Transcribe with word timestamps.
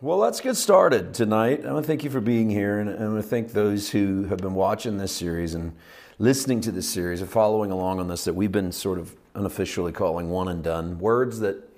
Well, 0.00 0.18
let's 0.18 0.40
get 0.40 0.54
started 0.54 1.12
tonight. 1.12 1.66
I 1.66 1.72
want 1.72 1.84
to 1.84 1.86
thank 1.88 2.04
you 2.04 2.10
for 2.10 2.20
being 2.20 2.48
here, 2.48 2.78
and 2.78 2.88
I 2.88 3.08
want 3.08 3.16
to 3.16 3.28
thank 3.28 3.50
those 3.50 3.90
who 3.90 4.26
have 4.26 4.38
been 4.38 4.54
watching 4.54 4.96
this 4.96 5.10
series 5.10 5.54
and 5.54 5.74
listening 6.20 6.60
to 6.60 6.70
this 6.70 6.88
series 6.88 7.20
and 7.20 7.28
following 7.28 7.72
along 7.72 7.98
on 7.98 8.06
this 8.06 8.22
that 8.22 8.34
we've 8.34 8.52
been 8.52 8.70
sort 8.70 9.00
of 9.00 9.16
unofficially 9.34 9.90
calling 9.90 10.30
one 10.30 10.46
and 10.46 10.62
done. 10.62 11.00
Words 11.00 11.40
that 11.40 11.68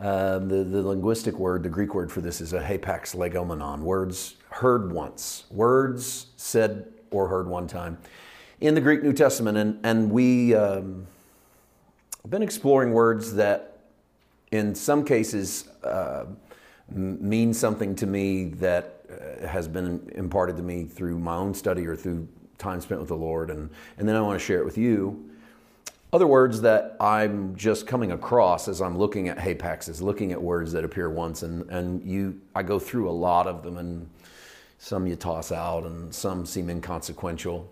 uh, 0.00 0.40
the, 0.40 0.64
the 0.64 0.82
linguistic 0.82 1.38
word, 1.38 1.62
the 1.62 1.68
Greek 1.68 1.94
word 1.94 2.10
for 2.10 2.20
this 2.20 2.40
is 2.40 2.52
a 2.52 2.60
hapax 2.60 3.14
legomenon, 3.14 3.78
words 3.78 4.34
heard 4.48 4.90
once, 4.90 5.44
words 5.52 6.26
said 6.36 6.92
or 7.12 7.28
heard 7.28 7.46
one 7.46 7.68
time 7.68 7.96
in 8.60 8.74
the 8.74 8.80
Greek 8.80 9.04
New 9.04 9.12
Testament. 9.12 9.56
And, 9.56 9.78
and 9.86 10.10
we 10.10 10.52
um, 10.56 11.06
have 12.22 12.30
been 12.32 12.42
exploring 12.42 12.90
words 12.90 13.34
that, 13.34 13.78
in 14.50 14.74
some 14.74 15.04
cases, 15.04 15.68
uh, 15.84 16.24
mean 16.88 17.52
something 17.52 17.94
to 17.96 18.06
me 18.06 18.44
that 18.44 19.04
uh, 19.10 19.46
has 19.46 19.68
been 19.68 20.10
imparted 20.14 20.56
to 20.56 20.62
me 20.62 20.84
through 20.84 21.18
my 21.18 21.34
own 21.34 21.54
study 21.54 21.86
or 21.86 21.96
through 21.96 22.28
time 22.58 22.80
spent 22.80 23.00
with 23.00 23.08
the 23.08 23.16
Lord, 23.16 23.50
and, 23.50 23.70
and 23.98 24.08
then 24.08 24.16
I 24.16 24.20
want 24.20 24.38
to 24.38 24.44
share 24.44 24.60
it 24.60 24.64
with 24.64 24.78
you. 24.78 25.30
Other 26.12 26.26
words 26.26 26.60
that 26.62 26.96
I'm 27.00 27.54
just 27.56 27.86
coming 27.86 28.12
across 28.12 28.68
as 28.68 28.80
I'm 28.80 28.96
looking 28.96 29.28
at 29.28 29.36
hapax 29.36 29.88
is 29.88 30.00
looking 30.00 30.32
at 30.32 30.40
words 30.40 30.72
that 30.72 30.84
appear 30.84 31.10
once, 31.10 31.42
and, 31.42 31.68
and 31.68 32.02
you, 32.02 32.40
I 32.54 32.62
go 32.62 32.78
through 32.78 33.10
a 33.10 33.12
lot 33.12 33.46
of 33.46 33.62
them, 33.62 33.76
and 33.76 34.08
some 34.78 35.06
you 35.06 35.16
toss 35.16 35.52
out, 35.52 35.84
and 35.84 36.14
some 36.14 36.46
seem 36.46 36.70
inconsequential. 36.70 37.70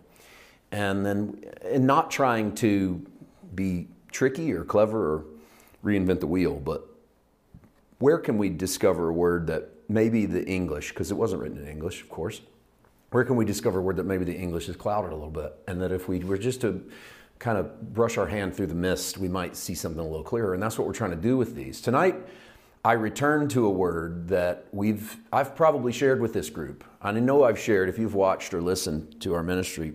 And 0.72 1.06
then, 1.06 1.44
and 1.62 1.86
not 1.86 2.10
trying 2.10 2.54
to 2.56 3.06
be 3.54 3.86
tricky 4.10 4.52
or 4.52 4.64
clever 4.64 5.14
or 5.14 5.24
reinvent 5.84 6.20
the 6.20 6.26
wheel, 6.26 6.56
but 6.56 6.88
where 8.04 8.18
can 8.18 8.36
we 8.36 8.50
discover 8.50 9.08
a 9.08 9.14
word 9.14 9.46
that 9.46 9.70
maybe 9.88 10.26
the 10.26 10.44
English, 10.44 10.90
because 10.90 11.10
it 11.10 11.14
wasn't 11.14 11.40
written 11.40 11.56
in 11.56 11.66
English, 11.66 12.02
of 12.02 12.10
course, 12.10 12.42
where 13.12 13.24
can 13.24 13.34
we 13.34 13.46
discover 13.46 13.78
a 13.78 13.82
word 13.82 13.96
that 13.96 14.04
maybe 14.04 14.26
the 14.26 14.36
English 14.36 14.68
is 14.68 14.76
clouded 14.76 15.10
a 15.10 15.14
little 15.14 15.30
bit? 15.30 15.56
And 15.66 15.80
that 15.80 15.90
if 15.90 16.06
we 16.06 16.18
were 16.18 16.36
just 16.36 16.60
to 16.60 16.86
kind 17.38 17.56
of 17.56 17.94
brush 17.94 18.18
our 18.18 18.26
hand 18.26 18.54
through 18.54 18.66
the 18.66 18.74
mist, 18.74 19.16
we 19.16 19.26
might 19.26 19.56
see 19.56 19.74
something 19.74 20.00
a 20.00 20.06
little 20.06 20.22
clearer. 20.22 20.52
And 20.52 20.62
that's 20.62 20.76
what 20.76 20.86
we're 20.86 20.92
trying 20.92 21.12
to 21.12 21.16
do 21.16 21.38
with 21.38 21.54
these. 21.54 21.80
Tonight, 21.80 22.16
I 22.84 22.92
return 22.92 23.48
to 23.48 23.64
a 23.64 23.70
word 23.70 24.28
that 24.28 24.66
we've 24.70 25.16
I've 25.32 25.56
probably 25.56 25.90
shared 25.90 26.20
with 26.20 26.34
this 26.34 26.50
group. 26.50 26.84
I 27.00 27.10
know 27.12 27.44
I've 27.44 27.58
shared 27.58 27.88
if 27.88 27.98
you've 27.98 28.14
watched 28.14 28.52
or 28.52 28.60
listened 28.60 29.18
to 29.22 29.32
our 29.32 29.42
ministry 29.42 29.94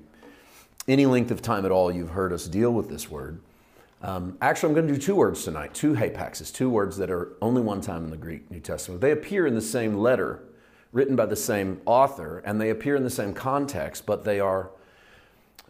any 0.87 1.05
length 1.05 1.29
of 1.29 1.43
time 1.43 1.63
at 1.63 1.71
all, 1.71 1.91
you've 1.91 2.09
heard 2.09 2.33
us 2.33 2.47
deal 2.47 2.73
with 2.73 2.89
this 2.89 3.11
word. 3.11 3.39
Um, 4.01 4.37
actually, 4.41 4.69
I'm 4.69 4.75
going 4.75 4.87
to 4.87 4.93
do 4.93 4.99
two 4.99 5.15
words 5.15 5.43
tonight, 5.43 5.73
two 5.73 5.93
hapaxes, 5.93 6.53
two 6.53 6.69
words 6.69 6.95
that 6.97 7.11
are 7.11 7.33
only 7.41 7.61
one 7.61 7.81
time 7.81 8.05
in 8.05 8.11
the 8.11 8.17
Greek 8.17 8.49
New 8.49 8.61
Testament. 8.61 9.01
They 9.01 9.11
appear 9.11 9.45
in 9.45 9.55
the 9.55 9.61
same 9.61 9.97
letter, 9.97 10.41
written 10.93 11.15
by 11.15 11.25
the 11.25 11.35
same 11.35 11.81
author, 11.85 12.41
and 12.45 12.61
they 12.61 12.69
appear 12.69 12.95
in 12.95 13.03
the 13.03 13.09
same 13.09 13.33
context, 13.33 14.05
but 14.05 14.23
they 14.23 14.39
are, 14.39 14.71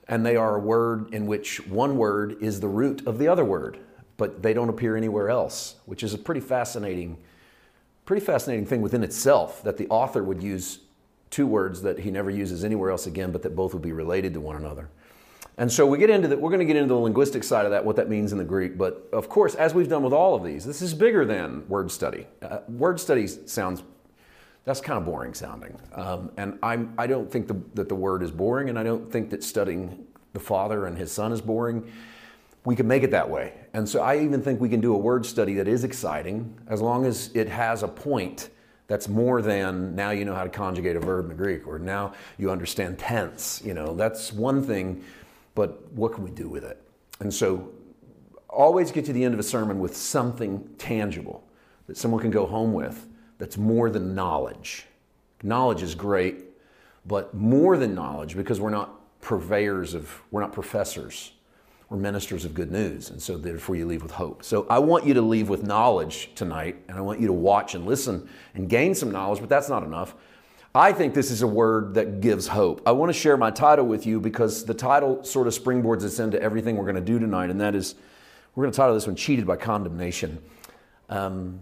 and 0.07 0.23
they 0.23 0.35
are 0.35 0.55
a 0.55 0.59
word 0.59 1.11
in 1.11 1.25
which 1.25 1.65
one 1.67 1.97
word 1.97 2.37
is 2.39 2.59
the 2.59 2.67
root 2.67 3.05
of 3.07 3.17
the 3.17 3.27
other 3.27 3.43
word, 3.43 3.79
but 4.17 4.43
they 4.43 4.53
don't 4.53 4.69
appear 4.69 4.95
anywhere 4.95 5.29
else, 5.29 5.75
which 5.85 6.03
is 6.03 6.13
a 6.13 6.17
pretty 6.17 6.41
fascinating, 6.41 7.17
pretty 8.05 8.23
fascinating 8.23 8.65
thing 8.65 8.83
within 8.83 9.03
itself 9.03 9.63
that 9.63 9.77
the 9.77 9.87
author 9.87 10.23
would 10.23 10.43
use 10.43 10.81
two 11.31 11.47
words 11.47 11.81
that 11.81 11.99
he 11.99 12.11
never 12.11 12.29
uses 12.29 12.63
anywhere 12.63 12.91
else 12.91 13.07
again, 13.07 13.31
but 13.31 13.41
that 13.41 13.55
both 13.55 13.73
would 13.73 13.81
be 13.81 13.91
related 13.91 14.33
to 14.35 14.39
one 14.39 14.55
another. 14.55 14.89
And 15.59 15.69
so 15.69 15.85
we 15.85 15.97
get 15.97 16.09
into 16.09 16.29
that, 16.29 16.39
we're 16.39 16.51
going 16.51 16.61
to 16.61 16.65
get 16.65 16.77
into 16.77 16.93
the 16.93 16.99
linguistic 16.99 17.43
side 17.43 17.65
of 17.65 17.71
that, 17.71 17.83
what 17.83 17.97
that 17.97 18.09
means 18.09 18.31
in 18.31 18.37
the 18.37 18.45
Greek. 18.45 18.77
But 18.77 19.09
of 19.11 19.27
course, 19.27 19.55
as 19.55 19.73
we've 19.73 19.89
done 19.89 20.03
with 20.03 20.13
all 20.13 20.33
of 20.33 20.41
these, 20.41 20.63
this 20.63 20.81
is 20.81 20.93
bigger 20.93 21.25
than 21.25 21.67
word 21.67 21.91
study. 21.91 22.27
Uh, 22.41 22.59
word 22.69 22.97
study 22.97 23.27
sounds, 23.27 23.83
that's 24.63 24.79
kind 24.79 24.97
of 24.97 25.03
boring 25.03 25.33
sounding. 25.33 25.77
Um, 25.93 26.31
and 26.37 26.57
I'm, 26.63 26.93
I 26.97 27.07
don't 27.07 27.29
think 27.29 27.49
the, 27.49 27.57
that 27.73 27.89
the 27.89 27.95
word 27.95 28.23
is 28.23 28.31
boring, 28.31 28.69
and 28.69 28.79
I 28.79 28.83
don't 28.83 29.11
think 29.11 29.31
that 29.31 29.43
studying 29.43 30.07
the 30.31 30.39
Father 30.39 30.85
and 30.85 30.97
His 30.97 31.11
Son 31.11 31.33
is 31.33 31.41
boring. 31.41 31.91
We 32.63 32.77
can 32.77 32.87
make 32.87 33.03
it 33.03 33.11
that 33.11 33.29
way. 33.29 33.53
And 33.73 33.87
so 33.87 34.01
I 34.01 34.19
even 34.19 34.41
think 34.41 34.61
we 34.61 34.69
can 34.69 34.79
do 34.79 34.95
a 34.95 34.97
word 34.97 35.25
study 35.25 35.55
that 35.55 35.67
is 35.67 35.83
exciting 35.83 36.57
as 36.67 36.81
long 36.81 37.05
as 37.05 37.31
it 37.33 37.49
has 37.49 37.83
a 37.83 37.87
point 37.87 38.49
that's 38.87 39.07
more 39.07 39.41
than 39.41 39.95
now 39.95 40.09
you 40.09 40.25
know 40.25 40.33
how 40.33 40.43
to 40.43 40.49
conjugate 40.49 40.95
a 40.95 40.99
verb 40.99 41.29
in 41.29 41.37
Greek 41.37 41.67
or 41.67 41.77
now 41.77 42.13
you 42.37 42.49
understand 42.49 42.97
tense. 42.97 43.61
You 43.63 43.75
know, 43.75 43.93
that's 43.93 44.33
one 44.33 44.63
thing 44.63 45.03
but 45.59 45.91
what 45.91 46.13
can 46.13 46.23
we 46.23 46.31
do 46.31 46.47
with 46.47 46.63
it? 46.63 46.81
And 47.19 47.33
so 47.33 47.69
always 48.47 48.93
get 48.93 49.03
to 49.03 49.11
the 49.11 49.25
end 49.25 49.33
of 49.33 49.41
a 49.41 49.43
sermon 49.43 49.77
with 49.81 49.93
something 49.93 50.65
tangible 50.77 51.43
that 51.87 51.97
someone 51.97 52.21
can 52.21 52.31
go 52.31 52.45
home 52.45 52.71
with 52.71 53.07
that's 53.39 53.57
more 53.57 53.89
than 53.89 54.15
knowledge. 54.15 54.85
Knowledge 55.43 55.83
is 55.83 55.95
great, 55.95 56.45
but 57.05 57.33
more 57.33 57.75
than 57.75 57.93
knowledge 57.93 58.37
because 58.37 58.61
we're 58.61 58.69
not 58.69 59.19
purveyors 59.19 59.95
of, 59.95 60.21
we're 60.31 60.39
not 60.39 60.53
professors. 60.53 61.33
We're 61.89 61.97
ministers 61.97 62.45
of 62.45 62.53
good 62.53 62.71
news. 62.71 63.09
And 63.09 63.21
so 63.21 63.37
therefore 63.37 63.75
you 63.75 63.85
leave 63.85 64.01
with 64.01 64.13
hope. 64.13 64.45
So 64.45 64.65
I 64.69 64.79
want 64.79 65.05
you 65.05 65.13
to 65.15 65.21
leave 65.21 65.49
with 65.49 65.63
knowledge 65.63 66.31
tonight, 66.35 66.77
and 66.87 66.97
I 66.97 67.01
want 67.01 67.19
you 67.19 67.27
to 67.27 67.33
watch 67.33 67.75
and 67.75 67.85
listen 67.85 68.29
and 68.55 68.69
gain 68.69 68.95
some 68.95 69.11
knowledge, 69.11 69.41
but 69.41 69.49
that's 69.49 69.67
not 69.67 69.83
enough. 69.83 70.15
I 70.73 70.93
think 70.93 71.15
this 71.15 71.31
is 71.31 71.41
a 71.41 71.47
word 71.47 71.95
that 71.95 72.21
gives 72.21 72.47
hope. 72.47 72.83
I 72.85 72.91
want 72.91 73.09
to 73.09 73.19
share 73.19 73.37
my 73.37 73.49
title 73.49 73.87
with 73.87 74.05
you 74.05 74.19
because 74.19 74.65
the 74.65 74.73
title 74.75 75.23
sort 75.23 75.47
of 75.47 75.53
springboards 75.53 76.03
us 76.03 76.19
into 76.19 76.39
everything 76.39 76.77
we're 76.77 76.83
going 76.83 76.93
to 76.93 77.01
do 77.01 77.17
tonight, 77.17 77.49
and 77.49 77.59
that 77.59 77.73
is 77.73 77.95
we're 78.53 78.65
going 78.65 78.71
to 78.71 78.77
title 78.77 78.93
this 78.93 79.07
one 79.07 79.15
Cheated 79.15 79.47
by 79.47 79.55
Condemnation. 79.55 80.39
Um, 81.09 81.59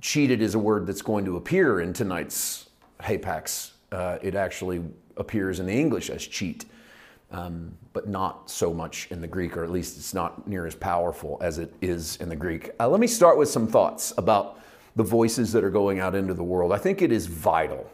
cheated 0.00 0.42
is 0.42 0.56
a 0.56 0.58
word 0.58 0.88
that's 0.88 1.02
going 1.02 1.24
to 1.26 1.36
appear 1.36 1.80
in 1.80 1.92
tonight's 1.92 2.68
Hapax. 2.98 3.70
Uh, 3.92 4.18
it 4.22 4.34
actually 4.34 4.82
appears 5.16 5.60
in 5.60 5.66
the 5.66 5.72
English 5.72 6.10
as 6.10 6.26
cheat, 6.26 6.64
um, 7.30 7.76
but 7.92 8.08
not 8.08 8.50
so 8.50 8.74
much 8.74 9.06
in 9.12 9.20
the 9.20 9.28
Greek, 9.28 9.56
or 9.56 9.62
at 9.62 9.70
least 9.70 9.98
it's 9.98 10.14
not 10.14 10.48
near 10.48 10.66
as 10.66 10.74
powerful 10.74 11.38
as 11.40 11.58
it 11.58 11.72
is 11.80 12.16
in 12.16 12.28
the 12.28 12.36
Greek. 12.36 12.70
Uh, 12.80 12.88
let 12.88 12.98
me 12.98 13.06
start 13.06 13.38
with 13.38 13.48
some 13.48 13.68
thoughts 13.68 14.12
about 14.18 14.60
the 14.96 15.04
voices 15.04 15.52
that 15.52 15.62
are 15.62 15.70
going 15.70 16.00
out 16.00 16.16
into 16.16 16.34
the 16.34 16.42
world. 16.42 16.72
I 16.72 16.78
think 16.78 17.02
it 17.02 17.12
is 17.12 17.26
vital 17.26 17.88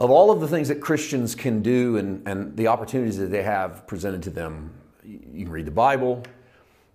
of 0.00 0.10
all 0.10 0.30
of 0.30 0.40
the 0.40 0.48
things 0.48 0.68
that 0.68 0.80
Christians 0.80 1.34
can 1.34 1.60
do 1.60 1.98
and, 1.98 2.26
and 2.26 2.56
the 2.56 2.68
opportunities 2.68 3.18
that 3.18 3.26
they 3.26 3.42
have 3.42 3.86
presented 3.86 4.22
to 4.22 4.30
them, 4.30 4.72
you 5.04 5.44
can 5.44 5.50
read 5.50 5.66
the 5.66 5.70
Bible, 5.70 6.22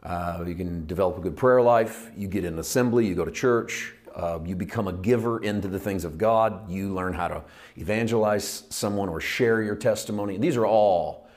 uh, 0.01 0.43
you 0.45 0.55
can 0.55 0.87
develop 0.87 1.17
a 1.19 1.21
good 1.21 1.37
prayer 1.37 1.61
life, 1.61 2.09
you 2.17 2.27
get 2.27 2.43
in 2.43 2.57
assembly, 2.57 3.05
you 3.05 3.13
go 3.13 3.23
to 3.23 3.31
church, 3.31 3.93
uh, 4.15 4.39
you 4.43 4.55
become 4.55 4.87
a 4.87 4.93
giver 4.93 5.43
into 5.43 5.67
the 5.67 5.79
things 5.79 6.03
of 6.03 6.17
God, 6.17 6.67
you 6.69 6.93
learn 6.95 7.13
how 7.13 7.27
to 7.27 7.43
evangelize 7.77 8.63
someone 8.69 9.07
or 9.07 9.21
share 9.21 9.61
your 9.61 9.75
testimony. 9.75 10.37
These 10.37 10.57
are 10.57 10.65
all, 10.65 11.27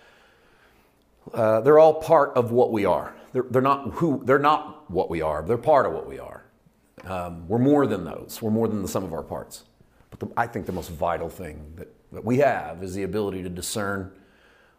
uh, 1.35 1.61
they're 1.61 1.79
all 1.79 1.95
part 1.95 2.33
of 2.35 2.51
what 2.51 2.73
we 2.73 2.87
are. 2.87 3.15
They're, 3.33 3.45
they're, 3.51 3.61
not 3.61 3.91
who, 3.95 4.23
they're 4.25 4.39
not 4.39 4.91
what 4.91 5.11
we 5.11 5.21
are, 5.21 5.43
they're 5.43 5.59
part 5.59 5.85
of 5.85 5.93
what 5.93 6.09
we 6.09 6.19
are. 6.19 6.45
Um, 7.05 7.47
we're 7.47 7.59
more 7.59 7.87
than 7.87 8.05
those, 8.05 8.41
we're 8.41 8.51
more 8.51 8.69
than 8.69 8.81
the 8.81 8.89
sum 8.89 9.05
of 9.05 9.13
our 9.13 9.23
parts. 9.23 9.65
The, 10.19 10.29
I 10.37 10.47
think 10.47 10.67
the 10.67 10.73
most 10.73 10.91
vital 10.91 11.29
thing 11.29 11.73
that, 11.77 11.89
that 12.13 12.25
we 12.25 12.39
have 12.39 12.83
is 12.83 12.95
the 12.95 13.05
ability 13.05 13.43
to 13.43 13.49
discern 13.49 14.13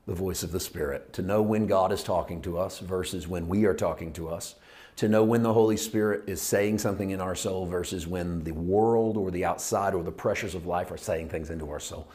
the 0.06 0.16
voice 0.16 0.44
of 0.44 0.52
the 0.52 0.60
Spirit, 0.60 1.14
to 1.14 1.22
know 1.22 1.42
when 1.42 1.68
God 1.68 1.92
is 1.92 2.04
talking 2.04 2.42
to 2.42 2.58
us 2.58 2.80
versus 2.80 3.28
when 3.28 3.48
we 3.48 3.66
are 3.66 3.74
talking 3.74 4.12
to 4.14 4.28
us, 4.28 4.56
to 4.96 5.08
know 5.08 5.24
when 5.24 5.44
the 5.44 5.54
Holy 5.54 5.78
Spirit 5.78 6.28
is 6.28 6.42
saying 6.42 6.80
something 6.80 7.12
in 7.12 7.22
our 7.22 7.36
soul 7.36 7.66
versus 7.66 8.08
when 8.08 8.44
the 8.44 8.52
world 8.52 9.18
or 9.18 9.32
the 9.32 9.46
outside 9.46 9.94
or 9.94 10.04
the 10.04 10.12
pressures 10.12 10.56
of 10.56 10.66
life 10.66 10.92
are 10.92 10.98
saying 10.98 11.30
things 11.30 11.52
into 11.52 11.70
our 11.70 11.80
soul. 11.80 12.08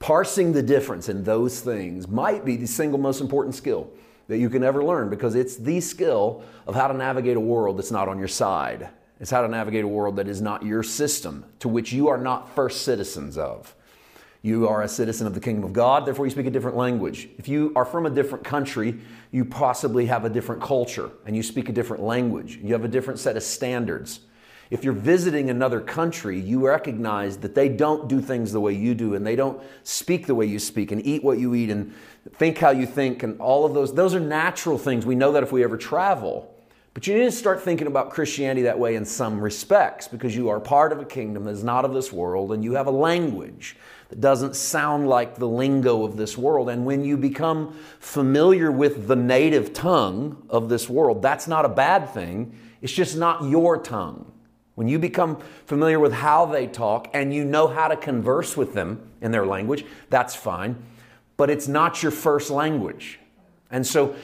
Parsing 0.00 0.52
the 0.52 0.62
difference 0.62 1.08
in 1.08 1.24
those 1.24 1.60
things 1.60 2.08
might 2.08 2.44
be 2.44 2.56
the 2.56 2.66
single 2.66 2.98
most 2.98 3.20
important 3.20 3.54
skill 3.54 3.88
that 4.26 4.38
you 4.38 4.50
can 4.50 4.64
ever 4.64 4.82
learn 4.82 5.08
because 5.08 5.34
it's 5.34 5.56
the 5.56 5.80
skill 5.80 6.42
of 6.66 6.74
how 6.74 6.88
to 6.88 6.94
navigate 6.94 7.36
a 7.36 7.40
world 7.40 7.78
that's 7.78 7.90
not 7.90 8.08
on 8.08 8.18
your 8.18 8.28
side 8.28 8.88
it's 9.24 9.30
how 9.30 9.40
to 9.40 9.48
navigate 9.48 9.84
a 9.84 9.88
world 9.88 10.16
that 10.16 10.28
is 10.28 10.42
not 10.42 10.66
your 10.66 10.82
system, 10.82 11.46
to 11.60 11.66
which 11.66 11.94
you 11.94 12.08
are 12.08 12.18
not 12.18 12.54
first 12.54 12.82
citizens 12.82 13.38
of. 13.38 13.74
You 14.42 14.68
are 14.68 14.82
a 14.82 14.86
citizen 14.86 15.26
of 15.26 15.32
the 15.32 15.40
kingdom 15.40 15.64
of 15.64 15.72
God, 15.72 16.04
therefore 16.04 16.26
you 16.26 16.30
speak 16.30 16.44
a 16.44 16.50
different 16.50 16.76
language. 16.76 17.30
If 17.38 17.48
you 17.48 17.72
are 17.74 17.86
from 17.86 18.04
a 18.04 18.10
different 18.10 18.44
country, 18.44 19.00
you 19.30 19.46
possibly 19.46 20.04
have 20.04 20.26
a 20.26 20.28
different 20.28 20.60
culture 20.60 21.10
and 21.24 21.34
you 21.34 21.42
speak 21.42 21.70
a 21.70 21.72
different 21.72 22.02
language. 22.02 22.58
You 22.62 22.74
have 22.74 22.84
a 22.84 22.88
different 22.88 23.18
set 23.18 23.34
of 23.34 23.42
standards. 23.42 24.20
If 24.68 24.84
you're 24.84 24.92
visiting 24.92 25.48
another 25.48 25.80
country, 25.80 26.38
you 26.38 26.66
recognize 26.66 27.38
that 27.38 27.54
they 27.54 27.70
don't 27.70 28.10
do 28.10 28.20
things 28.20 28.52
the 28.52 28.60
way 28.60 28.74
you 28.74 28.94
do 28.94 29.14
and 29.14 29.26
they 29.26 29.36
don't 29.36 29.58
speak 29.84 30.26
the 30.26 30.34
way 30.34 30.44
you 30.44 30.58
speak 30.58 30.92
and 30.92 31.00
eat 31.06 31.24
what 31.24 31.38
you 31.38 31.54
eat 31.54 31.70
and 31.70 31.94
think 32.34 32.58
how 32.58 32.72
you 32.72 32.84
think 32.84 33.22
and 33.22 33.40
all 33.40 33.64
of 33.64 33.72
those. 33.72 33.94
Those 33.94 34.14
are 34.14 34.20
natural 34.20 34.76
things. 34.76 35.06
We 35.06 35.14
know 35.14 35.32
that 35.32 35.42
if 35.42 35.50
we 35.50 35.64
ever 35.64 35.78
travel. 35.78 36.53
But 36.94 37.08
you 37.08 37.14
need 37.18 37.24
to 37.24 37.32
start 37.32 37.60
thinking 37.60 37.88
about 37.88 38.10
Christianity 38.10 38.62
that 38.62 38.78
way 38.78 38.94
in 38.94 39.04
some 39.04 39.40
respects 39.40 40.06
because 40.06 40.34
you 40.36 40.48
are 40.48 40.60
part 40.60 40.92
of 40.92 41.00
a 41.00 41.04
kingdom 41.04 41.44
that 41.44 41.50
is 41.50 41.64
not 41.64 41.84
of 41.84 41.92
this 41.92 42.12
world 42.12 42.52
and 42.52 42.62
you 42.62 42.74
have 42.74 42.86
a 42.86 42.92
language 42.92 43.76
that 44.10 44.20
doesn't 44.20 44.54
sound 44.54 45.08
like 45.08 45.34
the 45.34 45.48
lingo 45.48 46.04
of 46.04 46.16
this 46.16 46.38
world. 46.38 46.68
And 46.68 46.86
when 46.86 47.04
you 47.04 47.16
become 47.16 47.76
familiar 47.98 48.70
with 48.70 49.08
the 49.08 49.16
native 49.16 49.72
tongue 49.72 50.46
of 50.48 50.68
this 50.68 50.88
world, 50.88 51.20
that's 51.20 51.48
not 51.48 51.64
a 51.64 51.68
bad 51.68 52.10
thing. 52.10 52.56
It's 52.80 52.92
just 52.92 53.16
not 53.16 53.42
your 53.42 53.76
tongue. 53.76 54.30
When 54.76 54.86
you 54.86 55.00
become 55.00 55.42
familiar 55.66 55.98
with 55.98 56.12
how 56.12 56.46
they 56.46 56.68
talk 56.68 57.10
and 57.12 57.34
you 57.34 57.44
know 57.44 57.66
how 57.66 57.88
to 57.88 57.96
converse 57.96 58.56
with 58.56 58.72
them 58.72 59.10
in 59.20 59.32
their 59.32 59.46
language, 59.46 59.84
that's 60.10 60.36
fine. 60.36 60.76
But 61.36 61.50
it's 61.50 61.66
not 61.66 62.04
your 62.04 62.12
first 62.12 62.50
language. 62.50 63.18
And 63.74 63.84
so, 63.84 64.14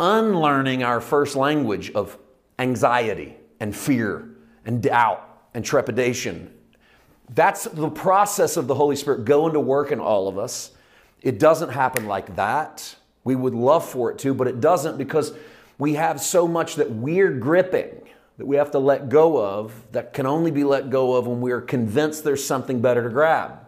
unlearning 0.00 0.82
our 0.82 1.00
first 1.00 1.36
language 1.36 1.92
of 1.92 2.18
anxiety 2.58 3.36
and 3.60 3.74
fear 3.74 4.28
and 4.66 4.82
doubt 4.82 5.46
and 5.54 5.64
trepidation, 5.64 6.52
that's 7.30 7.62
the 7.62 7.90
process 7.90 8.56
of 8.56 8.66
the 8.66 8.74
Holy 8.74 8.96
Spirit 8.96 9.24
going 9.24 9.52
to 9.52 9.60
work 9.60 9.92
in 9.92 10.00
all 10.00 10.26
of 10.26 10.36
us. 10.36 10.72
It 11.22 11.38
doesn't 11.38 11.68
happen 11.68 12.08
like 12.08 12.34
that. 12.34 12.96
We 13.22 13.36
would 13.36 13.54
love 13.54 13.88
for 13.88 14.10
it 14.10 14.18
to, 14.18 14.34
but 14.34 14.48
it 14.48 14.60
doesn't 14.60 14.98
because 14.98 15.32
we 15.78 15.94
have 15.94 16.20
so 16.20 16.48
much 16.48 16.74
that 16.74 16.90
we're 16.90 17.30
gripping 17.30 18.00
that 18.36 18.46
we 18.46 18.56
have 18.56 18.72
to 18.72 18.80
let 18.80 19.08
go 19.08 19.40
of 19.40 19.80
that 19.92 20.12
can 20.12 20.26
only 20.26 20.50
be 20.50 20.64
let 20.64 20.90
go 20.90 21.14
of 21.14 21.28
when 21.28 21.40
we 21.40 21.52
are 21.52 21.60
convinced 21.60 22.24
there's 22.24 22.44
something 22.44 22.80
better 22.80 23.04
to 23.04 23.10
grab. 23.10 23.60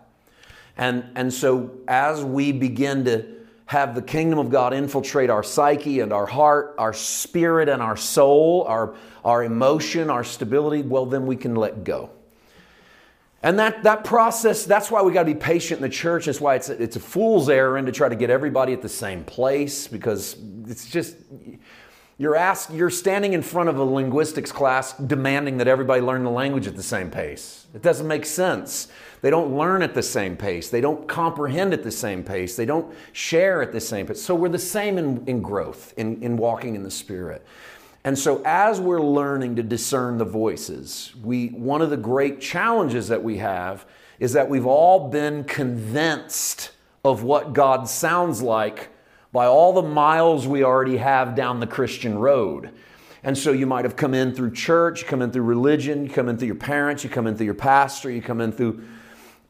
And, 0.77 1.05
and 1.15 1.33
so 1.33 1.71
as 1.87 2.25
we 2.25 2.51
begin 2.51 3.05
to 3.05 3.40
have 3.71 3.95
the 3.95 4.03
kingdom 4.03 4.41
of 4.41 4.51
God 4.51 4.75
infiltrate 4.75 5.31
our 5.31 5.45
psyche 5.45 6.01
and 6.01 6.13
our 6.13 6.27
heart, 6.27 6.75
our 6.77 6.93
spirit 6.93 7.69
and 7.69 7.81
our 7.81 7.97
soul, 7.97 8.65
our, 8.67 8.97
our 9.25 9.45
emotion, 9.45 10.11
our 10.11 10.25
stability, 10.25 10.83
well, 10.83 11.07
then 11.07 11.25
we 11.25 11.37
can 11.37 11.55
let 11.55 11.85
go. 11.85 12.11
And 13.45 13.61
that, 13.61 13.85
that 13.85 14.03
process, 14.03 14.65
that's 14.65 14.91
why 14.91 15.03
we 15.03 15.13
got 15.13 15.23
to 15.23 15.33
be 15.33 15.39
patient 15.39 15.79
in 15.79 15.83
the 15.83 15.89
church. 15.89 16.27
That's 16.27 16.41
why 16.41 16.57
it's 16.57 16.69
a, 16.69 16.83
it's 16.83 16.97
a 16.97 17.01
fool's 17.01 17.49
errand 17.49 17.87
to 17.87 17.93
try 17.93 18.09
to 18.09 18.17
get 18.17 18.29
everybody 18.29 18.73
at 18.73 18.83
the 18.83 18.89
same 18.89 19.23
place 19.23 19.87
because 19.87 20.37
it's 20.67 20.91
just, 20.91 21.15
you're, 22.21 22.37
asked, 22.37 22.71
you're 22.71 22.91
standing 22.91 23.33
in 23.33 23.41
front 23.41 23.71
of 23.71 23.79
a 23.79 23.83
linguistics 23.83 24.53
class 24.53 24.93
demanding 24.93 25.57
that 25.57 25.67
everybody 25.67 26.03
learn 26.03 26.23
the 26.23 26.31
language 26.31 26.67
at 26.67 26.77
the 26.77 26.83
same 26.83 27.11
pace. 27.11 27.67
It 27.75 27.81
doesn't 27.81 28.07
make 28.07 28.27
sense. 28.27 28.89
They 29.23 29.31
don't 29.31 29.57
learn 29.57 29.81
at 29.81 29.95
the 29.95 30.03
same 30.03 30.37
pace. 30.37 30.69
They 30.69 30.83
don't 30.83 31.09
comprehend 31.09 31.73
at 31.73 31.83
the 31.83 31.91
same 31.91 32.23
pace. 32.23 32.57
They 32.57 32.67
don't 32.67 32.95
share 33.13 33.63
at 33.63 33.73
the 33.73 33.81
same 33.81 34.07
pace. 34.07 34.21
So 34.21 34.35
we're 34.35 34.51
the 34.51 34.59
same 34.59 34.99
in, 34.99 35.25
in 35.27 35.41
growth, 35.41 35.95
in, 35.97 36.23
in 36.23 36.37
walking 36.37 36.75
in 36.75 36.83
the 36.83 36.91
Spirit. 36.91 37.43
And 38.05 38.19
so, 38.19 38.43
as 38.45 38.81
we're 38.81 39.01
learning 39.01 39.57
to 39.57 39.63
discern 39.63 40.19
the 40.19 40.27
voices, 40.27 41.15
we, 41.23 41.49
one 41.49 41.81
of 41.81 41.89
the 41.89 41.97
great 41.97 42.39
challenges 42.39 43.09
that 43.09 43.23
we 43.23 43.39
have 43.39 43.87
is 44.19 44.35
that 44.35 44.51
we've 44.51 44.67
all 44.67 45.09
been 45.09 45.45
convinced 45.45 46.73
of 47.03 47.23
what 47.23 47.55
God 47.55 47.89
sounds 47.89 48.43
like 48.43 48.90
by 49.33 49.47
all 49.47 49.73
the 49.73 49.83
miles 49.83 50.47
we 50.47 50.65
already 50.65 50.97
have 50.97 51.35
down 51.35 51.61
the 51.61 51.67
Christian 51.67 52.19
road. 52.19 52.71
And 53.23 53.37
so 53.37 53.53
you 53.53 53.67
might 53.67 53.85
have 53.85 53.97
come 53.97 54.15
in 54.15 54.35
through 54.35 54.53
church, 54.53 55.03
you 55.03 55.09
come 55.09 55.23
in 55.23 55.31
through 55.31 55.43
religion, 55.43 56.05
you 56.05 56.11
come 56.11 56.29
in 56.29 56.39
through 56.39 56.47
your 56.47 56.57
parents, 56.57 57.05
you 57.05 57.11
come 57.11 57.27
in 57.27 57.37
through 57.37 57.47
your 57.47 57.55
pastor, 57.55 58.11
you 58.11 58.23
come 58.23 58.41
in 58.41 58.51
through 58.51 58.83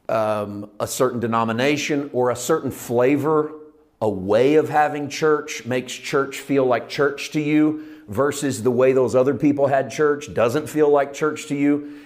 um, 0.09 0.69
a 0.79 0.87
certain 0.87 1.19
denomination 1.19 2.09
or 2.11 2.31
a 2.31 2.35
certain 2.35 2.69
flavor, 2.69 3.53
a 4.01 4.09
way 4.09 4.55
of 4.55 4.67
having 4.67 5.09
church 5.09 5.65
makes 5.65 5.93
church 5.93 6.39
feel 6.39 6.65
like 6.65 6.89
church 6.89 7.31
to 7.31 7.39
you 7.39 7.85
versus 8.07 8.61
the 8.61 8.71
way 8.71 8.91
those 8.91 9.15
other 9.15 9.35
people 9.35 9.67
had 9.67 9.89
church 9.89 10.33
doesn't 10.33 10.67
feel 10.67 10.89
like 10.89 11.13
church 11.13 11.47
to 11.47 11.55
you. 11.55 11.99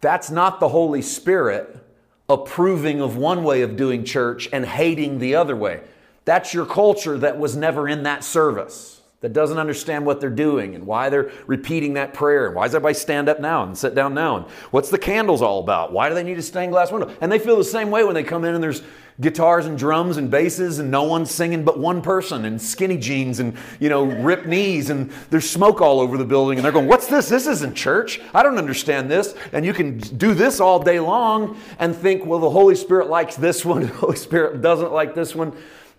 That's 0.00 0.30
not 0.30 0.58
the 0.58 0.68
Holy 0.68 1.02
Spirit 1.02 1.78
approving 2.28 3.00
of 3.00 3.16
one 3.16 3.44
way 3.44 3.62
of 3.62 3.76
doing 3.76 4.04
church 4.04 4.48
and 4.52 4.66
hating 4.66 5.18
the 5.18 5.36
other 5.36 5.54
way. 5.54 5.82
That's 6.24 6.54
your 6.54 6.66
culture 6.66 7.18
that 7.18 7.38
was 7.38 7.56
never 7.56 7.88
in 7.88 8.04
that 8.04 8.24
service, 8.24 9.02
that 9.20 9.32
doesn't 9.32 9.58
understand 9.58 10.06
what 10.06 10.20
they're 10.20 10.30
doing 10.30 10.74
and 10.74 10.86
why 10.86 11.10
they're 11.10 11.30
repeating 11.46 11.94
that 11.94 12.14
prayer. 12.14 12.46
And 12.46 12.54
why 12.54 12.66
does 12.66 12.74
everybody 12.74 12.94
stand 12.94 13.28
up 13.28 13.40
now 13.40 13.62
and 13.62 13.76
sit 13.76 13.94
down 13.94 14.14
now? 14.14 14.36
And 14.36 14.46
what's 14.70 14.90
the 14.90 14.98
candles 14.98 15.42
all 15.42 15.60
about? 15.60 15.92
Why 15.92 16.08
do 16.08 16.14
they 16.14 16.22
need 16.22 16.38
a 16.38 16.42
stained 16.42 16.72
glass 16.72 16.90
window? 16.90 17.14
And 17.20 17.30
they 17.30 17.38
feel 17.38 17.56
the 17.56 17.64
same 17.64 17.90
way 17.90 18.04
when 18.04 18.14
they 18.14 18.22
come 18.22 18.44
in 18.44 18.54
and 18.54 18.62
there's 18.62 18.82
guitars 19.20 19.66
and 19.66 19.78
drums 19.78 20.16
and 20.16 20.28
basses 20.30 20.80
and 20.80 20.90
no 20.90 21.04
one's 21.04 21.30
singing 21.30 21.64
but 21.64 21.78
one 21.78 22.02
person 22.02 22.44
and 22.44 22.60
skinny 22.60 22.96
jeans 22.96 23.38
and 23.38 23.56
you 23.78 23.88
know 23.88 24.04
ripped 24.04 24.46
knees 24.46 24.90
and 24.90 25.10
there's 25.30 25.48
smoke 25.48 25.80
all 25.80 26.00
over 26.00 26.18
the 26.18 26.24
building 26.24 26.58
and 26.58 26.64
they're 26.64 26.72
going 26.72 26.88
what's 26.88 27.06
this 27.06 27.28
this 27.28 27.46
isn't 27.46 27.74
church 27.74 28.20
i 28.34 28.42
don't 28.42 28.58
understand 28.58 29.08
this 29.08 29.36
and 29.52 29.64
you 29.64 29.72
can 29.72 29.98
do 29.98 30.34
this 30.34 30.58
all 30.58 30.82
day 30.82 30.98
long 30.98 31.56
and 31.78 31.94
think 31.94 32.26
well 32.26 32.40
the 32.40 32.50
holy 32.50 32.74
spirit 32.74 33.08
likes 33.08 33.36
this 33.36 33.64
one 33.64 33.82
the 33.86 33.86
holy 33.88 34.16
spirit 34.16 34.60
doesn't 34.60 34.92
like 34.92 35.14
this 35.14 35.32
one 35.32 35.52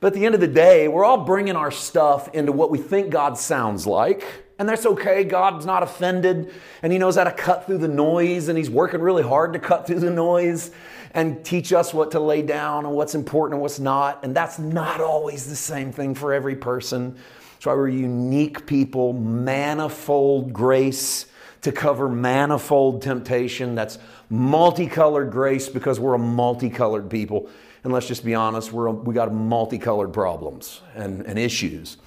but 0.05 0.13
at 0.13 0.19
the 0.19 0.25
end 0.27 0.35
of 0.35 0.41
the 0.41 0.47
day, 0.47 0.87
we're 0.87 1.03
all 1.03 1.25
bringing 1.25 1.55
our 1.55 1.71
stuff 1.71 2.29
into 2.35 2.51
what 2.51 2.69
we 2.69 2.77
think 2.77 3.09
God 3.09 3.39
sounds 3.39 3.87
like. 3.87 4.23
And 4.59 4.69
that's 4.69 4.85
okay. 4.85 5.23
God's 5.23 5.65
not 5.65 5.81
offended 5.81 6.53
and 6.83 6.93
He 6.93 6.99
knows 6.99 7.15
how 7.15 7.23
to 7.23 7.31
cut 7.31 7.65
through 7.65 7.79
the 7.79 7.87
noise 7.87 8.47
and 8.47 8.55
He's 8.55 8.69
working 8.69 9.01
really 9.01 9.23
hard 9.23 9.53
to 9.53 9.59
cut 9.59 9.87
through 9.87 10.01
the 10.01 10.11
noise 10.11 10.69
and 11.15 11.43
teach 11.43 11.73
us 11.73 11.91
what 11.91 12.11
to 12.11 12.19
lay 12.19 12.43
down 12.43 12.85
and 12.85 12.93
what's 12.93 13.15
important 13.15 13.55
and 13.55 13.61
what's 13.63 13.79
not. 13.79 14.23
And 14.23 14.35
that's 14.35 14.59
not 14.59 15.01
always 15.01 15.49
the 15.49 15.55
same 15.55 15.91
thing 15.91 16.13
for 16.13 16.35
every 16.35 16.55
person. 16.55 17.15
That's 17.53 17.65
why 17.65 17.73
we're 17.73 17.87
unique 17.87 18.67
people, 18.67 19.11
manifold 19.11 20.53
grace 20.53 21.25
to 21.61 21.71
cover 21.71 22.07
manifold 22.07 23.01
temptation. 23.01 23.73
That's 23.73 23.97
multicolored 24.29 25.31
grace 25.31 25.67
because 25.67 25.99
we're 25.99 26.13
a 26.13 26.19
multicolored 26.19 27.09
people 27.09 27.49
and 27.85 27.93
let's 27.93 28.07
just 28.07 28.25
be 28.25 28.33
honest, 28.33 28.73
we're, 28.73 28.89
we 28.89 29.13
got 29.13 29.31
multicolored 29.31 30.11
problems 30.11 30.81
and, 30.95 31.23
and 31.27 31.37
issues. 31.37 31.97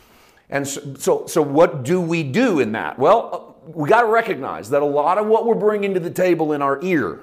And 0.50 0.66
so, 0.66 0.94
so, 0.94 1.26
so, 1.28 1.40
what 1.40 1.84
do 1.84 2.00
we 2.00 2.24
do 2.24 2.58
in 2.58 2.72
that? 2.72 2.98
Well, 2.98 3.54
uh, 3.64 3.70
we 3.70 3.88
got 3.88 4.00
to 4.00 4.08
recognize 4.08 4.70
that 4.70 4.82
a 4.82 4.86
lot 4.86 5.18
of 5.18 5.26
what 5.26 5.46
we're 5.46 5.54
bringing 5.54 5.94
to 5.94 6.00
the 6.00 6.10
table 6.10 6.52
in 6.52 6.62
our 6.62 6.82
ear, 6.82 7.20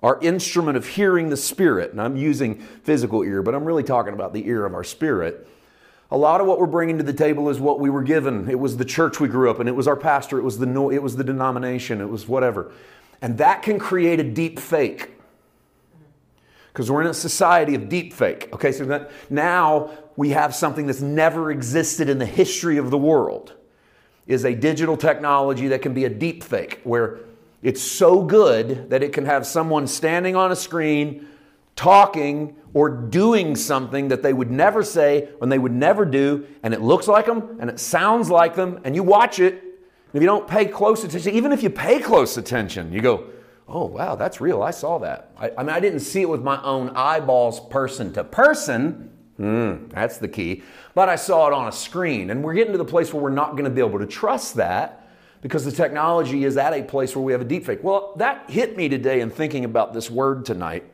our 0.00 0.20
instrument 0.20 0.76
of 0.76 0.86
hearing 0.86 1.28
the 1.28 1.36
Spirit, 1.36 1.90
and 1.90 2.00
I'm 2.00 2.16
using 2.16 2.60
physical 2.60 3.24
ear, 3.24 3.42
but 3.42 3.52
I'm 3.52 3.64
really 3.64 3.82
talking 3.82 4.14
about 4.14 4.32
the 4.32 4.46
ear 4.46 4.64
of 4.64 4.74
our 4.74 4.84
spirit. 4.84 5.48
A 6.12 6.16
lot 6.16 6.40
of 6.40 6.46
what 6.46 6.60
we're 6.60 6.66
bringing 6.66 6.98
to 6.98 7.04
the 7.04 7.12
table 7.12 7.48
is 7.48 7.58
what 7.58 7.80
we 7.80 7.90
were 7.90 8.04
given. 8.04 8.48
It 8.48 8.60
was 8.60 8.76
the 8.76 8.84
church 8.84 9.18
we 9.18 9.26
grew 9.26 9.50
up 9.50 9.58
in. 9.58 9.66
It 9.66 9.74
was 9.74 9.88
our 9.88 9.96
pastor. 9.96 10.38
It 10.38 10.44
was 10.44 10.58
the 10.58 10.88
it 10.90 11.02
was 11.02 11.16
the 11.16 11.24
denomination. 11.24 12.00
It 12.00 12.08
was 12.08 12.28
whatever, 12.28 12.70
and 13.20 13.38
that 13.38 13.62
can 13.62 13.80
create 13.80 14.20
a 14.20 14.24
deep 14.24 14.60
fake 14.60 15.17
because 16.78 16.92
we're 16.92 17.00
in 17.00 17.08
a 17.08 17.14
society 17.14 17.74
of 17.74 17.88
deep 17.88 18.12
fake. 18.12 18.50
Okay, 18.52 18.70
so 18.70 19.08
now 19.30 19.90
we 20.14 20.28
have 20.28 20.54
something 20.54 20.86
that's 20.86 21.00
never 21.00 21.50
existed 21.50 22.08
in 22.08 22.20
the 22.20 22.24
history 22.24 22.76
of 22.78 22.92
the 22.92 22.96
world 22.96 23.52
is 24.28 24.44
a 24.44 24.54
digital 24.54 24.96
technology 24.96 25.66
that 25.66 25.82
can 25.82 25.92
be 25.92 26.04
a 26.04 26.08
deep 26.08 26.44
fake 26.44 26.80
where 26.84 27.18
it's 27.64 27.82
so 27.82 28.22
good 28.22 28.90
that 28.90 29.02
it 29.02 29.12
can 29.12 29.26
have 29.26 29.44
someone 29.44 29.88
standing 29.88 30.36
on 30.36 30.52
a 30.52 30.56
screen 30.56 31.26
talking 31.74 32.54
or 32.74 32.88
doing 32.88 33.56
something 33.56 34.06
that 34.06 34.22
they 34.22 34.32
would 34.32 34.52
never 34.52 34.84
say 34.84 35.28
and 35.42 35.50
they 35.50 35.58
would 35.58 35.74
never 35.74 36.04
do 36.04 36.46
and 36.62 36.72
it 36.72 36.80
looks 36.80 37.08
like 37.08 37.26
them 37.26 37.56
and 37.58 37.68
it 37.68 37.80
sounds 37.80 38.30
like 38.30 38.54
them 38.54 38.78
and 38.84 38.94
you 38.94 39.02
watch 39.02 39.40
it 39.40 39.54
and 39.54 40.14
if 40.14 40.22
you 40.22 40.28
don't 40.28 40.46
pay 40.46 40.64
close 40.64 41.02
attention 41.02 41.34
even 41.34 41.50
if 41.50 41.60
you 41.60 41.70
pay 41.70 41.98
close 41.98 42.36
attention 42.36 42.92
you 42.92 43.00
go 43.00 43.28
oh, 43.68 43.84
wow, 43.84 44.14
that's 44.14 44.40
real. 44.40 44.62
I 44.62 44.70
saw 44.70 44.98
that. 44.98 45.30
I, 45.38 45.50
I 45.58 45.62
mean, 45.62 45.70
I 45.70 45.80
didn't 45.80 46.00
see 46.00 46.22
it 46.22 46.28
with 46.28 46.42
my 46.42 46.62
own 46.62 46.90
eyeballs, 46.90 47.60
person 47.68 48.12
to 48.14 48.24
person. 48.24 49.10
Mm, 49.38 49.90
that's 49.90 50.18
the 50.18 50.28
key. 50.28 50.62
But 50.94 51.08
I 51.08 51.16
saw 51.16 51.46
it 51.46 51.52
on 51.52 51.68
a 51.68 51.72
screen. 51.72 52.30
And 52.30 52.42
we're 52.42 52.54
getting 52.54 52.72
to 52.72 52.78
the 52.78 52.84
place 52.84 53.12
where 53.12 53.22
we're 53.22 53.30
not 53.30 53.52
going 53.52 53.64
to 53.64 53.70
be 53.70 53.80
able 53.80 53.98
to 53.98 54.06
trust 54.06 54.54
that 54.54 55.08
because 55.42 55.64
the 55.64 55.72
technology 55.72 56.44
is 56.44 56.56
at 56.56 56.72
a 56.72 56.82
place 56.82 57.14
where 57.14 57.22
we 57.22 57.32
have 57.32 57.42
a 57.42 57.44
deepfake. 57.44 57.82
Well, 57.82 58.14
that 58.16 58.50
hit 58.50 58.76
me 58.76 58.88
today 58.88 59.20
in 59.20 59.30
thinking 59.30 59.64
about 59.64 59.94
this 59.94 60.10
word 60.10 60.44
tonight. 60.44 60.84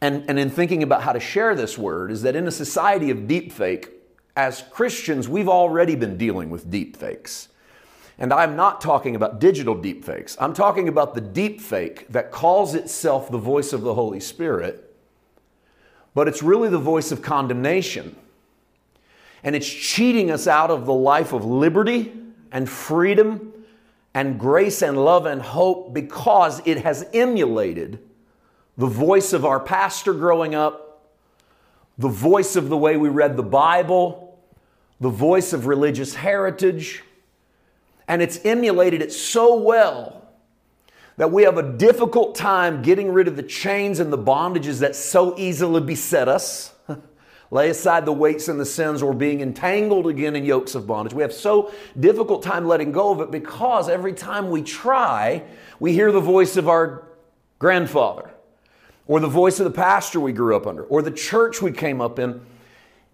And, 0.00 0.28
and 0.28 0.38
in 0.38 0.50
thinking 0.50 0.82
about 0.82 1.02
how 1.02 1.12
to 1.12 1.20
share 1.20 1.54
this 1.54 1.78
word, 1.78 2.10
is 2.10 2.22
that 2.22 2.36
in 2.36 2.46
a 2.46 2.50
society 2.50 3.10
of 3.10 3.18
deepfake, 3.18 3.90
as 4.36 4.62
Christians, 4.70 5.28
we've 5.28 5.48
already 5.48 5.94
been 5.94 6.18
dealing 6.18 6.50
with 6.50 6.70
deepfakes. 6.70 7.48
And 8.18 8.32
I'm 8.32 8.56
not 8.56 8.80
talking 8.80 9.14
about 9.14 9.40
digital 9.40 9.76
deepfakes. 9.76 10.36
I'm 10.40 10.54
talking 10.54 10.88
about 10.88 11.14
the 11.14 11.20
deepfake 11.20 12.08
that 12.08 12.30
calls 12.30 12.74
itself 12.74 13.30
the 13.30 13.38
voice 13.38 13.72
of 13.72 13.82
the 13.82 13.94
Holy 13.94 14.20
Spirit, 14.20 14.94
but 16.14 16.26
it's 16.26 16.42
really 16.42 16.70
the 16.70 16.78
voice 16.78 17.12
of 17.12 17.20
condemnation. 17.20 18.16
And 19.42 19.54
it's 19.54 19.68
cheating 19.68 20.30
us 20.30 20.46
out 20.46 20.70
of 20.70 20.86
the 20.86 20.94
life 20.94 21.32
of 21.32 21.44
liberty 21.44 22.12
and 22.50 22.68
freedom 22.68 23.52
and 24.14 24.40
grace 24.40 24.80
and 24.80 25.04
love 25.04 25.26
and 25.26 25.42
hope 25.42 25.92
because 25.92 26.62
it 26.64 26.78
has 26.78 27.06
emulated 27.12 27.98
the 28.78 28.86
voice 28.86 29.34
of 29.34 29.44
our 29.44 29.60
pastor 29.60 30.14
growing 30.14 30.54
up, 30.54 31.06
the 31.98 32.08
voice 32.08 32.56
of 32.56 32.70
the 32.70 32.76
way 32.78 32.96
we 32.96 33.10
read 33.10 33.36
the 33.36 33.42
Bible, 33.42 34.38
the 35.00 35.10
voice 35.10 35.52
of 35.52 35.66
religious 35.66 36.14
heritage 36.14 37.02
and 38.08 38.22
it's 38.22 38.38
emulated 38.44 39.02
it 39.02 39.12
so 39.12 39.56
well 39.56 40.22
that 41.16 41.32
we 41.32 41.44
have 41.44 41.56
a 41.56 41.62
difficult 41.62 42.34
time 42.34 42.82
getting 42.82 43.10
rid 43.12 43.26
of 43.26 43.36
the 43.36 43.42
chains 43.42 44.00
and 44.00 44.12
the 44.12 44.18
bondages 44.18 44.80
that 44.80 44.94
so 44.94 45.36
easily 45.38 45.80
beset 45.80 46.28
us, 46.28 46.74
lay 47.50 47.70
aside 47.70 48.04
the 48.04 48.12
weights 48.12 48.48
and 48.48 48.60
the 48.60 48.66
sins 48.66 49.02
or 49.02 49.14
being 49.14 49.40
entangled 49.40 50.06
again 50.06 50.36
in 50.36 50.44
yokes 50.44 50.74
of 50.74 50.86
bondage. 50.86 51.14
We 51.14 51.22
have 51.22 51.32
so 51.32 51.72
difficult 51.98 52.42
time 52.42 52.66
letting 52.66 52.92
go 52.92 53.12
of 53.12 53.20
it 53.20 53.30
because 53.30 53.88
every 53.88 54.12
time 54.12 54.50
we 54.50 54.62
try, 54.62 55.42
we 55.80 55.92
hear 55.92 56.12
the 56.12 56.20
voice 56.20 56.56
of 56.56 56.68
our 56.68 57.06
grandfather 57.58 58.30
or 59.06 59.20
the 59.20 59.28
voice 59.28 59.58
of 59.58 59.64
the 59.64 59.70
pastor 59.70 60.20
we 60.20 60.32
grew 60.32 60.54
up 60.54 60.66
under 60.66 60.84
or 60.84 61.00
the 61.00 61.10
church 61.10 61.62
we 61.62 61.72
came 61.72 62.00
up 62.00 62.18
in. 62.18 62.44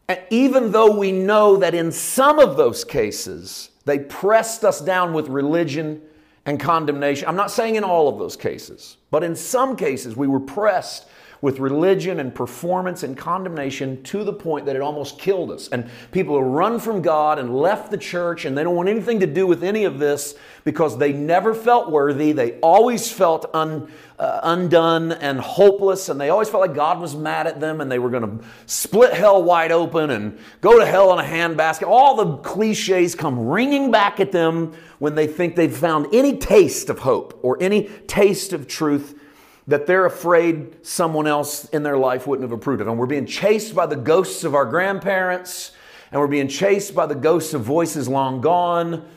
And 0.09 0.21
even 0.31 0.73
though 0.73 0.97
we 0.97 1.13
know 1.13 1.57
that 1.57 1.75
in 1.75 1.93
some 1.93 2.39
of 2.39 2.57
those 2.57 2.85
cases, 2.85 3.71
they 3.85 3.99
pressed 3.99 4.65
us 4.65 4.81
down 4.81 5.13
with 5.13 5.29
religion 5.29 6.03
and 6.45 6.59
condemnation. 6.59 7.29
I'm 7.29 7.37
not 7.37 7.51
saying 7.51 7.77
in 7.77 7.85
all 7.85 8.09
of 8.09 8.19
those 8.19 8.37
cases, 8.37 8.97
but 9.11 9.23
in 9.23 9.37
some 9.37 9.77
cases 9.77 10.17
we 10.17 10.27
were 10.27 10.41
pressed 10.41 11.07
with 11.43 11.59
religion 11.59 12.21
and 12.21 12.33
performance 12.33 13.03
and 13.03 13.19
condemnation 13.19 14.01
to 14.05 14.23
the 14.23 14.33
point 14.33 14.65
that 14.65 14.77
it 14.77 14.81
almost 14.81 15.19
killed 15.19 15.51
us. 15.51 15.69
And 15.69 15.91
people 16.13 16.43
run 16.43 16.79
from 16.79 17.03
God 17.03 17.41
and 17.41 17.55
left 17.55 17.91
the 17.91 17.99
church 17.99 18.45
and 18.45 18.57
they 18.57 18.63
don't 18.63 18.77
want 18.77 18.89
anything 18.89 19.19
to 19.21 19.27
do 19.27 19.45
with 19.49 19.65
any 19.65 19.85
of 19.85 19.99
this 19.99 20.37
because 20.63 20.97
they 20.97 21.13
never 21.13 21.53
felt 21.53 21.91
worthy. 21.91 22.31
They 22.31 22.61
always 22.61 23.11
felt 23.11 23.51
un, 23.55 23.91
uh, 24.21 24.39
undone 24.45 25.11
and 25.11 25.41
hopeless 25.41 26.09
and 26.09 26.21
they 26.21 26.31
always 26.31 26.49
felt 26.49 26.61
like 26.61 26.77
God 26.77 27.01
was 27.01 27.17
mad 27.17 27.49
at 27.49 27.59
them 27.59 27.81
and 27.81 27.91
they 27.91 27.99
were 27.99 28.11
going 28.11 28.39
to 28.39 28.45
split 28.67 29.13
hell 29.13 29.43
wide 29.43 29.73
open 29.73 30.11
and 30.11 30.39
go 30.61 30.79
to 30.79 30.87
hell 30.87 31.13
in 31.13 31.19
a 31.19 31.29
handbasket. 31.29 31.89
All 31.89 32.15
the 32.15 32.37
cliches 32.37 33.17
come 33.17 33.49
ringing 33.49 33.91
back 33.91 34.21
at 34.21 34.31
them 34.31 34.75
when 35.01 35.17
they 35.17 35.27
think 35.27 35.57
they've 35.57 35.77
found 35.77 36.07
any 36.13 36.39
taste 36.39 36.89
of 36.89 37.01
hope 37.01 37.41
or 37.43 37.61
any 37.61 37.89
taste 38.07 38.53
of 38.53 38.69
truth 38.69 39.19
that 39.67 39.87
they're 39.87 40.07
afraid 40.07 40.85
someone 40.85 41.27
else 41.27 41.67
in 41.67 41.83
their 41.83 41.97
life 41.97 42.27
wouldn't 42.27 42.43
have 42.49 42.57
approved 42.57 42.81
of. 42.81 42.89
And 42.89 42.99
we're 42.99 43.07
being 43.07 43.27
chased 43.27 43.75
by 43.75 43.87
the 43.87 43.97
ghosts 43.97 44.45
of 44.45 44.55
our 44.55 44.65
grandparents, 44.65 45.73
and 46.11 46.21
we're 46.21 46.27
being 46.27 46.49
chased 46.49 46.95
by 46.95 47.07
the 47.07 47.15
ghosts 47.15 47.55
of 47.55 47.63
voices 47.63 48.09
long 48.09 48.41
gone, 48.41 49.09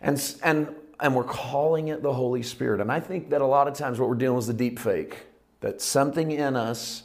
and, 0.00 0.34
and, 0.42 0.74
and 1.00 1.14
we're 1.14 1.24
calling 1.24 1.88
it 1.88 2.02
the 2.02 2.12
Holy 2.12 2.42
Spirit. 2.42 2.80
And 2.80 2.92
I 2.92 3.00
think 3.00 3.30
that 3.30 3.40
a 3.40 3.46
lot 3.46 3.66
of 3.66 3.74
times 3.74 3.98
what 3.98 4.08
we're 4.08 4.14
dealing 4.14 4.36
with 4.36 4.44
is 4.44 4.48
the 4.48 4.54
deep 4.54 4.78
fake, 4.78 5.26
that 5.60 5.80
something 5.80 6.30
in 6.30 6.54
us, 6.54 7.02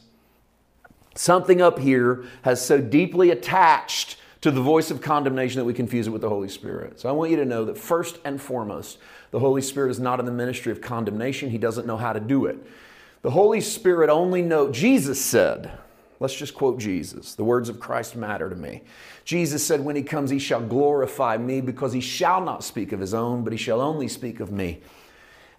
something 1.16 1.62
up 1.62 1.80
here, 1.80 2.26
has 2.44 2.64
so 2.64 2.80
deeply 2.80 3.32
attached 3.32 4.18
to 4.42 4.52
the 4.52 4.62
voice 4.62 4.92
of 4.92 5.02
condemnation 5.02 5.58
that 5.58 5.66
we 5.66 5.74
confuse 5.74 6.06
it 6.06 6.10
with 6.10 6.22
the 6.22 6.30
Holy 6.30 6.50
Spirit. 6.50 7.00
So 7.00 7.08
I 7.08 7.14
want 7.14 7.32
you 7.32 7.38
to 7.38 7.46
know 7.46 7.64
that 7.66 7.78
first 7.78 8.20
and 8.26 8.42
foremost, 8.42 9.00
the 9.34 9.40
Holy 9.40 9.64
Spirit 9.64 9.90
is 9.90 10.00
not 10.00 10.20
in 10.20 10.28
the 10.28 10.32
ministry 10.32 10.72
of 10.72 10.80
condemnation. 10.80 11.50
He 11.50 11.58
doesn't 11.58 11.88
know 11.88 11.98
how 11.98 12.14
to 12.14 12.20
do 12.20 12.46
it. 12.46 12.56
The 13.24 13.32
Holy 13.32 13.62
Spirit 13.62 14.12
only 14.12 14.44
know 14.44 14.72
Jesus 14.72 15.20
said, 15.20 15.72
let's 16.20 16.36
just 16.36 16.54
quote 16.54 16.78
Jesus. 16.78 17.34
The 17.34 17.44
words 17.44 17.68
of 17.68 17.80
Christ 17.80 18.16
matter 18.16 18.48
to 18.48 18.56
me. 18.56 18.84
Jesus 19.26 19.66
said, 19.66 19.84
When 19.84 19.96
he 19.96 20.04
comes, 20.04 20.30
he 20.30 20.38
shall 20.38 20.62
glorify 20.62 21.38
me 21.38 21.62
because 21.62 21.94
he 21.94 22.00
shall 22.00 22.42
not 22.42 22.64
speak 22.64 22.92
of 22.92 23.00
his 23.00 23.16
own, 23.16 23.44
but 23.44 23.54
he 23.54 23.58
shall 23.58 23.82
only 23.82 24.08
speak 24.08 24.40
of 24.40 24.52
me. 24.52 24.82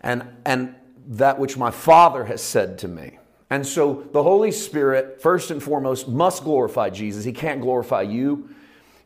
And, 0.01 0.25
and 0.47 0.77
that 1.09 1.41
which 1.41 1.57
my 1.57 1.73
Father 1.73 2.27
has 2.27 2.43
said 2.43 2.79
to 2.79 2.87
me. 2.87 3.19
And 3.51 3.67
so 3.67 4.07
the 4.13 4.23
Holy 4.23 4.53
Spirit, 4.53 5.21
first 5.21 5.51
and 5.51 5.61
foremost, 5.61 6.07
must 6.07 6.45
glorify 6.45 6.91
Jesus. 6.91 7.25
He 7.25 7.33
can't 7.33 7.61
glorify 7.61 8.03
you. 8.03 8.51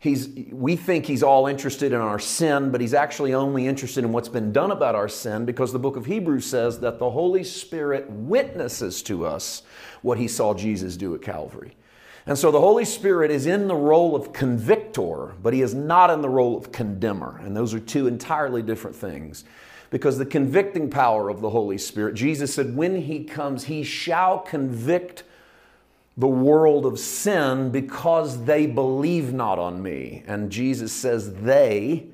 He's, 0.00 0.28
we 0.52 0.76
think 0.76 1.06
he's 1.06 1.24
all 1.24 1.48
interested 1.48 1.92
in 1.92 2.00
our 2.00 2.20
sin, 2.20 2.70
but 2.70 2.80
he's 2.80 2.94
actually 2.94 3.34
only 3.34 3.66
interested 3.66 4.04
in 4.04 4.12
what's 4.12 4.28
been 4.28 4.52
done 4.52 4.70
about 4.70 4.94
our 4.94 5.08
sin 5.08 5.44
because 5.44 5.72
the 5.72 5.78
book 5.80 5.96
of 5.96 6.06
Hebrews 6.06 6.46
says 6.46 6.78
that 6.80 7.00
the 7.00 7.10
Holy 7.10 7.42
Spirit 7.42 8.08
witnesses 8.08 9.02
to 9.04 9.26
us 9.26 9.62
what 10.02 10.18
he 10.18 10.28
saw 10.28 10.54
Jesus 10.54 10.96
do 10.96 11.16
at 11.16 11.22
Calvary. 11.22 11.74
And 12.26 12.38
so 12.38 12.52
the 12.52 12.60
Holy 12.60 12.84
Spirit 12.84 13.30
is 13.32 13.46
in 13.46 13.66
the 13.66 13.74
role 13.74 14.14
of 14.14 14.32
convictor, 14.32 15.34
but 15.42 15.52
he 15.52 15.62
is 15.62 15.74
not 15.74 16.10
in 16.10 16.20
the 16.20 16.28
role 16.28 16.56
of 16.56 16.70
condemner. 16.70 17.38
And 17.38 17.56
those 17.56 17.74
are 17.74 17.80
two 17.80 18.06
entirely 18.06 18.62
different 18.62 18.94
things. 18.94 19.44
Because 19.90 20.18
the 20.18 20.26
convicting 20.26 20.90
power 20.90 21.30
of 21.30 21.40
the 21.40 21.50
Holy 21.50 21.78
Spirit, 21.78 22.14
Jesus 22.14 22.54
said, 22.54 22.76
when 22.76 23.02
he 23.02 23.24
comes, 23.24 23.64
he 23.64 23.82
shall 23.82 24.38
convict 24.40 25.24
the 26.18 26.28
world 26.28 26.84
of 26.84 26.98
sin 26.98 27.70
because 27.70 28.44
they 28.44 28.66
believe 28.66 29.32
not 29.32 29.58
on 29.58 29.80
me. 29.80 30.24
And 30.26 30.50
Jesus 30.50 30.92
says, 30.92 31.32
they, 31.32 32.08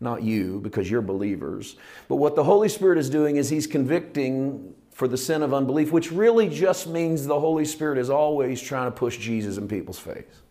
not 0.00 0.22
you, 0.22 0.60
because 0.60 0.88
you're 0.88 1.02
believers. 1.02 1.74
But 2.06 2.16
what 2.16 2.36
the 2.36 2.44
Holy 2.44 2.68
Spirit 2.68 2.98
is 2.98 3.10
doing 3.10 3.34
is 3.34 3.50
He's 3.50 3.66
convicting 3.66 4.74
for 4.92 5.08
the 5.08 5.16
sin 5.16 5.42
of 5.42 5.52
unbelief, 5.52 5.90
which 5.90 6.12
really 6.12 6.48
just 6.48 6.86
means 6.86 7.26
the 7.26 7.40
Holy 7.40 7.64
Spirit 7.64 7.98
is 7.98 8.10
always 8.10 8.62
trying 8.62 8.86
to 8.86 8.96
push 8.96 9.18
Jesus 9.18 9.58
in 9.58 9.66
people's 9.66 9.98
face. 9.98 10.42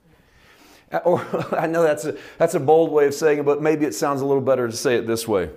Uh, 0.91 0.97
or 1.05 1.25
I 1.57 1.65
know 1.65 1.83
that's 1.83 2.03
a, 2.03 2.17
that's 2.37 2.55
a 2.55 2.59
bold 2.59 2.91
way 2.91 3.07
of 3.07 3.13
saying 3.13 3.39
it, 3.39 3.45
but 3.45 3.61
maybe 3.61 3.85
it 3.85 3.95
sounds 3.95 4.19
a 4.19 4.25
little 4.25 4.41
better 4.41 4.67
to 4.67 4.75
say 4.75 4.95
it 4.95 5.07
this 5.07 5.25
way. 5.25 5.49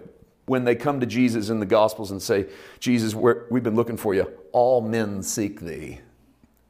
When 0.46 0.64
they 0.64 0.76
come 0.76 1.00
to 1.00 1.06
Jesus 1.06 1.48
in 1.50 1.58
the 1.58 1.66
Gospels 1.66 2.12
and 2.12 2.22
say, 2.22 2.46
Jesus, 2.78 3.12
we've 3.14 3.62
been 3.62 3.76
looking 3.76 3.96
for 3.96 4.14
you, 4.14 4.32
all 4.52 4.80
men 4.80 5.24
seek 5.24 5.60
thee. 5.60 6.00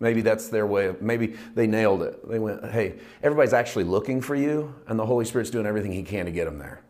Maybe 0.01 0.23
that's 0.23 0.49
their 0.49 0.67
way 0.67 0.87
of, 0.87 1.03
maybe 1.03 1.37
they 1.55 1.67
nailed 1.67 2.03
it. 2.03 2.27
They 2.27 2.39
went, 2.39 2.65
hey, 2.71 2.95
everybody's 3.23 3.53
actually 3.53 3.85
looking 3.85 4.23
for 4.23 4.35
you, 4.35 4.75
and 4.87 4.99
the 4.99 5.05
Holy 5.05 5.27
Spirit's 5.27 5.51
doing 5.51 5.67
everything 5.67 5.93
He 5.93 6.03
can 6.03 6.25
to 6.25 6.33
get 6.33 6.47
them 6.47 6.59
there. 6.59 6.81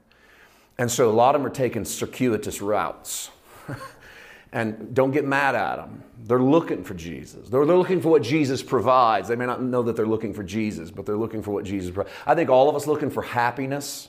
And 0.78 0.90
so 0.90 1.10
a 1.10 1.12
lot 1.12 1.34
of 1.34 1.42
them 1.42 1.50
are 1.50 1.54
taking 1.54 1.84
circuitous 1.84 2.62
routes. 2.62 3.30
and 4.52 4.94
don't 4.94 5.10
get 5.10 5.24
mad 5.24 5.56
at 5.56 5.76
them. 5.76 6.02
They're 6.24 6.40
looking 6.40 6.84
for 6.84 6.94
Jesus. 6.94 7.48
They're, 7.48 7.66
they're 7.66 7.76
looking 7.76 8.00
for 8.00 8.10
what 8.10 8.22
Jesus 8.22 8.62
provides. 8.62 9.28
They 9.28 9.36
may 9.36 9.46
not 9.46 9.60
know 9.60 9.82
that 9.82 9.96
they're 9.96 10.06
looking 10.06 10.32
for 10.32 10.44
Jesus, 10.44 10.90
but 10.90 11.04
they're 11.04 11.16
looking 11.16 11.42
for 11.42 11.50
what 11.50 11.64
Jesus 11.64 11.90
provides. 11.90 12.14
I 12.26 12.36
think 12.36 12.48
all 12.48 12.68
of 12.68 12.76
us 12.76 12.86
looking 12.86 13.10
for 13.10 13.22
happiness, 13.22 14.08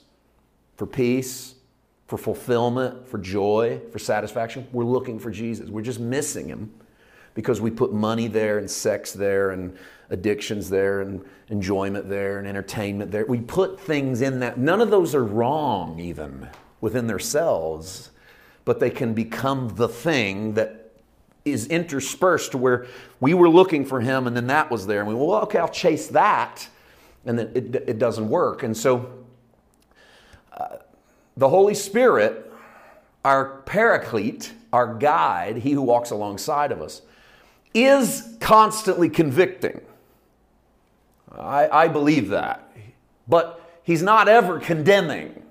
for 0.77 0.85
peace, 0.85 1.55
for 2.07 2.17
fulfillment, 2.17 3.07
for 3.07 3.17
joy, 3.17 3.81
for 3.91 3.99
satisfaction. 3.99 4.67
We're 4.71 4.83
looking 4.83 5.17
for 5.17 5.31
Jesus. 5.31 5.69
We're 5.69 5.81
just 5.81 5.99
missing 5.99 6.47
Him 6.47 6.71
because 7.33 7.61
we 7.61 7.71
put 7.71 7.93
money 7.93 8.27
there 8.27 8.57
and 8.57 8.69
sex 8.69 9.13
there 9.13 9.51
and 9.51 9.77
addictions 10.09 10.69
there 10.69 11.01
and 11.01 11.23
enjoyment 11.49 12.09
there 12.09 12.37
and 12.37 12.47
entertainment 12.47 13.11
there. 13.11 13.25
We 13.25 13.39
put 13.39 13.79
things 13.79 14.21
in 14.21 14.39
that. 14.41 14.57
None 14.57 14.81
of 14.81 14.89
those 14.89 15.15
are 15.15 15.23
wrong, 15.23 15.99
even 15.99 16.49
within 16.81 17.07
themselves, 17.07 18.11
but 18.65 18.79
they 18.79 18.89
can 18.89 19.13
become 19.13 19.69
the 19.75 19.87
thing 19.87 20.53
that 20.55 20.91
is 21.45 21.67
interspersed 21.67 22.53
where 22.53 22.85
we 23.19 23.33
were 23.33 23.49
looking 23.49 23.85
for 23.85 24.01
him 24.01 24.27
and 24.27 24.35
then 24.35 24.47
that 24.47 24.69
was 24.69 24.85
there. 24.85 24.99
And 24.99 25.09
we, 25.09 25.15
well, 25.15 25.41
okay, 25.43 25.59
I'll 25.59 25.69
chase 25.69 26.07
that. 26.07 26.67
And 27.25 27.39
then 27.39 27.51
it, 27.55 27.75
it 27.75 27.99
doesn't 27.99 28.27
work. 28.29 28.63
And 28.63 28.75
so 28.75 29.23
uh, 30.53 30.77
the 31.37 31.49
Holy 31.49 31.73
Spirit, 31.73 32.51
our 33.23 33.61
paraclete, 33.61 34.53
our 34.73 34.95
guide, 34.95 35.57
he 35.57 35.71
who 35.71 35.81
walks 35.81 36.11
alongside 36.11 36.71
of 36.71 36.81
us, 36.81 37.01
is 37.73 38.37
constantly 38.39 39.09
convicting. 39.09 39.81
I, 41.31 41.69
I 41.69 41.87
believe 41.87 42.29
that. 42.29 42.71
But 43.27 43.61
he's 43.83 44.01
not 44.01 44.27
ever 44.27 44.59
condemning. 44.59 45.43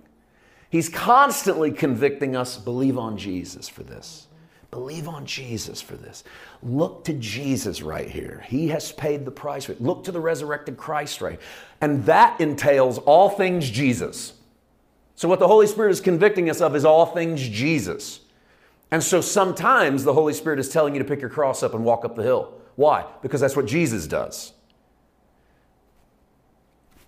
He's 0.68 0.88
constantly 0.88 1.72
convicting 1.72 2.36
us 2.36 2.56
believe 2.56 2.98
on 2.98 3.16
Jesus 3.16 3.68
for 3.68 3.82
this. 3.82 4.26
Believe 4.70 5.08
on 5.08 5.26
Jesus 5.26 5.80
for 5.80 5.96
this. 5.96 6.22
Look 6.62 7.04
to 7.04 7.12
Jesus 7.14 7.82
right 7.82 8.08
here. 8.08 8.44
He 8.46 8.68
has 8.68 8.92
paid 8.92 9.24
the 9.24 9.30
price. 9.32 9.68
Look 9.80 10.04
to 10.04 10.12
the 10.12 10.20
resurrected 10.20 10.76
Christ 10.76 11.20
right. 11.20 11.40
And 11.80 12.04
that 12.06 12.40
entails 12.40 12.98
all 12.98 13.30
things 13.30 13.68
Jesus. 13.68 14.34
So 15.16 15.28
what 15.28 15.40
the 15.40 15.48
Holy 15.48 15.66
Spirit 15.66 15.90
is 15.90 16.00
convicting 16.00 16.48
us 16.48 16.60
of 16.60 16.76
is 16.76 16.84
all 16.84 17.06
things 17.06 17.40
Jesus. 17.40 18.20
And 18.90 19.02
so 19.02 19.20
sometimes 19.20 20.04
the 20.04 20.12
Holy 20.12 20.32
Spirit 20.32 20.58
is 20.58 20.68
telling 20.68 20.94
you 20.94 20.98
to 20.98 21.04
pick 21.04 21.20
your 21.20 21.30
cross 21.30 21.62
up 21.62 21.74
and 21.74 21.84
walk 21.84 22.04
up 22.04 22.16
the 22.16 22.22
hill. 22.22 22.54
Why? 22.76 23.06
Because 23.22 23.40
that's 23.40 23.56
what 23.56 23.66
Jesus 23.66 24.06
does. 24.06 24.52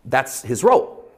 That's 0.04 0.42
his 0.42 0.62
role. 0.62 1.10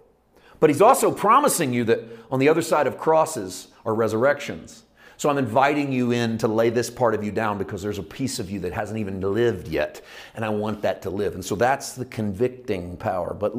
But 0.61 0.71
he's 0.71 0.80
also 0.80 1.11
promising 1.11 1.73
you 1.73 1.85
that 1.85 2.00
on 2.30 2.38
the 2.38 2.49
other 2.49 2.62
side 2.62 2.87
of 2.87 2.99
crosses 2.99 3.68
are 3.85 3.94
resurrections. 3.94 4.85
So 5.16 5.28
I'm 5.28 5.38
inviting 5.38 5.92
you 5.92 6.12
in 6.12 6.38
to 6.38 6.49
lay 6.49 6.71
this 6.71 6.90
part 6.90 7.14
of 7.14 7.23
you 7.23 7.30
down 7.30 7.59
because 7.59 7.83
there's 7.83 7.99
a 7.99 8.02
piece 8.02 8.38
of 8.38 8.50
you 8.50 8.61
that 8.61 8.73
hasn't 8.73 8.99
even 8.99 9.21
lived 9.21 9.68
yet, 9.68 10.00
and 10.35 10.44
I 10.44 10.49
want 10.49 10.83
that 10.83 11.02
to 11.02 11.11
live. 11.11 11.35
And 11.35 11.44
so 11.44 11.54
that's 11.54 11.92
the 11.92 12.04
convicting 12.04 12.97
power. 12.97 13.33
But 13.35 13.54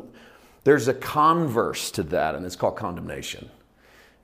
there's 0.63 0.88
a 0.88 0.93
converse 0.93 1.91
to 1.91 2.03
that, 2.03 2.35
and 2.35 2.45
it's 2.45 2.55
called 2.55 2.75
condemnation. 2.75 3.50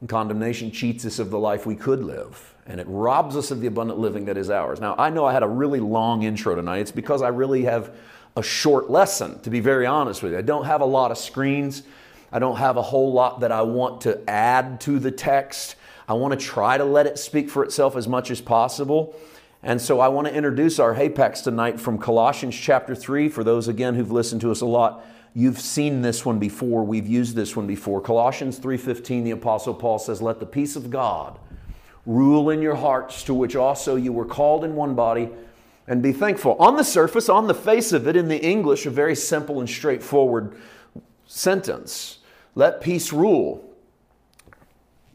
And 0.02 0.10
condemnation 0.10 0.72
cheats 0.72 1.06
us 1.06 1.20
of 1.20 1.30
the 1.30 1.40
life 1.40 1.66
we 1.66 1.76
could 1.76 2.04
live, 2.04 2.56
and 2.66 2.82
it 2.82 2.88
robs 2.90 3.38
us 3.38 3.52
of 3.52 3.62
the 3.62 3.68
abundant 3.68 4.00
living 4.00 4.26
that 4.26 4.36
is 4.36 4.50
ours. 4.50 4.82
Now, 4.82 4.96
I 4.98 5.12
know 5.12 5.26
I 5.26 5.32
had 5.32 5.44
a 5.44 5.48
really 5.48 5.80
long 5.80 6.24
intro 6.24 6.56
tonight. 6.56 6.80
It's 6.80 6.92
because 6.92 7.22
I 7.22 7.30
really 7.30 7.64
have 7.66 7.96
a 8.36 8.42
short 8.42 8.90
lesson, 8.90 9.40
to 9.42 9.50
be 9.50 9.60
very 9.60 9.86
honest 9.86 10.24
with 10.24 10.32
you. 10.32 10.40
I 10.40 10.42
don't 10.42 10.66
have 10.66 10.82
a 10.82 10.86
lot 10.86 11.12
of 11.12 11.18
screens, 11.18 11.84
I 12.32 12.40
don't 12.40 12.58
have 12.58 12.78
a 12.78 12.82
whole 12.82 13.14
lot 13.14 13.42
that 13.42 13.52
I 13.52 13.62
want 13.62 14.02
to 14.02 14.28
add 14.30 14.82
to 14.82 15.00
the 15.00 15.12
text. 15.12 15.76
I 16.08 16.14
want 16.14 16.38
to 16.38 16.46
try 16.46 16.78
to 16.78 16.84
let 16.84 17.06
it 17.06 17.20
speak 17.20 17.50
for 17.50 17.64
itself 17.64 17.96
as 17.96 18.08
much 18.08 18.32
as 18.32 18.42
possible. 18.42 19.16
And 19.64 19.82
so 19.82 20.00
I 20.00 20.08
want 20.08 20.28
to 20.28 20.34
introduce 20.34 20.80
our 20.80 20.96
Hapax 20.96 21.44
tonight 21.44 21.80
from 21.80 21.98
Colossians 21.98 22.56
chapter 22.56 22.96
3. 22.96 23.30
For 23.30 23.44
those, 23.44 23.68
again, 23.68 23.96
who've 23.96 24.12
listened 24.12 24.42
to 24.42 24.52
us 24.52 24.62
a 24.62 24.66
lot, 24.66 25.06
you've 25.34 25.60
seen 25.60 26.02
this 26.02 26.26
one 26.26 26.40
before. 26.40 26.84
We've 26.84 27.08
used 27.08 27.36
this 27.36 27.56
one 27.56 27.68
before. 27.68 28.02
Colossians 28.02 28.60
3.15, 28.60 29.24
the 29.24 29.32
Apostle 29.32 29.74
Paul 29.74 30.00
says, 30.00 30.22
Let 30.22 30.40
the 30.40 30.46
peace 30.46 30.76
of 30.76 30.90
God 30.90 31.40
rule 32.06 32.50
in 32.50 32.62
your 32.62 32.76
hearts, 32.76 33.24
to 33.24 33.34
which 33.34 33.56
also 33.56 33.96
you 33.96 34.12
were 34.12 34.26
called 34.26 34.64
in 34.64 34.76
one 34.76 34.96
body, 34.96 35.30
and 35.88 36.02
be 36.02 36.12
thankful. 36.12 36.56
On 36.60 36.76
the 36.76 36.84
surface, 36.84 37.30
on 37.30 37.48
the 37.48 37.54
face 37.54 37.92
of 37.92 38.08
it, 38.08 38.16
in 38.16 38.28
the 38.28 38.42
English, 38.42 38.86
a 38.86 38.90
very 38.90 39.16
simple 39.16 39.60
and 39.60 39.70
straightforward 39.70 40.56
sentence. 41.28 42.20
Let 42.56 42.82
peace 42.82 43.14
rule. 43.14 43.68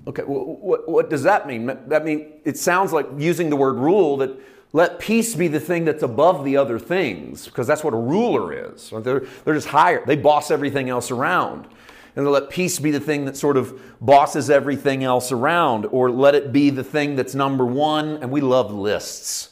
Okay, 0.06 0.22
what, 0.22 0.88
what 0.88 1.10
does 1.10 1.24
that 1.24 1.46
mean? 1.46 1.66
That 1.66 2.04
mean 2.04 2.32
it 2.44 2.56
sounds 2.56 2.92
like 2.92 3.06
using 3.18 3.50
the 3.50 3.56
word 3.56 3.76
rule 3.76 4.16
that 4.18 4.30
let 4.76 4.98
peace 4.98 5.34
be 5.34 5.48
the 5.48 5.58
thing 5.58 5.86
that's 5.86 6.02
above 6.02 6.44
the 6.44 6.58
other 6.58 6.78
things, 6.78 7.46
because 7.46 7.66
that's 7.66 7.82
what 7.82 7.94
a 7.94 7.96
ruler 7.96 8.52
is. 8.52 8.92
They're, 9.00 9.20
they're 9.42 9.54
just 9.54 9.68
higher. 9.68 10.04
They 10.04 10.16
boss 10.16 10.50
everything 10.50 10.90
else 10.90 11.10
around. 11.10 11.66
And 12.14 12.30
let 12.30 12.50
peace 12.50 12.78
be 12.78 12.90
the 12.90 13.00
thing 13.00 13.24
that 13.24 13.38
sort 13.38 13.56
of 13.56 13.80
bosses 14.02 14.50
everything 14.50 15.02
else 15.02 15.32
around, 15.32 15.86
or 15.86 16.10
let 16.10 16.34
it 16.34 16.52
be 16.52 16.68
the 16.68 16.84
thing 16.84 17.16
that's 17.16 17.34
number 17.34 17.64
one. 17.64 18.18
And 18.18 18.30
we 18.30 18.42
love 18.42 18.70
lists. 18.70 19.48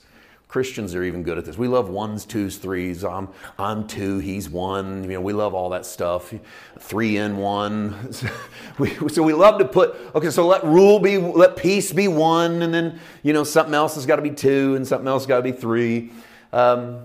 Christians 0.54 0.94
are 0.94 1.02
even 1.02 1.24
good 1.24 1.36
at 1.36 1.44
this. 1.44 1.58
We 1.58 1.66
love 1.66 1.88
ones, 1.88 2.24
twos, 2.24 2.58
threes. 2.58 3.02
I'm, 3.02 3.28
I'm 3.58 3.88
two, 3.88 4.20
he's 4.20 4.48
one. 4.48 5.02
You 5.02 5.14
know, 5.14 5.20
we 5.20 5.32
love 5.32 5.52
all 5.52 5.70
that 5.70 5.84
stuff. 5.84 6.32
Three 6.78 7.16
in 7.16 7.38
one. 7.38 8.12
so 9.08 9.20
we 9.24 9.32
love 9.32 9.58
to 9.58 9.64
put, 9.64 9.96
okay, 10.14 10.30
so 10.30 10.46
let 10.46 10.62
rule 10.62 11.00
be, 11.00 11.18
let 11.18 11.56
peace 11.56 11.92
be 11.92 12.06
one, 12.06 12.62
and 12.62 12.72
then, 12.72 13.00
you 13.24 13.32
know, 13.32 13.42
something 13.42 13.74
else 13.74 13.96
has 13.96 14.06
got 14.06 14.14
to 14.14 14.22
be 14.22 14.30
two, 14.30 14.76
and 14.76 14.86
something 14.86 15.08
else 15.08 15.24
has 15.24 15.26
got 15.26 15.38
to 15.38 15.42
be 15.42 15.50
three. 15.50 16.12
Um, 16.52 17.02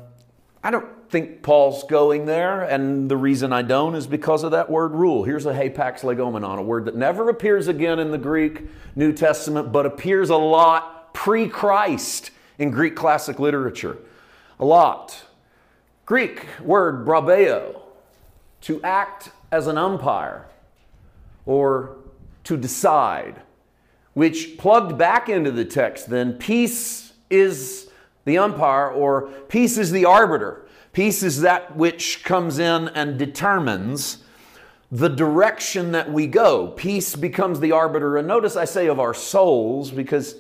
I 0.64 0.70
don't 0.70 1.10
think 1.10 1.42
Paul's 1.42 1.84
going 1.86 2.28
there, 2.28 2.62
and 2.62 3.10
the 3.10 3.18
reason 3.18 3.52
I 3.52 3.64
don't 3.64 3.96
is 3.96 4.06
because 4.06 4.44
of 4.44 4.52
that 4.52 4.70
word 4.70 4.92
rule. 4.92 5.24
Here's 5.24 5.48
a 5.48 5.54
hapax 5.54 6.02
legomenon, 6.02 6.60
a 6.60 6.62
word 6.62 6.86
that 6.86 6.96
never 6.96 7.30
appears 7.30 7.68
again 7.68 7.98
in 7.98 8.12
the 8.12 8.20
Greek 8.20 8.68
New 8.96 9.12
Testament, 9.12 9.72
but 9.72 9.88
appears 9.88 10.30
a 10.30 10.38
lot 10.38 11.16
pre 11.16 11.50
Christ 11.50 12.30
in 12.60 12.70
Greek 12.70 12.96
classic 12.96 13.40
literature. 13.40 13.98
A 14.60 14.66
lot. 14.66 15.24
Greek 16.06 16.46
word 16.62 17.06
brabeo, 17.06 17.82
to 18.62 18.82
act 18.84 19.32
as 19.52 19.68
an 19.68 19.78
umpire 19.78 20.46
or 21.46 21.96
to 22.44 22.58
decide, 22.58 23.42
which 24.14 24.58
plugged 24.58 24.98
back 24.98 25.30
into 25.30 25.52
the 25.52 25.66
text 25.66 26.10
then, 26.10 26.34
peace 26.34 27.14
is 27.30 27.90
the 28.26 28.38
umpire 28.38 28.90
or 28.90 29.28
peace 29.48 29.78
is 29.78 29.92
the 29.92 30.06
arbiter. 30.06 30.66
Peace 30.92 31.24
is 31.24 31.42
that 31.42 31.76
which 31.76 32.24
comes 32.24 32.60
in 32.60 32.90
and 32.90 33.18
determines 33.18 34.24
the 34.92 35.08
direction 35.08 35.92
that 35.92 36.12
we 36.12 36.26
go. 36.28 36.68
Peace 36.70 37.16
becomes 37.16 37.60
the 37.60 37.72
arbiter. 37.72 38.18
And 38.18 38.28
notice 38.28 38.56
I 38.56 38.66
say 38.66 38.88
of 38.88 39.00
our 39.00 39.14
souls 39.14 39.92
because 39.92 40.36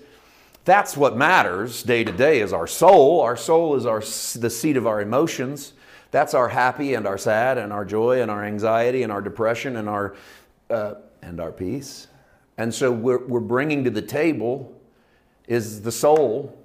that's 0.69 0.95
what 0.95 1.17
matters 1.17 1.83
day 1.83 2.03
to 2.03 2.11
day 2.11 2.41
is 2.41 2.53
our 2.53 2.67
soul. 2.67 3.21
Our 3.21 3.35
soul 3.35 3.75
is 3.75 3.85
our, 3.85 3.99
the 3.99 4.49
seat 4.49 4.77
of 4.77 4.85
our 4.85 5.01
emotions. 5.01 5.73
That's 6.11 6.33
our 6.33 6.49
happy 6.49 6.93
and 6.93 7.07
our 7.07 7.17
sad 7.17 7.57
and 7.57 7.71
our 7.71 7.85
joy 7.85 8.21
and 8.21 8.29
our 8.29 8.43
anxiety 8.43 9.03
and 9.03 9.11
our 9.11 9.21
depression 9.21 9.77
and 9.77 9.87
our, 9.87 10.15
uh, 10.69 10.95
and 11.21 11.39
our 11.39 11.51
peace. 11.51 12.07
And 12.57 12.73
so 12.73 12.91
we're, 12.91 13.25
we're 13.25 13.39
bringing 13.39 13.83
to 13.85 13.89
the 13.89 14.01
table 14.01 14.75
is 15.47 15.81
the 15.81 15.91
soul. 15.91 16.57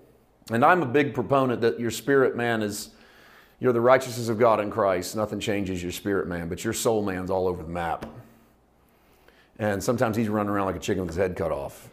And 0.50 0.64
I'm 0.64 0.82
a 0.82 0.86
big 0.86 1.14
proponent 1.14 1.60
that 1.62 1.78
your 1.80 1.90
spirit 1.90 2.36
man 2.36 2.62
is, 2.62 2.90
you're 3.60 3.72
the 3.72 3.80
righteousness 3.80 4.28
of 4.28 4.38
God 4.38 4.60
in 4.60 4.70
Christ. 4.70 5.16
Nothing 5.16 5.40
changes 5.40 5.82
your 5.82 5.92
spirit 5.92 6.26
man, 6.26 6.48
but 6.48 6.64
your 6.64 6.72
soul 6.72 7.02
man's 7.02 7.30
all 7.30 7.46
over 7.46 7.62
the 7.62 7.68
map. 7.68 8.06
And 9.58 9.82
sometimes 9.82 10.16
he's 10.16 10.28
running 10.28 10.50
around 10.50 10.66
like 10.66 10.76
a 10.76 10.80
chicken 10.80 11.02
with 11.02 11.10
his 11.10 11.16
head 11.16 11.36
cut 11.36 11.52
off. 11.52 11.88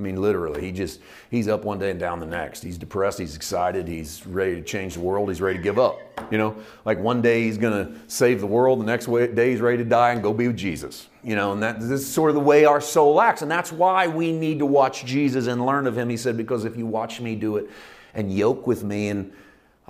I 0.00 0.02
mean, 0.02 0.16
literally, 0.16 0.62
he 0.62 0.72
just, 0.72 0.98
he's 1.30 1.46
up 1.46 1.64
one 1.64 1.78
day 1.78 1.90
and 1.90 2.00
down 2.00 2.20
the 2.20 2.26
next. 2.26 2.62
He's 2.62 2.78
depressed, 2.78 3.18
he's 3.18 3.36
excited, 3.36 3.86
he's 3.86 4.26
ready 4.26 4.54
to 4.54 4.62
change 4.62 4.94
the 4.94 5.00
world, 5.00 5.28
he's 5.28 5.42
ready 5.42 5.58
to 5.58 5.62
give 5.62 5.78
up. 5.78 6.00
You 6.30 6.38
know, 6.38 6.56
like 6.86 6.98
one 6.98 7.20
day 7.20 7.42
he's 7.42 7.58
going 7.58 7.86
to 7.86 8.00
save 8.06 8.40
the 8.40 8.46
world, 8.46 8.80
the 8.80 8.84
next 8.84 9.06
day 9.06 9.50
he's 9.50 9.60
ready 9.60 9.76
to 9.76 9.84
die 9.84 10.12
and 10.12 10.22
go 10.22 10.32
be 10.32 10.46
with 10.46 10.56
Jesus. 10.56 11.08
You 11.22 11.36
know, 11.36 11.52
and 11.52 11.62
that, 11.62 11.80
this 11.80 12.00
is 12.00 12.10
sort 12.10 12.30
of 12.30 12.34
the 12.34 12.40
way 12.40 12.64
our 12.64 12.80
soul 12.80 13.20
acts. 13.20 13.42
And 13.42 13.50
that's 13.50 13.72
why 13.72 14.06
we 14.06 14.32
need 14.32 14.58
to 14.60 14.66
watch 14.66 15.04
Jesus 15.04 15.48
and 15.48 15.66
learn 15.66 15.86
of 15.86 15.98
him. 15.98 16.08
He 16.08 16.16
said, 16.16 16.38
because 16.38 16.64
if 16.64 16.78
you 16.78 16.86
watch 16.86 17.20
me 17.20 17.34
do 17.34 17.58
it 17.58 17.68
and 18.14 18.32
yoke 18.32 18.66
with 18.66 18.82
me 18.82 19.08
and 19.08 19.30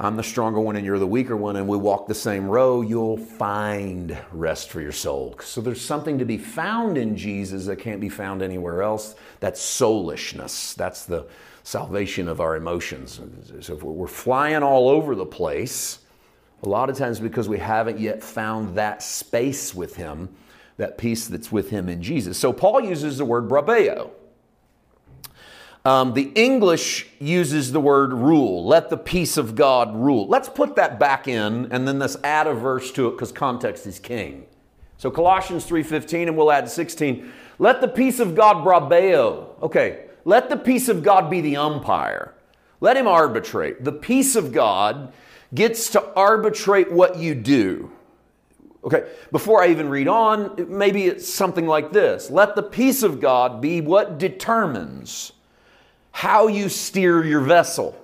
I'm 0.02 0.16
the 0.16 0.22
stronger 0.22 0.60
one 0.60 0.76
and 0.76 0.86
you're 0.86 0.98
the 0.98 1.06
weaker 1.06 1.36
one, 1.36 1.56
and 1.56 1.68
we 1.68 1.76
walk 1.76 2.08
the 2.08 2.14
same 2.14 2.48
row, 2.48 2.80
you'll 2.80 3.18
find 3.18 4.16
rest 4.32 4.70
for 4.70 4.80
your 4.80 4.92
soul. 4.92 5.36
So 5.44 5.60
there's 5.60 5.82
something 5.82 6.18
to 6.20 6.24
be 6.24 6.38
found 6.38 6.96
in 6.96 7.18
Jesus 7.18 7.66
that 7.66 7.76
can't 7.76 8.00
be 8.00 8.08
found 8.08 8.40
anywhere 8.40 8.82
else. 8.82 9.14
That's 9.40 9.60
soulishness. 9.60 10.74
That's 10.74 11.04
the 11.04 11.26
salvation 11.64 12.28
of 12.28 12.40
our 12.40 12.56
emotions. 12.56 13.20
So 13.60 13.74
if 13.74 13.82
we're 13.82 14.06
flying 14.06 14.62
all 14.62 14.88
over 14.88 15.14
the 15.14 15.26
place, 15.26 15.98
a 16.62 16.68
lot 16.68 16.88
of 16.88 16.96
times 16.96 17.20
because 17.20 17.46
we 17.46 17.58
haven't 17.58 18.00
yet 18.00 18.22
found 18.22 18.76
that 18.76 19.02
space 19.02 19.74
with 19.74 19.96
Him, 19.96 20.30
that 20.78 20.96
peace 20.96 21.26
that's 21.28 21.52
with 21.52 21.68
Him 21.68 21.90
in 21.90 22.02
Jesus. 22.02 22.38
So 22.38 22.54
Paul 22.54 22.80
uses 22.80 23.18
the 23.18 23.26
word 23.26 23.50
brabeo. 23.50 24.12
Um, 25.84 26.12
the 26.12 26.30
English 26.34 27.06
uses 27.18 27.72
the 27.72 27.80
word 27.80 28.12
rule. 28.12 28.66
Let 28.66 28.90
the 28.90 28.98
peace 28.98 29.38
of 29.38 29.54
God 29.54 29.96
rule. 29.96 30.26
Let's 30.26 30.48
put 30.48 30.76
that 30.76 30.98
back 30.98 31.26
in 31.26 31.72
and 31.72 31.88
then 31.88 31.98
let's 31.98 32.16
add 32.22 32.46
a 32.46 32.52
verse 32.52 32.92
to 32.92 33.08
it 33.08 33.12
because 33.12 33.32
context 33.32 33.86
is 33.86 33.98
king. 33.98 34.44
So 34.98 35.10
Colossians 35.10 35.64
3:15 35.64 36.28
and 36.28 36.36
we'll 36.36 36.52
add 36.52 36.68
16. 36.68 37.32
Let 37.58 37.80
the 37.80 37.88
peace 37.88 38.20
of 38.20 38.34
God 38.34 38.64
brabeo. 38.64 39.46
Okay, 39.62 40.04
let 40.26 40.50
the 40.50 40.56
peace 40.56 40.88
of 40.90 41.02
God 41.02 41.30
be 41.30 41.40
the 41.40 41.56
umpire. 41.56 42.34
Let 42.82 42.98
him 42.98 43.08
arbitrate. 43.08 43.84
The 43.84 43.92
peace 43.92 44.36
of 44.36 44.52
God 44.52 45.12
gets 45.54 45.90
to 45.90 46.12
arbitrate 46.14 46.92
what 46.92 47.16
you 47.16 47.34
do. 47.34 47.90
Okay, 48.84 49.04
before 49.32 49.62
I 49.62 49.68
even 49.68 49.88
read 49.88 50.08
on, 50.08 50.66
maybe 50.68 51.06
it's 51.06 51.28
something 51.28 51.66
like 51.66 51.92
this. 51.92 52.30
Let 52.30 52.54
the 52.54 52.62
peace 52.62 53.02
of 53.02 53.20
God 53.20 53.60
be 53.60 53.80
what 53.80 54.18
determines 54.18 55.32
how 56.12 56.48
you 56.48 56.68
steer 56.68 57.24
your 57.24 57.40
vessel. 57.40 57.96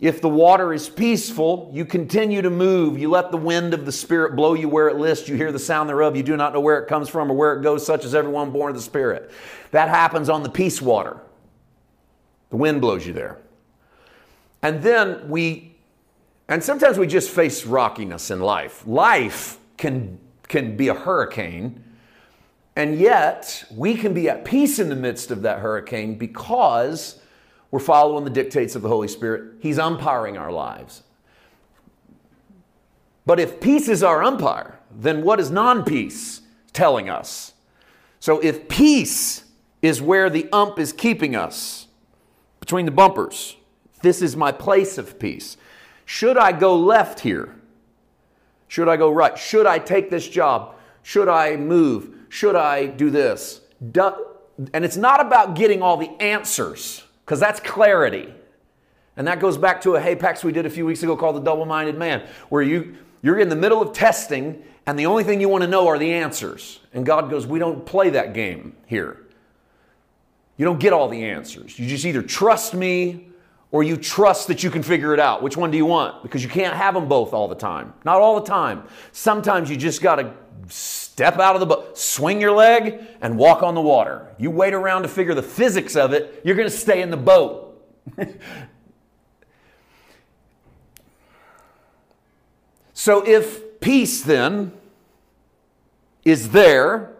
If 0.00 0.20
the 0.20 0.28
water 0.28 0.72
is 0.72 0.88
peaceful, 0.88 1.70
you 1.72 1.84
continue 1.84 2.42
to 2.42 2.50
move. 2.50 2.98
You 2.98 3.08
let 3.08 3.30
the 3.30 3.36
wind 3.36 3.72
of 3.72 3.86
the 3.86 3.92
Spirit 3.92 4.36
blow 4.36 4.54
you 4.54 4.68
where 4.68 4.88
it 4.88 4.96
lists. 4.96 5.28
You 5.28 5.36
hear 5.36 5.52
the 5.52 5.58
sound 5.58 5.88
thereof. 5.88 6.16
You 6.16 6.22
do 6.22 6.36
not 6.36 6.52
know 6.52 6.60
where 6.60 6.78
it 6.78 6.88
comes 6.88 7.08
from 7.08 7.30
or 7.30 7.34
where 7.34 7.54
it 7.54 7.62
goes, 7.62 7.86
such 7.86 8.04
as 8.04 8.14
everyone 8.14 8.50
born 8.50 8.70
of 8.70 8.76
the 8.76 8.82
Spirit. 8.82 9.30
That 9.70 9.88
happens 9.88 10.28
on 10.28 10.42
the 10.42 10.50
peace 10.50 10.82
water. 10.82 11.18
The 12.50 12.56
wind 12.56 12.80
blows 12.80 13.06
you 13.06 13.12
there. 13.12 13.38
And 14.62 14.82
then 14.82 15.28
we, 15.28 15.76
and 16.48 16.62
sometimes 16.62 16.98
we 16.98 17.06
just 17.06 17.30
face 17.30 17.64
rockiness 17.64 18.30
in 18.30 18.40
life. 18.40 18.86
Life 18.86 19.58
can, 19.76 20.18
can 20.48 20.76
be 20.76 20.88
a 20.88 20.94
hurricane 20.94 21.82
and 22.76 22.98
yet, 22.98 23.64
we 23.70 23.94
can 23.94 24.14
be 24.14 24.28
at 24.28 24.44
peace 24.44 24.78
in 24.78 24.88
the 24.88 24.96
midst 24.96 25.30
of 25.30 25.42
that 25.42 25.60
hurricane 25.60 26.16
because 26.16 27.20
we're 27.70 27.78
following 27.78 28.24
the 28.24 28.30
dictates 28.30 28.74
of 28.74 28.82
the 28.82 28.88
Holy 28.88 29.08
Spirit. 29.08 29.54
He's 29.60 29.78
umpiring 29.78 30.36
our 30.36 30.50
lives. 30.50 31.02
But 33.26 33.40
if 33.40 33.60
peace 33.60 33.88
is 33.88 34.02
our 34.02 34.22
umpire, 34.22 34.78
then 34.90 35.22
what 35.22 35.40
is 35.40 35.50
non 35.50 35.84
peace 35.84 36.42
telling 36.72 37.08
us? 37.08 37.54
So 38.18 38.40
if 38.40 38.68
peace 38.68 39.44
is 39.80 40.02
where 40.02 40.28
the 40.28 40.48
ump 40.52 40.78
is 40.78 40.92
keeping 40.92 41.36
us, 41.36 41.86
between 42.58 42.86
the 42.86 42.90
bumpers, 42.90 43.56
this 44.02 44.20
is 44.22 44.36
my 44.36 44.50
place 44.50 44.98
of 44.98 45.18
peace. 45.18 45.56
Should 46.04 46.36
I 46.36 46.52
go 46.52 46.76
left 46.76 47.20
here? 47.20 47.54
Should 48.68 48.88
I 48.88 48.96
go 48.96 49.10
right? 49.10 49.38
Should 49.38 49.66
I 49.66 49.78
take 49.78 50.10
this 50.10 50.28
job? 50.28 50.74
Should 51.02 51.28
I 51.28 51.56
move? 51.56 52.23
Should 52.34 52.56
I 52.56 52.86
do 52.86 53.10
this? 53.10 53.60
and 54.72 54.84
it's 54.84 54.96
not 54.96 55.20
about 55.20 55.54
getting 55.54 55.82
all 55.82 55.96
the 55.96 56.10
answers, 56.20 57.04
because 57.24 57.38
that's 57.38 57.60
clarity. 57.60 58.34
And 59.16 59.28
that 59.28 59.38
goes 59.38 59.56
back 59.56 59.80
to 59.82 59.94
a 59.94 60.00
hapax 60.00 60.42
we 60.42 60.50
did 60.50 60.66
a 60.66 60.70
few 60.70 60.84
weeks 60.84 61.04
ago 61.04 61.16
called 61.16 61.36
the 61.36 61.40
double 61.40 61.64
minded 61.64 61.96
man, 61.96 62.26
where 62.48 62.62
you, 62.62 62.96
you're 63.22 63.38
in 63.38 63.50
the 63.50 63.56
middle 63.56 63.80
of 63.80 63.92
testing, 63.92 64.64
and 64.84 64.98
the 64.98 65.06
only 65.06 65.22
thing 65.22 65.40
you 65.40 65.48
want 65.48 65.62
to 65.62 65.68
know 65.68 65.86
are 65.86 65.96
the 65.96 66.12
answers. 66.12 66.80
And 66.92 67.06
God 67.06 67.30
goes, 67.30 67.46
We 67.46 67.60
don't 67.60 67.86
play 67.86 68.10
that 68.10 68.34
game 68.34 68.74
here. 68.86 69.24
You 70.56 70.64
don't 70.64 70.80
get 70.80 70.92
all 70.92 71.06
the 71.06 71.24
answers. 71.24 71.78
You 71.78 71.86
just 71.86 72.04
either 72.04 72.22
trust 72.22 72.74
me 72.74 73.28
or 73.70 73.84
you 73.84 73.96
trust 73.96 74.48
that 74.48 74.64
you 74.64 74.70
can 74.70 74.82
figure 74.82 75.14
it 75.14 75.20
out. 75.20 75.40
Which 75.40 75.56
one 75.56 75.70
do 75.70 75.76
you 75.76 75.86
want? 75.86 76.24
Because 76.24 76.42
you 76.42 76.48
can't 76.48 76.74
have 76.74 76.94
them 76.94 77.06
both 77.06 77.32
all 77.32 77.46
the 77.46 77.54
time. 77.54 77.92
Not 78.04 78.20
all 78.20 78.40
the 78.40 78.46
time. 78.46 78.82
Sometimes 79.12 79.70
you 79.70 79.76
just 79.76 80.02
got 80.02 80.16
to 80.16 80.34
step 80.68 81.38
out 81.38 81.54
of 81.54 81.60
the 81.60 81.66
boat, 81.66 81.96
swing 81.96 82.40
your 82.40 82.52
leg, 82.52 83.00
and 83.20 83.38
walk 83.38 83.62
on 83.62 83.74
the 83.74 83.80
water. 83.80 84.34
You 84.38 84.50
wait 84.50 84.74
around 84.74 85.02
to 85.02 85.08
figure 85.08 85.34
the 85.34 85.42
physics 85.42 85.94
of 85.96 86.12
it, 86.12 86.40
you're 86.44 86.56
going 86.56 86.68
to 86.68 86.76
stay 86.76 87.02
in 87.02 87.10
the 87.10 87.16
boat. 87.16 87.80
so 92.92 93.26
if 93.26 93.80
peace 93.80 94.22
then 94.22 94.72
is 96.24 96.50
there 96.50 97.14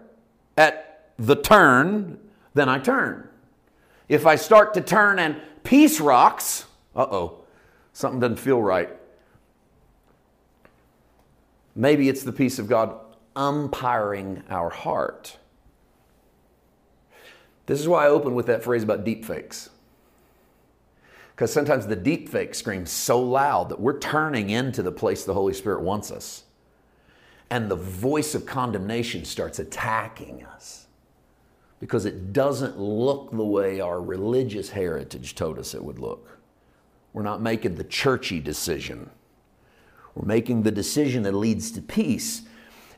at 0.56 1.12
the 1.18 1.36
turn, 1.36 2.18
then 2.54 2.68
I 2.68 2.78
turn. 2.78 3.28
If 4.08 4.26
I 4.26 4.36
start 4.36 4.74
to 4.74 4.80
turn 4.80 5.18
and 5.18 5.40
peace 5.62 6.00
rocks, 6.00 6.66
uh 6.96 7.06
oh, 7.10 7.44
something 7.92 8.20
doesn't 8.20 8.38
feel 8.38 8.60
right. 8.60 8.90
Maybe 11.76 12.08
it's 12.08 12.22
the 12.22 12.32
peace 12.32 12.58
of 12.58 12.68
God 12.68 13.03
umpiring 13.36 14.42
our 14.48 14.70
heart. 14.70 15.38
This 17.66 17.80
is 17.80 17.88
why 17.88 18.04
I 18.04 18.08
open 18.08 18.34
with 18.34 18.46
that 18.46 18.62
phrase 18.62 18.82
about 18.82 19.04
deep 19.04 19.24
fakes. 19.24 19.70
Because 21.34 21.52
sometimes 21.52 21.86
the 21.86 21.96
deep 21.96 22.28
fake 22.28 22.54
screams 22.54 22.90
so 22.90 23.20
loud 23.20 23.68
that 23.70 23.80
we're 23.80 23.98
turning 23.98 24.50
into 24.50 24.82
the 24.82 24.92
place 24.92 25.24
the 25.24 25.34
Holy 25.34 25.54
Spirit 25.54 25.80
wants 25.80 26.12
us. 26.12 26.44
And 27.50 27.70
the 27.70 27.76
voice 27.76 28.34
of 28.34 28.46
condemnation 28.46 29.24
starts 29.24 29.58
attacking 29.58 30.44
us 30.44 30.86
because 31.80 32.04
it 32.04 32.32
doesn't 32.32 32.78
look 32.78 33.30
the 33.30 33.44
way 33.44 33.80
our 33.80 34.00
religious 34.00 34.70
heritage 34.70 35.34
told 35.34 35.58
us 35.58 35.74
it 35.74 35.84
would 35.84 35.98
look. 35.98 36.38
We're 37.12 37.22
not 37.22 37.42
making 37.42 37.74
the 37.74 37.84
churchy 37.84 38.40
decision. 38.40 39.10
We're 40.14 40.26
making 40.26 40.62
the 40.62 40.70
decision 40.70 41.24
that 41.24 41.32
leads 41.32 41.70
to 41.72 41.82
peace. 41.82 42.42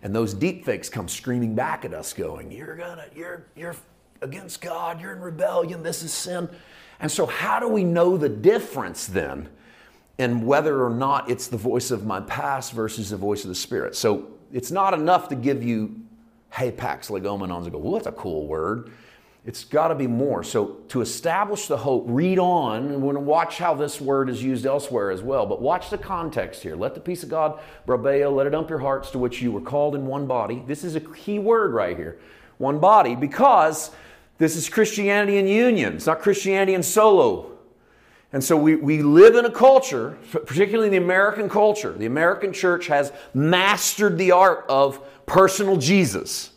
And 0.07 0.15
those 0.15 0.35
deep 0.35 0.65
fakes 0.65 0.89
come 0.89 1.09
screaming 1.09 1.57
back 1.57 1.85
at 1.85 1.93
us, 1.93 2.13
going, 2.13 2.53
You're 2.53 2.77
gonna, 2.77 3.07
you're, 3.13 3.45
you're 3.57 3.75
against 4.23 4.61
God, 4.61 5.01
you're 5.01 5.13
in 5.13 5.21
rebellion, 5.21 5.83
this 5.83 6.05
is 6.05 6.13
sin. 6.13 6.49
And 7.01 7.11
so, 7.11 7.27
how 7.27 7.59
do 7.59 7.67
we 7.67 7.83
know 7.83 8.17
the 8.17 8.29
difference 8.29 9.09
then 9.09 9.49
in 10.19 10.47
whether 10.47 10.85
or 10.85 10.91
not 10.91 11.29
it's 11.29 11.49
the 11.49 11.57
voice 11.57 11.91
of 11.91 12.07
my 12.07 12.21
past 12.21 12.73
versus 12.73 13.11
the 13.11 13.17
voice 13.17 13.43
of 13.43 13.49
the 13.49 13.57
Spirit? 13.57 13.97
So, 13.97 14.29
it's 14.53 14.71
not 14.71 14.95
enough 14.95 15.29
to 15.31 15.35
give 15.35 15.65
you, 15.65 16.01
hapax 16.53 17.11
legomenons, 17.11 17.65
and 17.65 17.73
go, 17.73 17.79
well, 17.79 17.95
that's 17.95 18.07
a 18.07 18.13
cool 18.13 18.47
word. 18.47 18.93
It's 19.47 19.65
got 19.65 19.89
to 19.89 19.95
be 19.95 20.09
more. 20.09 20.43
So, 20.43 20.79
to 20.89 21.01
establish 21.01 21.69
the 21.69 21.77
hope, 21.77 22.05
read 22.09 22.41
on, 22.41 22.89
and 22.89 22.97
we're 22.97 23.13
going 23.13 23.25
to 23.25 23.31
watch 23.31 23.59
how 23.59 23.75
this 23.75 24.01
word 24.01 24.29
is 24.29 24.43
used 24.43 24.67
elsewhere 24.67 25.13
as 25.13 25.23
well. 25.23 25.47
But 25.47 25.63
watch 25.63 25.89
the 25.89 25.99
context 25.99 26.65
here. 26.65 26.75
Let 26.75 26.95
the 26.95 27.01
peace 27.01 27.23
of 27.23 27.29
God, 27.29 27.61
brabeo, 27.87 28.35
let 28.35 28.49
it 28.49 28.55
ump 28.57 28.69
your 28.69 28.81
hearts 28.81 29.13
to 29.13 29.19
which 29.19 29.41
you 29.41 29.53
were 29.53 29.61
called 29.61 29.95
in 29.95 30.05
one 30.05 30.27
body. 30.27 30.65
This 30.67 30.83
is 30.83 30.97
a 30.97 31.01
key 31.01 31.39
word 31.39 31.73
right 31.73 31.97
here 31.97 32.19
one 32.59 32.79
body, 32.79 33.15
because 33.15 33.91
this 34.39 34.57
is 34.57 34.69
Christianity 34.69 35.37
in 35.37 35.47
union. 35.47 35.95
It's 35.95 36.07
not 36.07 36.21
Christianity 36.21 36.75
in 36.75 36.83
solo. 36.83 37.53
And 38.33 38.43
so 38.43 38.57
we, 38.57 38.77
we 38.77 39.03
live 39.03 39.37
in 39.37 39.45
a 39.45 39.51
culture, 39.51 40.19
particularly 40.31 40.89
the 40.89 40.97
American 40.97 41.49
culture. 41.49 41.93
The 41.93 42.07
American 42.07 42.53
church 42.53 42.87
has 42.89 43.13
mastered 43.35 44.19
the 44.19 44.33
art 44.33 44.65
of 44.69 45.01
personal 45.27 45.77
Jesus. 45.77 46.51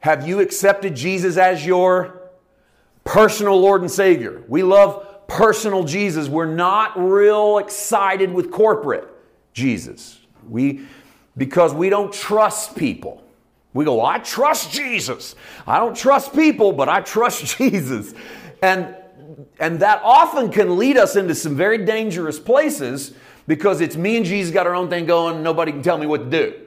Have 0.00 0.26
you 0.26 0.40
accepted 0.40 0.94
Jesus 0.94 1.36
as 1.36 1.64
your 1.64 2.30
personal 3.04 3.60
Lord 3.60 3.80
and 3.80 3.90
Savior? 3.90 4.42
We 4.48 4.62
love 4.62 5.26
personal 5.26 5.84
Jesus. 5.84 6.28
We're 6.28 6.46
not 6.46 6.92
real 6.96 7.58
excited 7.58 8.32
with 8.32 8.50
corporate 8.50 9.08
Jesus. 9.52 10.18
We 10.48 10.86
because 11.36 11.74
we 11.74 11.90
don't 11.90 12.12
trust 12.12 12.76
people. 12.76 13.22
We 13.74 13.84
go, 13.84 13.96
well, 13.96 14.06
I 14.06 14.18
trust 14.20 14.72
Jesus. 14.72 15.34
I 15.66 15.78
don't 15.78 15.94
trust 15.94 16.34
people, 16.34 16.72
but 16.72 16.88
I 16.88 17.00
trust 17.02 17.44
Jesus. 17.58 18.14
And 18.62 18.94
and 19.58 19.80
that 19.80 20.00
often 20.02 20.50
can 20.50 20.78
lead 20.78 20.96
us 20.96 21.16
into 21.16 21.34
some 21.34 21.56
very 21.56 21.84
dangerous 21.84 22.38
places 22.38 23.12
because 23.46 23.80
it's 23.80 23.96
me 23.96 24.16
and 24.16 24.26
Jesus 24.26 24.52
got 24.52 24.66
our 24.66 24.74
own 24.74 24.88
thing 24.88 25.06
going, 25.06 25.42
nobody 25.42 25.72
can 25.72 25.82
tell 25.82 25.98
me 25.98 26.06
what 26.06 26.30
to 26.30 26.30
do. 26.30 26.65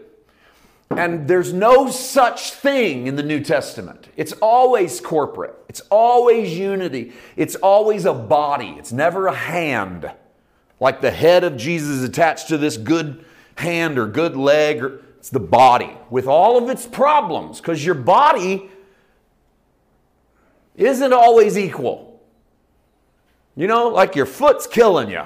And 0.91 1.27
there's 1.27 1.53
no 1.53 1.89
such 1.89 2.51
thing 2.51 3.05
in 3.05 3.15
the 3.15 3.23
New 3.23 3.41
Testament. 3.41 4.09
It's 4.17 4.33
always 4.33 4.99
corporate, 4.99 5.55
it's 5.69 5.81
always 5.91 6.57
unity, 6.57 7.13
it's 7.35 7.55
always 7.55 8.05
a 8.05 8.13
body, 8.13 8.75
it's 8.77 8.91
never 8.91 9.27
a 9.27 9.35
hand. 9.35 10.11
Like 10.79 11.01
the 11.01 11.11
head 11.11 11.43
of 11.43 11.57
Jesus 11.57 12.03
attached 12.03 12.47
to 12.47 12.57
this 12.57 12.77
good 12.77 13.23
hand 13.55 13.99
or 13.99 14.07
good 14.07 14.35
leg, 14.35 14.83
or 14.83 15.01
it's 15.17 15.29
the 15.29 15.39
body 15.39 15.95
with 16.09 16.25
all 16.25 16.57
of 16.57 16.69
its 16.69 16.87
problems, 16.87 17.59
because 17.59 17.85
your 17.85 17.95
body 17.95 18.69
isn't 20.75 21.13
always 21.13 21.57
equal. 21.57 22.21
You 23.55 23.67
know, 23.67 23.89
like 23.89 24.15
your 24.15 24.25
foot's 24.25 24.65
killing 24.65 25.09
you. 25.09 25.23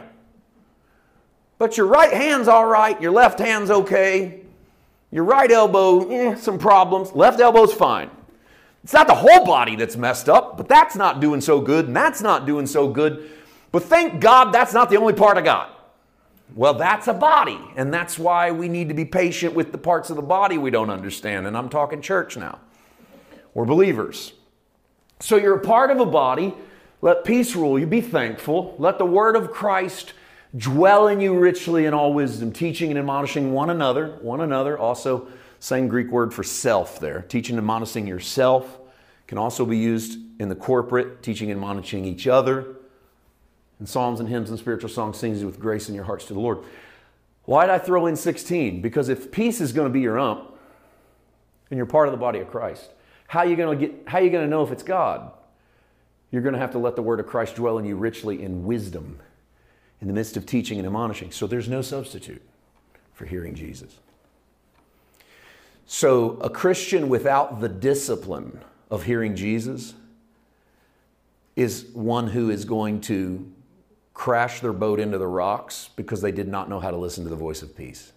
But 1.60 1.78
your 1.78 1.86
right 1.86 2.12
hand's 2.12 2.48
all 2.48 2.66
right, 2.66 3.00
your 3.00 3.12
left 3.12 3.40
hand's 3.40 3.70
okay, 3.70 4.43
your 5.14 5.26
right 5.26 5.52
elbow, 5.52 6.10
eh, 6.10 6.36
some 6.36 6.58
problems. 6.58 7.14
Left 7.14 7.40
elbow's 7.40 7.72
fine. 7.72 8.10
It's 8.84 8.94
not 8.94 9.06
the 9.06 9.14
whole 9.14 9.46
body 9.46 9.76
that's 9.76 9.96
messed 9.96 10.28
up, 10.28 10.58
but 10.58 10.68
that's 10.68 10.96
not 10.96 11.20
doing 11.20 11.40
so 11.40 11.62
good, 11.62 11.86
and 11.86 11.96
that's 11.96 12.20
not 12.20 12.48
doing 12.48 12.66
so 12.66 12.88
good. 12.88 13.30
But 13.72 13.84
thank 13.84 14.20
God 14.20 14.52
that's 14.52 14.74
not 14.74 14.90
the 14.90 14.98
only 14.98 15.14
part 15.14 15.38
I 15.38 15.42
got. 15.42 15.70
Well, 16.56 16.74
that's 16.74 17.08
a 17.08 17.14
body, 17.14 17.60
and 17.76 17.94
that's 17.94 18.18
why 18.18 18.50
we 18.50 18.68
need 18.68 18.90
to 18.90 18.96
be 18.96 19.06
patient 19.06 19.54
with 19.54 19.72
the 19.72 19.78
parts 19.78 20.10
of 20.10 20.16
the 20.16 20.24
body 20.24 20.58
we 20.58 20.72
don't 20.72 20.90
understand. 20.90 21.46
And 21.46 21.56
I'm 21.56 21.70
talking 21.70 22.02
church 22.02 22.36
now. 22.36 22.58
We're 23.54 23.66
believers. 23.66 24.34
So 25.20 25.36
you're 25.36 25.58
a 25.58 25.62
part 25.62 25.92
of 25.92 26.00
a 26.00 26.08
body. 26.08 26.56
Let 27.02 27.24
peace 27.24 27.56
rule 27.56 27.78
you. 27.78 27.86
Be 27.86 28.02
thankful. 28.02 28.76
Let 28.80 28.98
the 28.98 29.06
word 29.06 29.36
of 29.36 29.52
Christ 29.52 30.14
dwell 30.56 31.08
in 31.08 31.20
you 31.20 31.38
richly 31.38 31.86
in 31.86 31.94
all 31.94 32.14
wisdom, 32.14 32.52
teaching 32.52 32.90
and 32.90 33.00
admonishing 33.00 33.54
one 33.54 33.70
another, 33.70 34.18
one 34.22 34.42
another, 34.42 34.78
also 34.78 35.28
same 35.60 35.88
Greek 35.88 36.12
word 36.12 36.34
for 36.34 36.44
self 36.44 37.00
there. 37.00 37.22
Teaching 37.22 37.56
and 37.56 37.64
admonishing 37.64 38.06
yourself 38.06 38.80
can 39.28 39.38
also 39.38 39.66
be 39.66 39.78
used 39.78 40.20
in 40.40 40.50
the 40.50 40.56
corporate, 40.56 41.24
teaching 41.24 41.50
and 41.50 41.58
admonishing 41.58 42.06
each 42.06 42.28
other. 42.28 42.76
And 43.80 43.88
psalms 43.88 44.20
and 44.20 44.30
hymns 44.30 44.50
and 44.50 44.60
spiritual 44.60 44.90
songs, 44.90 45.18
sings 45.18 45.44
with 45.44 45.60
grace 45.60 45.90
in 45.90 45.96
your 45.96 46.04
hearts 46.04 46.26
to 46.26 46.34
the 46.34 46.40
Lord. 46.40 46.60
Why 47.46 47.66
did 47.66 47.74
I 47.74 47.80
throw 47.80 48.06
in 48.06 48.16
16? 48.16 48.82
Because 48.82 49.10
if 49.10 49.32
peace 49.32 49.60
is 49.60 49.74
going 49.74 49.88
to 49.88 49.94
be 49.94 50.02
your 50.02 50.20
ump, 50.20 50.52
and 51.70 51.78
you're 51.78 51.86
part 51.86 52.08
of 52.08 52.12
the 52.12 52.18
body 52.18 52.40
of 52.40 52.50
Christ, 52.50 52.92
how 53.28 53.40
are 53.40 53.46
you 53.46 53.56
going 53.56 53.80
to 53.80 53.88
get 53.88 54.08
how 54.08 54.20
are 54.20 54.22
you 54.22 54.30
going 54.30 54.44
to 54.44 54.50
know 54.50 54.64
if 54.64 54.72
it's 54.72 54.84
God? 54.84 55.32
You're 56.30 56.42
going 56.42 56.54
to 56.54 56.60
have 56.60 56.72
to 56.72 56.78
let 56.78 56.96
the 56.96 57.02
word 57.02 57.20
of 57.20 57.26
Christ 57.26 57.56
dwell 57.56 57.78
in 57.78 57.86
you 57.86 57.96
richly 57.96 58.44
in 58.44 58.66
wisdom 58.66 59.20
in 60.04 60.08
the 60.08 60.14
midst 60.14 60.36
of 60.36 60.46
teaching 60.46 60.80
and 60.80 60.86
admonishing. 60.86 61.32
So 61.32 61.48
there's 61.48 61.70
no 61.70 61.82
substitute 61.82 62.42
for 63.14 63.26
hearing 63.26 63.56
Jesus. 63.56 64.00
So 65.86 66.32
a 66.42 66.50
Christian 66.50 67.08
without 67.08 67.62
the 67.62 67.70
discipline 67.70 68.60
of 68.92 69.04
hearing 69.04 69.34
Jesus 69.34 69.94
is 71.56 71.86
one 71.94 72.28
who 72.28 72.50
is 72.50 72.66
going 72.66 73.00
to 73.02 73.50
crash 74.14 74.60
their 74.60 74.74
boat 74.74 75.00
into 75.00 75.18
the 75.18 75.28
rocks 75.28 75.90
because 75.96 76.20
they 76.20 76.34
did 76.34 76.50
not 76.50 76.68
know 76.68 76.82
how 76.82 76.92
to 76.92 76.98
listen 76.98 77.24
to 77.24 77.30
the 77.30 77.38
voice 77.38 77.62
of 77.62 77.74
peace. 77.74 78.12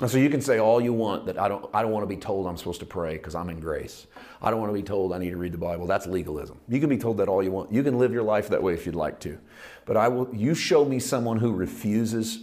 And 0.00 0.08
so 0.08 0.16
you 0.16 0.30
can 0.30 0.40
say 0.40 0.58
all 0.58 0.80
you 0.80 0.92
want 0.92 1.26
that 1.26 1.38
I 1.38 1.48
don't, 1.48 1.68
I 1.74 1.82
don't 1.82 1.90
want 1.90 2.04
to 2.04 2.14
be 2.14 2.20
told 2.20 2.46
I'm 2.46 2.56
supposed 2.56 2.80
to 2.80 2.86
pray 2.86 3.14
because 3.14 3.34
I'm 3.34 3.50
in 3.50 3.58
grace. 3.58 4.06
I 4.40 4.50
don't 4.50 4.60
want 4.60 4.70
to 4.70 4.74
be 4.74 4.82
told 4.82 5.12
I 5.12 5.18
need 5.18 5.30
to 5.30 5.36
read 5.36 5.52
the 5.52 5.58
Bible. 5.58 5.86
That's 5.86 6.06
legalism. 6.06 6.58
You 6.68 6.78
can 6.78 6.88
be 6.88 6.98
told 6.98 7.16
that 7.16 7.28
all 7.28 7.42
you 7.42 7.50
want. 7.50 7.72
You 7.72 7.82
can 7.82 7.98
live 7.98 8.12
your 8.12 8.22
life 8.22 8.48
that 8.50 8.62
way 8.62 8.74
if 8.74 8.86
you'd 8.86 8.94
like 8.94 9.18
to. 9.20 9.38
But 9.86 9.96
I 9.96 10.06
will, 10.06 10.32
you 10.32 10.54
show 10.54 10.84
me 10.84 11.00
someone 11.00 11.38
who 11.38 11.52
refuses 11.52 12.38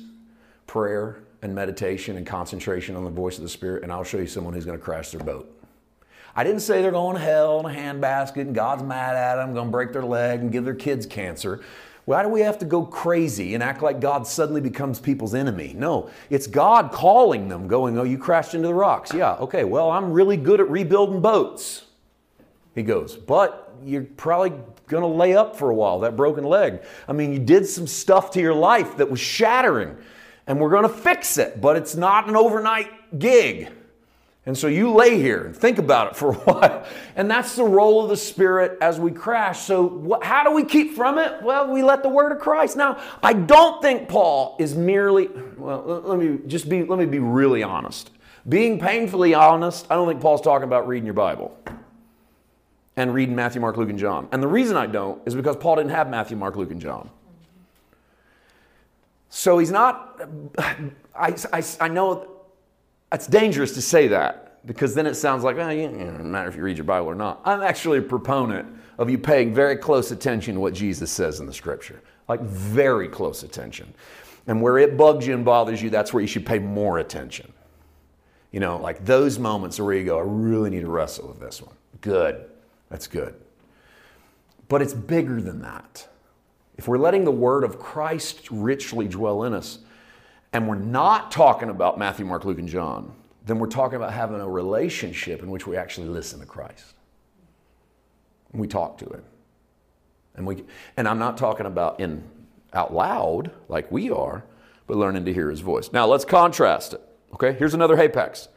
prayer 0.68 1.24
and 1.42 1.56
meditation 1.56 2.18
and 2.18 2.28
concentration 2.28 2.98
on 2.98 3.06
the 3.06 3.10
voice 3.10 3.38
of 3.38 3.44
the 3.44 3.50
Spirit, 3.50 3.84
and 3.84 3.92
I'll 3.92 4.04
show 4.04 4.18
you 4.18 4.28
someone 4.28 4.54
who's 4.54 4.66
going 4.66 4.78
to 4.78 4.84
crash 4.84 5.12
their 5.12 5.24
boat. 5.24 5.50
I 6.36 6.44
didn't 6.44 6.60
say 6.60 6.82
they're 6.82 6.92
going 6.92 7.16
to 7.16 7.22
hell 7.22 7.66
in 7.66 7.74
a 7.74 7.80
handbasket 7.80 8.42
and 8.42 8.54
God's 8.54 8.84
mad 8.84 9.16
at 9.16 9.36
them, 9.36 9.54
going 9.54 9.68
to 9.68 9.72
break 9.72 9.94
their 9.94 10.04
leg 10.04 10.42
and 10.42 10.52
give 10.52 10.66
their 10.66 10.76
kids 10.76 11.06
cancer. 11.06 11.62
Why 12.06 12.22
do 12.22 12.30
we 12.30 12.42
have 12.42 12.60
to 12.60 12.66
go 12.66 12.86
crazy 12.86 13.56
and 13.56 13.64
act 13.64 13.82
like 13.82 14.00
God 14.00 14.28
suddenly 14.28 14.62
becomes 14.62 15.00
people's 15.00 15.34
enemy? 15.34 15.74
No, 15.76 16.10
it's 16.30 16.46
God 16.46 16.92
calling 16.92 17.50
them, 17.50 17.68
going, 17.68 17.98
Oh, 17.98 18.04
you 18.04 18.20
crashed 18.20 18.54
into 18.54 18.68
the 18.68 18.74
rocks. 18.74 19.12
Yeah, 19.12 19.34
okay, 19.36 19.64
well, 19.64 19.90
I'm 19.90 20.12
really 20.12 20.38
good 20.38 20.60
at 20.60 20.70
rebuilding 20.70 21.22
boats. 21.22 21.86
He 22.76 22.84
goes, 22.84 23.16
But 23.16 23.76
you're 23.84 24.04
probably 24.04 24.52
going 24.88 25.02
to 25.02 25.08
lay 25.08 25.36
up 25.36 25.56
for 25.56 25.72
a 25.72 25.76
while, 25.76 26.00
that 26.02 26.16
broken 26.16 26.44
leg. 26.44 26.84
I 27.08 27.14
mean, 27.14 27.34
you 27.34 27.40
did 27.40 27.66
some 27.66 27.88
stuff 27.88 28.30
to 28.32 28.40
your 28.40 28.54
life 28.54 28.98
that 28.98 29.10
was 29.10 29.20
shattering, 29.20 29.98
and 30.46 30.60
we're 30.60 30.70
going 30.70 30.84
to 30.84 30.90
fix 30.90 31.40
it, 31.40 31.60
but 31.60 31.76
it's 31.76 31.96
not 31.96 32.30
an 32.30 32.36
overnight 32.36 33.18
gig. 33.18 33.72
And 34.48 34.56
so 34.56 34.68
you 34.68 34.94
lay 34.94 35.20
here 35.20 35.46
and 35.46 35.56
think 35.56 35.80
about 35.80 36.12
it 36.12 36.16
for 36.16 36.32
a 36.34 36.36
while. 36.36 36.86
And 37.16 37.30
that's 37.30 37.56
the 37.56 37.64
role 37.64 38.04
of 38.04 38.10
the 38.10 38.18
Spirit 38.18 38.78
as 38.82 39.00
we 39.00 39.12
crash. 39.12 39.62
So, 39.62 40.20
how 40.22 40.44
do 40.44 40.52
we 40.52 40.64
keep 40.64 40.96
from 40.96 41.18
it? 41.18 41.42
Well, 41.42 41.72
we 41.72 41.84
let 41.84 42.04
the 42.04 42.10
word 42.10 42.32
of 42.32 42.40
Christ. 42.40 42.78
Now, 42.78 43.02
I 43.24 43.34
don't 43.34 43.82
think 43.82 44.08
Paul 44.08 44.56
is 44.60 44.76
merely, 44.76 45.30
well, 45.58 46.04
let 46.06 46.20
me 46.20 46.40
just 46.48 46.70
be, 46.70 46.84
let 46.84 47.00
me 47.00 47.06
be 47.06 47.20
really 47.20 47.64
honest. 47.64 48.12
Being 48.48 48.80
painfully 48.80 49.34
honest, 49.34 49.88
I 49.90 49.96
don't 49.96 50.08
think 50.08 50.22
Paul's 50.22 50.42
talking 50.42 50.66
about 50.66 50.88
reading 50.88 51.06
your 51.06 51.16
Bible 51.16 51.58
and 52.96 53.14
reading 53.14 53.36
Matthew, 53.36 53.60
Mark, 53.60 53.76
Luke, 53.78 53.90
and 53.90 53.98
John. 53.98 54.28
And 54.32 54.42
the 54.42 54.48
reason 54.48 54.78
I 54.78 54.86
don't 54.86 55.20
is 55.26 55.34
because 55.34 55.56
Paul 55.58 55.78
didn't 55.78 55.92
have 55.92 56.10
Matthew, 56.10 56.38
Mark, 56.38 56.56
Luke, 56.56 56.72
and 56.72 56.80
John. 56.80 57.10
So 59.30 59.58
he's 59.58 59.72
not, 59.72 60.22
I, 61.16 61.36
I, 61.52 61.64
I 61.82 61.88
know 61.88 62.35
it's 63.12 63.28
dangerous 63.28 63.74
to 63.74 63.82
say 63.82 64.08
that 64.10 64.66
because 64.66 64.96
then 64.96 65.06
it 65.06 65.16
sounds 65.16 65.44
like, 65.44 65.58
oh, 65.58 65.70
you, 65.70 65.84
it 65.84 65.92
doesn't 65.92 66.32
matter 66.32 66.50
if 66.50 66.56
you 66.56 66.64
read 66.64 66.78
your 66.78 66.86
Bible 66.86 67.08
or 67.08 67.16
not. 67.16 67.42
I'm 67.46 67.62
actually 67.62 68.00
a 68.00 68.02
proponent 68.02 68.68
of 68.98 69.10
you 69.10 69.18
paying 69.18 69.54
very 69.54 69.76
close 69.76 70.12
attention 70.12 70.56
to 70.56 70.60
what 70.60 70.74
Jesus 70.74 71.12
says 71.12 71.40
in 71.40 71.46
the 71.46 71.54
scripture, 71.54 72.02
like 72.28 72.42
very 72.42 73.08
close 73.08 73.44
attention. 73.44 73.94
And 74.48 74.62
where 74.62 74.78
it 74.78 74.98
bugs 74.98 75.26
you 75.26 75.34
and 75.34 75.44
bothers 75.44 75.82
you, 75.82 75.90
that's 75.90 76.14
where 76.14 76.22
you 76.22 76.28
should 76.28 76.46
pay 76.46 76.60
more 76.60 77.00
attention. 77.00 77.52
You 78.52 78.60
know, 78.60 78.78
like 78.78 79.04
those 79.04 79.38
moments 79.38 79.80
where 79.80 79.94
you 79.94 80.06
go, 80.06 80.18
I 80.18 80.24
really 80.24 80.70
need 80.70 80.82
to 80.82 80.90
wrestle 80.90 81.28
with 81.28 81.40
this 81.40 81.62
one. 81.62 81.76
Good. 82.02 82.46
That's 82.90 83.08
good. 83.08 83.36
But 84.68 84.82
it's 84.82 84.94
bigger 84.94 85.42
than 85.42 85.62
that. 85.62 86.08
If 86.78 86.88
we're 86.88 86.98
letting 86.98 87.24
the 87.24 87.32
word 87.32 87.64
of 87.64 87.80
Christ 87.80 88.48
richly 88.52 89.08
dwell 89.08 89.44
in 89.44 89.54
us, 89.54 89.80
and 90.56 90.70
we're 90.70 90.76
not 90.76 91.32
talking 91.32 91.70
about 91.70 92.00
Matthew, 92.00 92.26
Mark, 92.26 92.46
Luke, 92.46 92.60
and 92.60 92.70
John, 92.70 93.14
then 93.46 93.60
we're 93.60 93.68
talking 93.68 93.98
about 93.98 94.14
having 94.14 94.40
a 94.40 94.48
relationship 94.48 95.44
in 95.44 95.52
which 95.52 95.68
we 95.68 95.76
actually 95.76 96.08
listen 96.08 96.40
to 96.40 96.46
Christ. 96.46 96.94
We 98.54 98.66
talk 98.66 98.98
to 99.00 99.06
him. 99.06 99.24
And, 100.34 100.48
we, 100.48 100.64
and 100.96 101.10
I'm 101.10 101.20
not 101.20 101.36
talking 101.36 101.66
about 101.66 102.00
in 102.00 102.24
out 102.72 102.94
loud 102.94 103.52
like 103.68 103.92
we 103.92 104.10
are, 104.10 104.46
but 104.88 104.96
learning 104.96 105.26
to 105.26 105.34
hear 105.34 105.50
his 105.50 105.60
voice. 105.60 105.92
Now 105.92 106.06
let's 106.06 106.24
contrast 106.24 106.94
it. 106.94 107.02
Okay, 107.34 107.52
here's 107.52 107.74
another 107.74 107.98
hapax. 107.98 108.48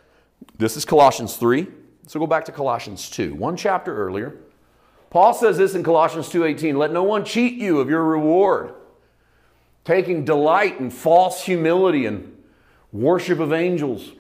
This 0.57 0.77
is 0.77 0.85
Colossians 0.85 1.37
3. 1.37 1.67
So 2.07 2.21
go 2.21 2.29
back 2.29 2.45
to 2.45 2.53
Colossians 2.53 3.11
2, 3.11 3.35
one 3.35 3.57
chapter 3.57 3.97
earlier. 3.97 4.37
Paul 5.11 5.35
says 5.35 5.59
this 5.59 5.75
in 5.75 5.83
Colossians 5.83 6.29
2:18, 6.29 6.79
"Let 6.79 6.93
no 6.93 7.03
one 7.03 7.25
cheat 7.25 7.55
you 7.55 7.81
of 7.81 7.91
your 7.91 8.05
reward, 8.05 8.73
taking 9.89 10.23
delight 10.23 10.79
in 10.79 10.91
false 10.91 11.43
humility 11.43 12.05
and 12.05 12.37
worship 12.93 13.41
of 13.41 13.55
angels, 13.55 14.13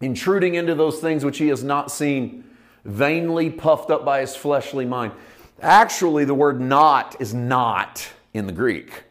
intruding 0.00 0.56
into 0.56 0.74
those 0.74 0.98
things 0.98 1.24
which 1.24 1.38
he 1.38 1.46
has 1.46 1.62
not 1.62 1.92
seen, 1.92 2.42
vainly 2.84 3.48
puffed 3.48 3.88
up 3.88 4.04
by 4.04 4.20
his 4.20 4.34
fleshly 4.34 4.84
mind." 4.84 5.12
Actually, 5.62 6.24
the 6.24 6.34
word 6.34 6.60
not 6.60 7.14
is 7.20 7.32
not 7.32 8.08
in 8.34 8.48
the 8.48 8.52
Greek 8.52 9.04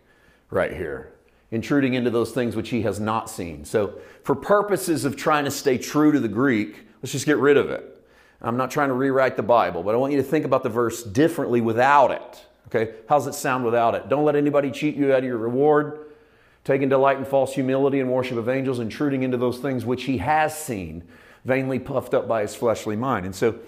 right 0.49 0.73
here. 0.73 1.13
Intruding 1.49 1.93
into 1.93 2.09
those 2.09 2.33
things 2.33 2.57
which 2.57 2.71
he 2.71 2.81
has 2.81 2.99
not 2.99 3.29
seen. 3.29 3.63
So, 3.63 3.93
for 4.21 4.35
purposes 4.35 5.05
of 5.05 5.15
trying 5.15 5.45
to 5.45 5.51
stay 5.51 5.77
true 5.77 6.11
to 6.11 6.19
the 6.19 6.27
Greek, 6.27 6.87
let's 7.01 7.13
just 7.13 7.25
get 7.25 7.37
rid 7.37 7.55
of 7.55 7.69
it. 7.69 8.03
I'm 8.41 8.57
not 8.57 8.69
trying 8.69 8.89
to 8.89 8.95
rewrite 8.95 9.37
the 9.37 9.43
Bible, 9.43 9.83
but 9.83 9.95
I 9.95 9.97
want 9.97 10.11
you 10.11 10.17
to 10.17 10.27
think 10.27 10.43
about 10.43 10.63
the 10.63 10.69
verse 10.69 11.03
differently 11.03 11.61
without 11.61 12.11
it. 12.11 12.45
Okay? 12.73 12.93
How's 13.07 13.27
it 13.27 13.33
sound 13.33 13.65
without 13.65 13.95
it? 13.95 14.09
Don't 14.09 14.25
let 14.25 14.35
anybody 14.35 14.71
cheat 14.71 14.95
you 14.95 15.11
out 15.11 15.19
of 15.19 15.25
your 15.25 15.37
reward. 15.37 16.05
Taking 16.63 16.89
delight 16.89 17.17
in 17.17 17.25
false 17.25 17.53
humility 17.53 17.99
and 17.99 18.11
worship 18.11 18.37
of 18.37 18.49
angels, 18.49 18.79
intruding 18.79 19.23
into 19.23 19.37
those 19.37 19.59
things 19.59 19.85
which 19.85 20.03
he 20.03 20.17
has 20.17 20.57
seen, 20.57 21.03
vainly 21.45 21.79
puffed 21.79 22.13
up 22.13 22.27
by 22.27 22.41
his 22.41 22.53
fleshly 22.53 22.95
mind. 22.95 23.25
And 23.25 23.35
so, 23.35 23.59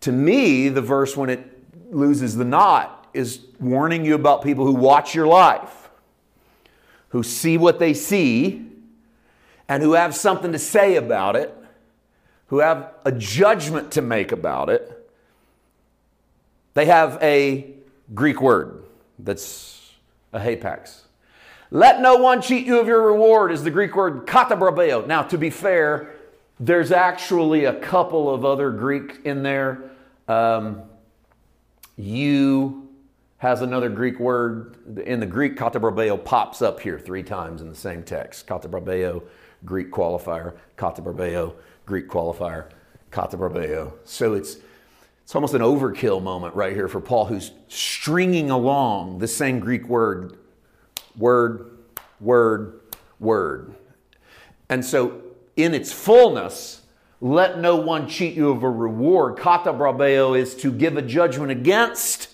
to 0.00 0.12
me, 0.12 0.68
the 0.68 0.82
verse, 0.82 1.16
when 1.16 1.30
it 1.30 1.48
loses 1.90 2.36
the 2.36 2.44
not, 2.44 3.08
is 3.14 3.40
warning 3.60 4.04
you 4.04 4.14
about 4.14 4.42
people 4.42 4.66
who 4.66 4.74
watch 4.74 5.14
your 5.14 5.26
life, 5.26 5.90
who 7.10 7.22
see 7.22 7.56
what 7.56 7.78
they 7.78 7.94
see, 7.94 8.66
and 9.68 9.82
who 9.82 9.92
have 9.92 10.14
something 10.14 10.52
to 10.52 10.58
say 10.58 10.96
about 10.96 11.36
it 11.36 11.56
who 12.52 12.58
have 12.58 12.92
a 13.06 13.10
judgment 13.12 13.90
to 13.92 14.02
make 14.02 14.30
about 14.30 14.68
it, 14.68 15.10
they 16.74 16.84
have 16.84 17.16
a 17.22 17.64
Greek 18.14 18.40
word 18.40 18.84
that's 19.18 19.92
a 20.32 20.38
hapax. 20.38 21.02
Let 21.70 22.00
no 22.00 22.16
one 22.16 22.42
cheat 22.42 22.66
you 22.66 22.78
of 22.80 22.86
your 22.86 23.02
reward 23.02 23.50
is 23.52 23.64
the 23.64 23.70
Greek 23.70 23.96
word 23.96 24.26
katabrabeo. 24.26 25.06
Now, 25.06 25.22
to 25.22 25.38
be 25.38 25.48
fair, 25.50 26.14
there's 26.60 26.92
actually 26.92 27.64
a 27.64 27.80
couple 27.80 28.32
of 28.32 28.44
other 28.44 28.70
Greek 28.70 29.20
in 29.24 29.42
there. 29.42 29.90
Um, 30.28 30.82
you 31.96 32.88
has 33.38 33.62
another 33.62 33.88
Greek 33.88 34.20
word. 34.20 34.76
In 35.06 35.18
the 35.18 35.26
Greek, 35.26 35.56
katabrabeo 35.56 36.22
pops 36.22 36.62
up 36.62 36.80
here 36.80 36.98
three 36.98 37.22
times 37.22 37.62
in 37.62 37.68
the 37.68 37.74
same 37.74 38.02
text. 38.02 38.46
Katabrabeo, 38.46 39.22
Greek 39.64 39.90
qualifier, 39.90 40.54
katabrabeo, 40.76 41.54
Greek 41.86 42.08
qualifier, 42.08 42.68
Katabrabeo. 43.12 43.92
So 44.04 44.34
it's, 44.34 44.56
it's 45.32 45.34
almost 45.34 45.54
an 45.54 45.62
overkill 45.62 46.22
moment 46.22 46.54
right 46.54 46.74
here 46.74 46.88
for 46.88 47.00
Paul, 47.00 47.24
who's 47.24 47.52
stringing 47.66 48.50
along 48.50 49.18
the 49.18 49.26
same 49.26 49.60
Greek 49.60 49.88
word, 49.88 50.36
word, 51.16 51.78
word, 52.20 52.82
word. 53.18 53.74
And 54.68 54.84
so 54.84 55.22
in 55.56 55.72
its 55.72 55.90
fullness, 55.90 56.82
let 57.22 57.58
no 57.58 57.76
one 57.76 58.10
cheat 58.10 58.34
you 58.34 58.50
of 58.50 58.62
a 58.62 58.68
reward. 58.68 59.38
Kata 59.38 59.72
brabeo 59.72 60.38
is 60.38 60.54
to 60.56 60.70
give 60.70 60.98
a 60.98 61.02
judgment 61.02 61.50
against 61.50 62.28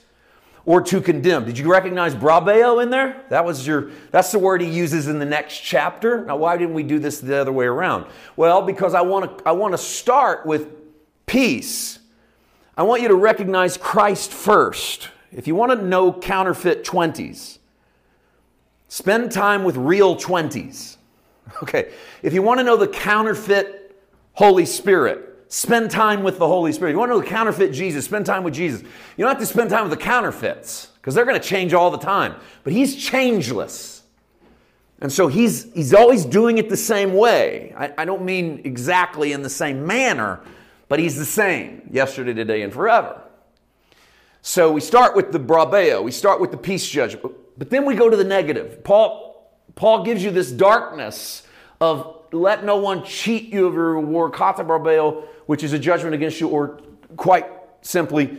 or 0.64 0.82
to 0.82 1.00
condemn. 1.00 1.44
Did 1.44 1.56
you 1.56 1.70
recognize 1.70 2.16
brabeo 2.16 2.82
in 2.82 2.90
there? 2.90 3.22
That 3.28 3.44
was 3.44 3.64
your 3.64 3.92
that's 4.10 4.32
the 4.32 4.40
word 4.40 4.60
he 4.60 4.68
uses 4.68 5.06
in 5.06 5.20
the 5.20 5.24
next 5.24 5.60
chapter. 5.60 6.24
Now 6.24 6.36
why 6.36 6.56
didn't 6.56 6.74
we 6.74 6.82
do 6.82 6.98
this 6.98 7.20
the 7.20 7.36
other 7.36 7.52
way 7.52 7.66
around? 7.66 8.06
Well, 8.34 8.60
because 8.60 8.92
I 8.92 9.02
want 9.02 9.38
to 9.38 9.48
I 9.48 9.52
want 9.52 9.72
to 9.72 9.78
start 9.78 10.46
with 10.46 10.72
peace. 11.26 11.97
I 12.78 12.82
want 12.82 13.02
you 13.02 13.08
to 13.08 13.14
recognize 13.16 13.76
Christ 13.76 14.32
first. 14.32 15.08
If 15.32 15.48
you 15.48 15.56
want 15.56 15.72
to 15.72 15.84
know 15.84 16.12
counterfeit 16.12 16.84
20s, 16.84 17.58
spend 18.86 19.32
time 19.32 19.64
with 19.64 19.76
real 19.76 20.16
20s. 20.16 20.94
Okay. 21.62 21.90
If 22.22 22.34
you 22.34 22.42
want 22.42 22.60
to 22.60 22.64
know 22.64 22.76
the 22.76 22.86
counterfeit 22.86 23.98
Holy 24.34 24.66
Spirit, 24.66 25.46
spend 25.48 25.90
time 25.90 26.22
with 26.22 26.38
the 26.38 26.46
Holy 26.46 26.74
Spirit. 26.74 26.92
You 26.92 26.98
want 26.98 27.08
to 27.10 27.14
know 27.14 27.22
the 27.22 27.26
counterfeit 27.26 27.72
Jesus, 27.72 28.04
spend 28.04 28.26
time 28.26 28.44
with 28.44 28.52
Jesus. 28.52 28.82
You 28.82 29.24
don't 29.24 29.30
have 29.30 29.38
to 29.38 29.46
spend 29.46 29.70
time 29.70 29.88
with 29.88 29.98
the 29.98 30.04
counterfeits 30.04 30.88
because 30.96 31.14
they're 31.14 31.24
going 31.24 31.40
to 31.40 31.48
change 31.48 31.72
all 31.72 31.90
the 31.90 31.96
time. 31.96 32.34
But 32.64 32.74
he's 32.74 32.94
changeless. 32.96 34.02
And 35.00 35.10
so 35.10 35.26
he's, 35.26 35.72
he's 35.72 35.94
always 35.94 36.26
doing 36.26 36.58
it 36.58 36.68
the 36.68 36.76
same 36.76 37.14
way. 37.14 37.72
I, 37.74 37.94
I 37.96 38.04
don't 38.04 38.26
mean 38.26 38.60
exactly 38.64 39.32
in 39.32 39.40
the 39.40 39.50
same 39.50 39.86
manner, 39.86 40.40
but 40.88 40.98
he's 40.98 41.16
the 41.16 41.24
same 41.24 41.88
yesterday, 41.90 42.34
today, 42.34 42.62
and 42.62 42.72
forever. 42.72 43.22
So 44.42 44.72
we 44.72 44.80
start 44.80 45.14
with 45.14 45.32
the 45.32 45.40
brabeo, 45.40 46.02
we 46.02 46.10
start 46.10 46.40
with 46.40 46.50
the 46.50 46.56
peace 46.56 46.88
judgment, 46.88 47.34
but 47.58 47.70
then 47.70 47.84
we 47.84 47.94
go 47.94 48.08
to 48.08 48.16
the 48.16 48.24
negative. 48.24 48.82
Paul, 48.84 49.50
Paul 49.74 50.04
gives 50.04 50.22
you 50.22 50.30
this 50.30 50.50
darkness 50.50 51.46
of 51.80 52.16
let 52.32 52.64
no 52.64 52.76
one 52.76 53.04
cheat 53.04 53.52
you 53.52 53.66
of 53.66 53.74
your 53.74 53.94
reward, 53.94 54.32
kata 54.32 54.64
brabeo, 54.64 55.24
which 55.46 55.62
is 55.62 55.72
a 55.72 55.78
judgment 55.78 56.14
against 56.14 56.40
you, 56.40 56.48
or 56.48 56.80
quite 57.16 57.46
simply, 57.82 58.38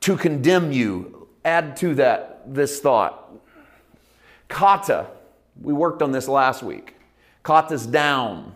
to 0.00 0.16
condemn 0.16 0.72
you. 0.72 1.28
Add 1.44 1.76
to 1.78 1.94
that 1.94 2.42
this 2.46 2.80
thought. 2.80 3.32
Kata, 4.48 5.06
we 5.60 5.72
worked 5.72 6.02
on 6.02 6.12
this 6.12 6.28
last 6.28 6.62
week. 6.62 6.94
Kata's 7.44 7.86
down. 7.86 8.54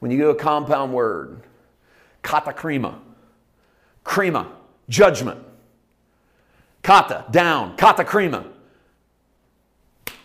When 0.00 0.10
you 0.10 0.18
go 0.18 0.30
a 0.30 0.34
compound 0.34 0.92
word, 0.92 1.42
kata 2.28 2.52
krima. 2.52 2.98
Krima, 4.04 4.46
judgment. 4.86 5.42
Kata, 6.82 7.24
down. 7.30 7.74
Kata 7.76 8.04
krima, 8.04 8.44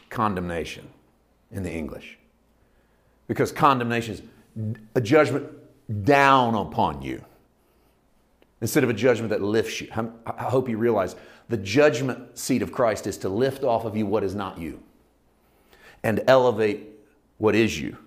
condemnation 0.10 0.86
in 1.50 1.63
the 1.63 1.72
English. 1.72 2.18
Because 3.28 3.54
condemnation 3.54 4.16
is 4.16 4.22
a 4.96 5.02
judgment 5.02 5.48
down 6.04 6.56
upon 6.56 7.02
you 7.02 7.24
instead 8.60 8.84
of 8.84 8.89
a 8.89 8.94
judgment 8.94 9.30
that 9.30 9.42
lifts 9.42 9.80
you. 9.80 9.88
I 10.26 10.44
hope 10.44 10.68
you 10.68 10.78
realize 10.78 11.16
the 11.48 11.58
judgment 11.58 12.38
seat 12.38 12.62
of 12.62 12.72
Christ 12.74 13.08
is 13.08 13.18
to 13.20 13.30
lift 13.30 13.63
off 13.63 13.86
of 13.86 13.96
you 13.96 14.06
what 14.06 14.24
is 14.24 14.36
not 14.36 14.58
you 14.58 14.82
and 16.04 16.22
elevate 16.28 16.89
what 17.38 17.56
is 17.56 17.80
you. 17.80 17.98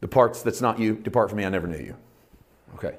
The 0.00 0.08
parts 0.08 0.42
that's 0.42 0.60
not 0.60 0.78
you, 0.78 0.94
depart 0.94 1.30
from 1.30 1.38
me, 1.38 1.44
I 1.44 1.48
never 1.48 1.66
knew 1.66 1.78
you. 1.78 1.96
Okay. 2.74 2.96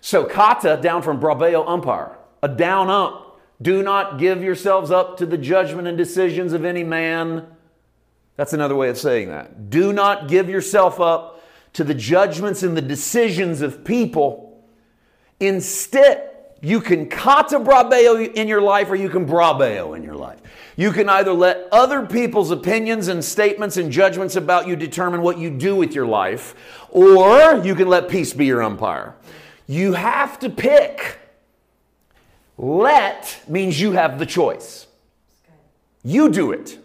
So, 0.00 0.24
kata, 0.24 0.80
down 0.82 1.02
from 1.02 1.20
brabeo, 1.20 1.66
umpire, 1.68 2.16
a 2.42 2.48
down 2.48 2.90
up. 2.90 3.40
Do 3.60 3.82
not 3.82 4.18
give 4.18 4.42
yourselves 4.42 4.90
up 4.90 5.18
to 5.18 5.26
the 5.26 5.38
judgment 5.38 5.86
and 5.86 5.96
decisions 5.96 6.52
of 6.52 6.64
any 6.64 6.82
man. 6.82 7.46
That's 8.36 8.52
another 8.52 8.74
way 8.74 8.88
of 8.88 8.98
saying 8.98 9.28
that. 9.28 9.70
Do 9.70 9.92
not 9.92 10.26
give 10.26 10.48
yourself 10.48 10.98
up 10.98 11.44
to 11.74 11.84
the 11.84 11.94
judgments 11.94 12.64
and 12.64 12.76
the 12.76 12.82
decisions 12.82 13.62
of 13.62 13.84
people. 13.84 14.64
Instead, 15.38 16.30
you 16.60 16.80
can 16.80 17.08
kata 17.08 17.60
brabeo 17.60 18.32
in 18.34 18.48
your 18.48 18.60
life 18.60 18.90
or 18.90 18.96
you 18.96 19.08
can 19.08 19.26
brabeo 19.26 19.96
in 19.96 20.02
your 20.02 20.16
life. 20.16 20.40
You 20.76 20.90
can 20.90 21.08
either 21.08 21.32
let 21.32 21.68
other 21.70 22.06
people's 22.06 22.50
opinions 22.50 23.08
and 23.08 23.24
statements 23.24 23.76
and 23.76 23.92
judgments 23.92 24.36
about 24.36 24.66
you 24.66 24.76
determine 24.76 25.22
what 25.22 25.38
you 25.38 25.50
do 25.50 25.76
with 25.76 25.94
your 25.94 26.06
life, 26.06 26.54
or 26.90 27.60
you 27.64 27.74
can 27.74 27.88
let 27.88 28.08
peace 28.08 28.32
be 28.32 28.46
your 28.46 28.62
umpire. 28.62 29.14
You 29.66 29.92
have 29.92 30.38
to 30.40 30.50
pick. 30.50 31.18
Let 32.56 33.42
means 33.48 33.80
you 33.80 33.92
have 33.92 34.18
the 34.18 34.26
choice. 34.26 34.86
You 36.02 36.30
do 36.30 36.52
it. 36.52 36.78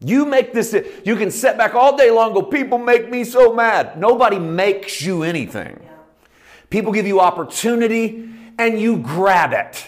You 0.00 0.26
make 0.26 0.52
this, 0.52 0.74
you 1.04 1.16
can 1.16 1.30
sit 1.30 1.56
back 1.56 1.74
all 1.74 1.96
day 1.96 2.10
long 2.10 2.34
go, 2.34 2.42
people 2.42 2.78
make 2.78 3.08
me 3.08 3.24
so 3.24 3.54
mad. 3.54 3.98
Nobody 3.98 4.38
makes 4.38 5.00
you 5.00 5.22
anything. 5.22 5.80
People 6.68 6.92
give 6.92 7.06
you 7.06 7.20
opportunity 7.20 8.28
and 8.58 8.80
you 8.80 8.98
grab 8.98 9.52
it 9.52 9.86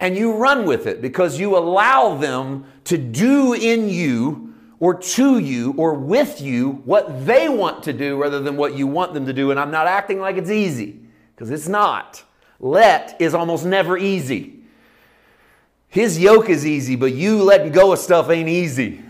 and 0.00 0.16
you 0.16 0.32
run 0.32 0.64
with 0.64 0.86
it 0.86 1.02
because 1.02 1.38
you 1.38 1.56
allow 1.56 2.16
them 2.16 2.64
to 2.84 2.96
do 2.98 3.52
in 3.52 3.88
you 3.88 4.54
or 4.80 4.94
to 4.94 5.38
you 5.38 5.74
or 5.76 5.94
with 5.94 6.40
you 6.40 6.82
what 6.86 7.26
they 7.26 7.48
want 7.48 7.82
to 7.84 7.92
do 7.92 8.16
rather 8.16 8.40
than 8.40 8.56
what 8.56 8.74
you 8.74 8.86
want 8.86 9.12
them 9.12 9.26
to 9.26 9.32
do. 9.32 9.50
And 9.50 9.60
I'm 9.60 9.70
not 9.70 9.86
acting 9.86 10.18
like 10.18 10.36
it's 10.36 10.50
easy 10.50 11.00
because 11.36 11.50
it's 11.50 11.68
not. 11.68 12.24
Let 12.58 13.20
is 13.20 13.34
almost 13.34 13.66
never 13.66 13.98
easy. 13.98 14.60
His 15.88 16.18
yoke 16.18 16.48
is 16.48 16.66
easy, 16.66 16.96
but 16.96 17.12
you 17.12 17.42
letting 17.42 17.72
go 17.72 17.92
of 17.92 17.98
stuff 17.98 18.30
ain't 18.30 18.48
easy. 18.48 19.02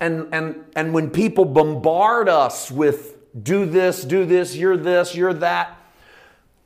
And, 0.00 0.28
and, 0.32 0.64
and 0.74 0.94
when 0.94 1.10
people 1.10 1.44
bombard 1.44 2.28
us 2.28 2.70
with 2.70 3.18
do 3.42 3.66
this, 3.66 4.04
do 4.04 4.24
this, 4.24 4.56
you're 4.56 4.76
this, 4.76 5.14
you're 5.14 5.34
that, 5.34 5.78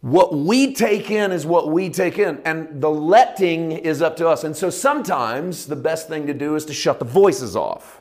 what 0.06 0.32
we 0.32 0.72
take 0.72 1.10
in 1.10 1.32
is 1.32 1.44
what 1.44 1.68
we 1.68 1.90
take 1.90 2.16
in, 2.16 2.40
and 2.44 2.80
the 2.80 2.88
letting 2.88 3.72
is 3.72 4.00
up 4.00 4.14
to 4.18 4.28
us. 4.28 4.44
And 4.44 4.56
so 4.56 4.70
sometimes 4.70 5.66
the 5.66 5.74
best 5.74 6.06
thing 6.06 6.28
to 6.28 6.34
do 6.34 6.54
is 6.54 6.64
to 6.66 6.72
shut 6.72 7.00
the 7.00 7.04
voices 7.04 7.56
off. 7.56 8.00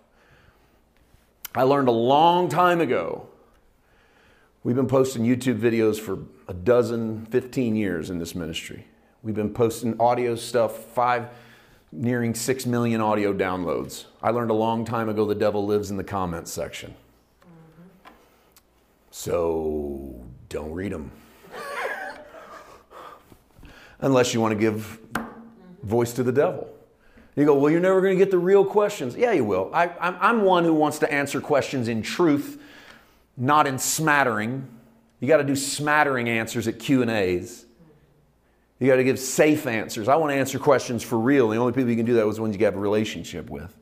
I 1.56 1.64
learned 1.64 1.88
a 1.88 1.92
long 1.92 2.48
time 2.48 2.80
ago. 2.80 3.28
We've 4.64 4.76
been 4.76 4.88
posting 4.88 5.24
YouTube 5.24 5.60
videos 5.60 6.00
for 6.00 6.20
a 6.48 6.54
dozen, 6.54 7.26
15 7.26 7.76
years 7.76 8.12
in 8.12 8.20
this 8.20 8.36
ministry. 8.36 8.86
We've 9.24 9.34
been 9.34 9.52
posting 9.52 10.00
audio 10.00 10.36
stuff, 10.36 10.78
five, 10.78 11.30
nearing 11.92 12.36
six 12.36 12.68
million 12.68 13.02
audio 13.02 13.34
downloads. 13.34 14.06
I 14.22 14.30
learned 14.30 14.52
a 14.52 14.56
long 14.56 14.86
time 14.86 15.10
ago 15.10 15.26
the 15.26 15.34
devil 15.34 15.66
lives 15.66 15.90
in 15.90 15.98
the 15.98 16.04
comments 16.04 16.52
section. 16.52 16.94
So 19.10 20.24
don't 20.50 20.72
read 20.72 20.92
them 20.92 21.10
unless 24.06 24.36
you 24.36 24.40
want 24.40 24.54
to 24.54 24.60
give 24.60 25.00
voice 25.82 26.14
to 26.14 26.24
the 26.24 26.32
devil. 26.32 26.70
You 27.36 27.44
go, 27.44 27.58
well, 27.58 27.72
you're 27.72 27.82
never 27.82 28.02
going 28.02 28.18
to 28.18 28.24
get 28.24 28.32
the 28.32 28.38
real 28.38 28.64
questions. 28.64 29.16
Yeah, 29.16 29.32
you 29.32 29.44
will. 29.44 29.72
I, 29.74 29.90
am 30.00 30.44
one 30.44 30.64
who 30.64 30.74
wants 30.74 31.00
to 31.00 31.12
answer 31.12 31.42
questions 31.42 31.88
in 31.88 32.04
truth, 32.04 32.62
not 33.36 33.68
in 33.68 33.80
smattering. 33.80 34.70
You 35.20 35.28
got 35.28 35.38
to 35.38 35.44
do 35.44 35.56
smattering 35.56 36.30
answers 36.30 36.68
at 36.68 36.78
Q 36.78 37.02
and 37.02 37.10
A's. 37.10 37.66
You 38.80 38.88
got 38.88 38.98
to 38.98 39.04
give 39.04 39.18
safe 39.18 39.66
answers. 39.66 40.08
I 40.08 40.16
want 40.18 40.32
to 40.32 40.36
answer 40.36 40.60
questions 40.60 41.02
for 41.02 41.18
real. 41.18 41.50
The 41.50 41.58
only 41.58 41.74
people 41.74 41.90
you 41.90 41.98
can 41.98 42.06
do 42.06 42.14
that 42.14 42.32
the 42.36 42.42
ones 42.42 42.56
you 42.56 42.64
have 42.64 42.76
a 42.76 42.80
relationship 42.80 43.50
with. 43.50 43.76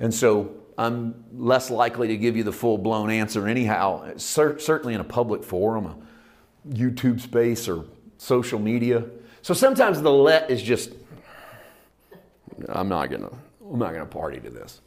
And 0.00 0.12
so 0.12 0.54
I'm 0.76 1.24
less 1.32 1.70
likely 1.70 2.08
to 2.08 2.16
give 2.16 2.36
you 2.36 2.42
the 2.42 2.52
full 2.52 2.78
blown 2.78 3.10
answer 3.10 3.46
anyhow, 3.46 4.12
certainly 4.16 4.94
in 4.94 5.00
a 5.00 5.04
public 5.04 5.44
forum, 5.44 5.86
a 5.86 6.74
YouTube 6.74 7.20
space, 7.20 7.68
or 7.68 7.84
social 8.18 8.58
media. 8.58 9.04
So 9.42 9.54
sometimes 9.54 10.00
the 10.02 10.12
let 10.12 10.50
is 10.50 10.62
just, 10.62 10.92
I'm 12.68 12.88
not 12.88 13.10
gonna, 13.10 13.30
I'm 13.72 13.78
not 13.78 13.92
gonna 13.92 14.06
party 14.06 14.40
to 14.40 14.50
this. 14.50 14.80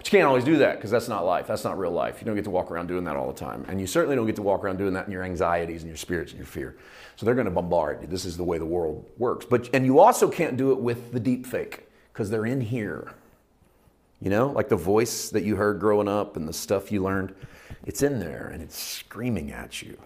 But 0.00 0.06
you 0.06 0.10
can't 0.10 0.26
always 0.26 0.44
do 0.44 0.56
that 0.58 0.76
because 0.76 0.90
that's 0.90 1.08
not 1.08 1.24
life. 1.24 1.46
That's 1.46 1.64
not 1.64 1.78
real 1.78 1.90
life. 1.90 2.20
You 2.20 2.26
don't 2.26 2.34
get 2.34 2.44
to 2.44 2.50
walk 2.50 2.70
around 2.70 2.86
doing 2.86 3.04
that 3.04 3.16
all 3.16 3.30
the 3.30 3.38
time. 3.38 3.64
And 3.68 3.80
you 3.80 3.86
certainly 3.86 4.16
don't 4.16 4.26
get 4.26 4.36
to 4.36 4.42
walk 4.42 4.64
around 4.64 4.78
doing 4.78 4.94
that 4.94 5.06
in 5.06 5.12
your 5.12 5.22
anxieties 5.22 5.82
and 5.82 5.88
your 5.88 5.96
spirits 5.96 6.32
and 6.32 6.38
your 6.38 6.46
fear. 6.46 6.76
So 7.16 7.26
they're 7.26 7.34
going 7.34 7.46
to 7.46 7.50
bombard 7.50 8.00
you. 8.02 8.06
This 8.06 8.24
is 8.24 8.36
the 8.36 8.44
way 8.44 8.58
the 8.58 8.66
world 8.66 9.04
works. 9.18 9.44
But 9.44 9.68
and 9.72 9.84
you 9.84 9.98
also 9.98 10.28
can't 10.28 10.56
do 10.56 10.72
it 10.72 10.78
with 10.78 11.12
the 11.12 11.20
deep 11.20 11.46
fake 11.46 11.86
because 12.12 12.30
they're 12.30 12.46
in 12.46 12.60
here. 12.60 13.12
You 14.20 14.30
know, 14.30 14.48
like 14.48 14.68
the 14.68 14.76
voice 14.76 15.30
that 15.30 15.44
you 15.44 15.56
heard 15.56 15.80
growing 15.80 16.08
up 16.08 16.36
and 16.36 16.46
the 16.46 16.52
stuff 16.52 16.92
you 16.92 17.02
learned, 17.02 17.34
it's 17.86 18.02
in 18.02 18.20
there 18.20 18.50
and 18.52 18.62
it's 18.62 18.78
screaming 18.78 19.50
at 19.50 19.80
you. 19.80 19.98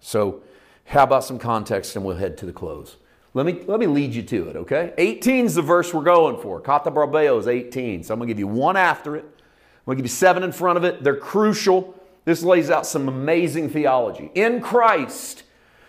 So 0.00 0.42
how 0.84 1.04
about 1.04 1.24
some 1.24 1.38
context 1.38 1.94
and 1.94 2.04
we'll 2.04 2.16
head 2.16 2.36
to 2.38 2.46
the 2.46 2.52
close? 2.52 2.96
Let 3.34 3.46
me, 3.46 3.62
let 3.66 3.80
me 3.80 3.86
lead 3.86 4.14
you 4.14 4.22
to 4.22 4.48
it, 4.50 4.56
okay? 4.56 4.92
18 4.98 5.46
is 5.46 5.54
the 5.54 5.62
verse 5.62 5.94
we're 5.94 6.02
going 6.02 6.40
for. 6.40 6.60
Kata 6.60 6.90
brabeo 6.90 7.38
is 7.38 7.48
18. 7.48 8.04
So 8.04 8.12
I'm 8.12 8.20
going 8.20 8.28
to 8.28 8.34
give 8.34 8.38
you 8.38 8.46
one 8.46 8.76
after 8.76 9.16
it. 9.16 9.24
I'm 9.24 9.86
going 9.86 9.96
to 9.96 10.02
give 10.02 10.04
you 10.04 10.14
seven 10.14 10.42
in 10.42 10.52
front 10.52 10.76
of 10.76 10.84
it. 10.84 11.02
They're 11.02 11.16
crucial. 11.16 11.98
This 12.24 12.42
lays 12.42 12.70
out 12.70 12.86
some 12.86 13.08
amazing 13.08 13.70
theology. 13.70 14.30
In 14.34 14.60
Christ, 14.60 15.44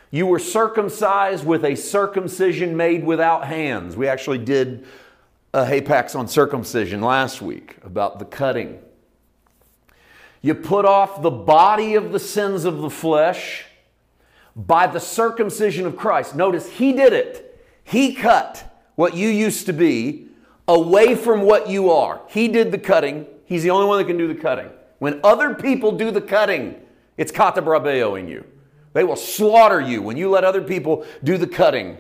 you 0.10 0.26
were 0.26 0.40
circumcised 0.40 1.46
with 1.46 1.66
a 1.66 1.76
circumcision 1.76 2.78
made 2.78 3.04
without 3.04 3.46
hands. 3.46 3.98
We 3.98 4.08
actually 4.08 4.38
did 4.38 4.86
a 5.54 5.66
hapax 5.66 6.16
on 6.16 6.28
circumcision 6.28 7.02
last 7.02 7.42
week 7.42 7.78
about 7.84 8.20
the 8.20 8.26
cutting. 8.26 8.80
You 10.42 10.56
put 10.56 10.86
off 10.86 11.22
the 11.22 11.32
body 11.32 11.96
of 11.96 12.12
the 12.12 12.20
sins 12.20 12.66
of 12.66 12.80
the 12.80 12.90
flesh 12.90 13.66
by 14.56 14.88
the 14.88 15.00
circumcision 15.00 15.86
of 15.86 15.98
Christ. 15.98 16.36
Notice 16.36 16.70
he 16.70 16.94
did 16.94 17.14
it. 17.14 17.60
He 17.84 18.14
cut 18.14 18.82
what 18.96 19.16
you 19.16 19.28
used 19.28 19.66
to 19.66 19.74
be 19.74 20.28
away 20.68 21.16
from 21.16 21.42
what 21.42 21.70
you 21.70 21.92
are. 21.92 22.22
He 22.28 22.48
did 22.48 22.72
the 22.72 22.78
cutting. 22.78 23.26
He's 23.46 23.64
the 23.64 23.72
only 23.72 23.88
one 23.88 23.98
that 23.98 24.06
can 24.06 24.18
do 24.18 24.28
the 24.28 24.36
cutting. 24.36 24.70
When 25.00 25.20
other 25.24 25.54
people 25.54 25.92
do 25.92 26.12
the 26.12 26.22
cutting, 26.22 26.80
it's 27.18 27.32
kata 27.32 27.62
you. 28.28 28.46
They 28.94 29.04
will 29.04 29.16
slaughter 29.16 29.82
you 29.82 30.02
when 30.02 30.18
you 30.18 30.30
let 30.30 30.44
other 30.44 30.62
people 30.62 31.06
do 31.24 31.38
the 31.38 31.48
cutting 31.48 31.98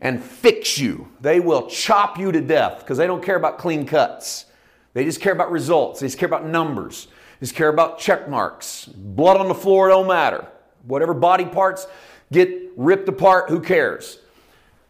and 0.00 0.22
fix 0.22 0.78
you. 0.78 1.08
They 1.20 1.40
will 1.40 1.68
chop 1.68 2.18
you 2.18 2.30
to 2.32 2.40
death 2.40 2.80
because 2.80 2.98
they 2.98 3.06
don't 3.06 3.22
care 3.22 3.36
about 3.36 3.58
clean 3.58 3.84
cuts. 3.84 4.46
They 4.94 5.04
just 5.04 5.20
care 5.20 5.32
about 5.32 5.50
results. 5.50 6.00
They 6.00 6.06
just 6.06 6.18
care 6.18 6.28
about 6.28 6.46
numbers. 6.46 7.08
They 7.38 7.46
just 7.46 7.54
care 7.54 7.68
about 7.68 7.98
check 7.98 8.28
marks. 8.28 8.86
Blood 8.86 9.36
on 9.36 9.48
the 9.48 9.54
floor 9.54 9.88
don't 9.88 10.06
matter. 10.06 10.46
Whatever 10.86 11.14
body 11.14 11.44
parts 11.44 11.86
get 12.32 12.50
ripped 12.76 13.08
apart, 13.08 13.50
who 13.50 13.60
cares? 13.60 14.18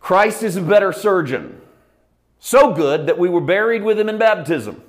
Christ 0.00 0.42
is 0.42 0.56
a 0.56 0.62
better 0.62 0.92
surgeon. 0.92 1.60
So 2.38 2.72
good 2.72 3.06
that 3.06 3.18
we 3.18 3.28
were 3.28 3.40
buried 3.40 3.82
with 3.82 3.98
him 3.98 4.08
in 4.08 4.18
baptism, 4.18 4.82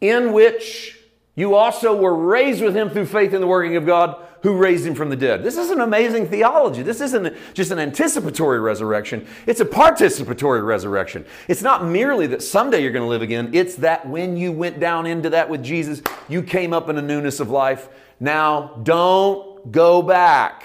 in 0.00 0.32
which 0.32 0.98
you 1.34 1.54
also 1.54 1.94
were 1.94 2.14
raised 2.14 2.62
with 2.62 2.74
him 2.74 2.88
through 2.88 3.06
faith 3.06 3.34
in 3.34 3.40
the 3.40 3.46
working 3.46 3.76
of 3.76 3.84
God 3.84 4.24
who 4.42 4.56
raised 4.56 4.86
him 4.86 4.94
from 4.94 5.08
the 5.08 5.16
dead. 5.16 5.42
This 5.42 5.56
is 5.56 5.70
an 5.70 5.80
amazing 5.80 6.28
theology. 6.28 6.82
This 6.82 7.00
isn't 7.00 7.34
just 7.54 7.70
an 7.70 7.78
anticipatory 7.78 8.60
resurrection, 8.60 9.26
it's 9.46 9.60
a 9.60 9.64
participatory 9.64 10.64
resurrection. 10.64 11.24
It's 11.48 11.62
not 11.62 11.84
merely 11.84 12.26
that 12.28 12.42
someday 12.42 12.82
you're 12.82 12.92
going 12.92 13.04
to 13.04 13.08
live 13.08 13.22
again, 13.22 13.50
it's 13.52 13.76
that 13.76 14.06
when 14.08 14.36
you 14.36 14.52
went 14.52 14.80
down 14.80 15.06
into 15.06 15.30
that 15.30 15.48
with 15.48 15.62
Jesus, 15.62 16.02
you 16.28 16.42
came 16.42 16.72
up 16.72 16.88
in 16.88 16.98
a 16.98 17.02
newness 17.02 17.40
of 17.40 17.50
life. 17.50 17.88
Now, 18.20 18.78
don't 18.82 19.53
go 19.70 20.02
back. 20.02 20.64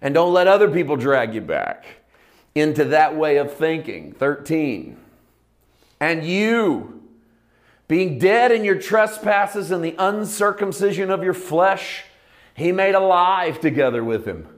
And 0.00 0.14
don't 0.14 0.32
let 0.32 0.48
other 0.48 0.68
people 0.68 0.96
drag 0.96 1.34
you 1.34 1.40
back 1.40 1.84
into 2.54 2.86
that 2.86 3.16
way 3.16 3.36
of 3.36 3.54
thinking. 3.54 4.12
13. 4.12 4.96
And 6.00 6.24
you, 6.24 7.02
being 7.86 8.18
dead 8.18 8.50
in 8.50 8.64
your 8.64 8.78
trespasses 8.78 9.70
and 9.70 9.84
the 9.84 9.94
uncircumcision 9.98 11.10
of 11.10 11.22
your 11.22 11.34
flesh, 11.34 12.04
he 12.54 12.72
made 12.72 12.94
alive 12.94 13.60
together 13.60 14.02
with 14.02 14.26
him. 14.26 14.48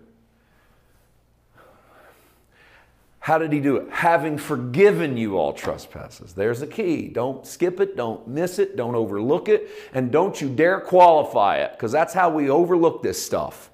How 3.24 3.38
did 3.38 3.54
he 3.54 3.60
do 3.60 3.76
it? 3.76 3.88
Having 3.90 4.36
forgiven 4.36 5.16
you 5.16 5.38
all 5.38 5.54
trespasses. 5.54 6.34
There's 6.34 6.60
the 6.60 6.66
key. 6.66 7.08
Don't 7.08 7.46
skip 7.46 7.80
it, 7.80 7.96
don't 7.96 8.28
miss 8.28 8.58
it, 8.58 8.76
don't 8.76 8.94
overlook 8.94 9.48
it, 9.48 9.70
and 9.94 10.12
don't 10.12 10.38
you 10.42 10.50
dare 10.50 10.78
qualify 10.78 11.56
it, 11.56 11.72
because 11.72 11.90
that's 11.90 12.12
how 12.12 12.28
we 12.28 12.50
overlook 12.50 13.02
this 13.02 13.24
stuff. 13.24 13.70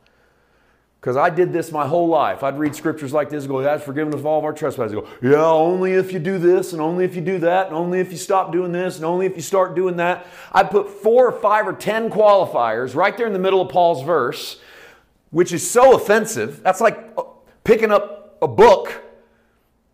Because 1.00 1.16
I 1.16 1.30
did 1.30 1.52
this 1.52 1.72
my 1.72 1.84
whole 1.84 2.06
life. 2.06 2.44
I'd 2.44 2.60
read 2.60 2.76
scriptures 2.76 3.12
like 3.12 3.28
this, 3.28 3.48
go, 3.48 3.60
God's 3.60 3.82
forgiven 3.82 4.14
us 4.14 4.20
of 4.20 4.26
all 4.26 4.38
of 4.38 4.44
our 4.44 4.52
trespasses. 4.52 4.92
Go, 4.92 5.08
yeah, 5.20 5.44
only 5.44 5.94
if 5.94 6.12
you 6.12 6.20
do 6.20 6.38
this, 6.38 6.72
and 6.72 6.80
only 6.80 7.04
if 7.04 7.16
you 7.16 7.20
do 7.20 7.40
that, 7.40 7.66
and 7.66 7.74
only 7.74 7.98
if 7.98 8.12
you 8.12 8.18
stop 8.18 8.52
doing 8.52 8.70
this, 8.70 8.98
and 8.98 9.04
only 9.04 9.26
if 9.26 9.34
you 9.34 9.42
start 9.42 9.74
doing 9.74 9.96
that. 9.96 10.28
I 10.52 10.62
put 10.62 10.88
four 10.88 11.26
or 11.26 11.32
five 11.32 11.66
or 11.66 11.72
ten 11.72 12.08
qualifiers 12.08 12.94
right 12.94 13.16
there 13.16 13.26
in 13.26 13.32
the 13.32 13.40
middle 13.40 13.60
of 13.60 13.68
Paul's 13.68 14.04
verse, 14.04 14.60
which 15.30 15.53
is 15.53 15.68
so 15.68 15.96
offensive. 15.96 16.62
That's 16.62 16.80
like 16.80 16.96
uh, 17.18 17.24
picking 17.64 17.90
up 17.90 18.38
a 18.40 18.46
book 18.46 19.07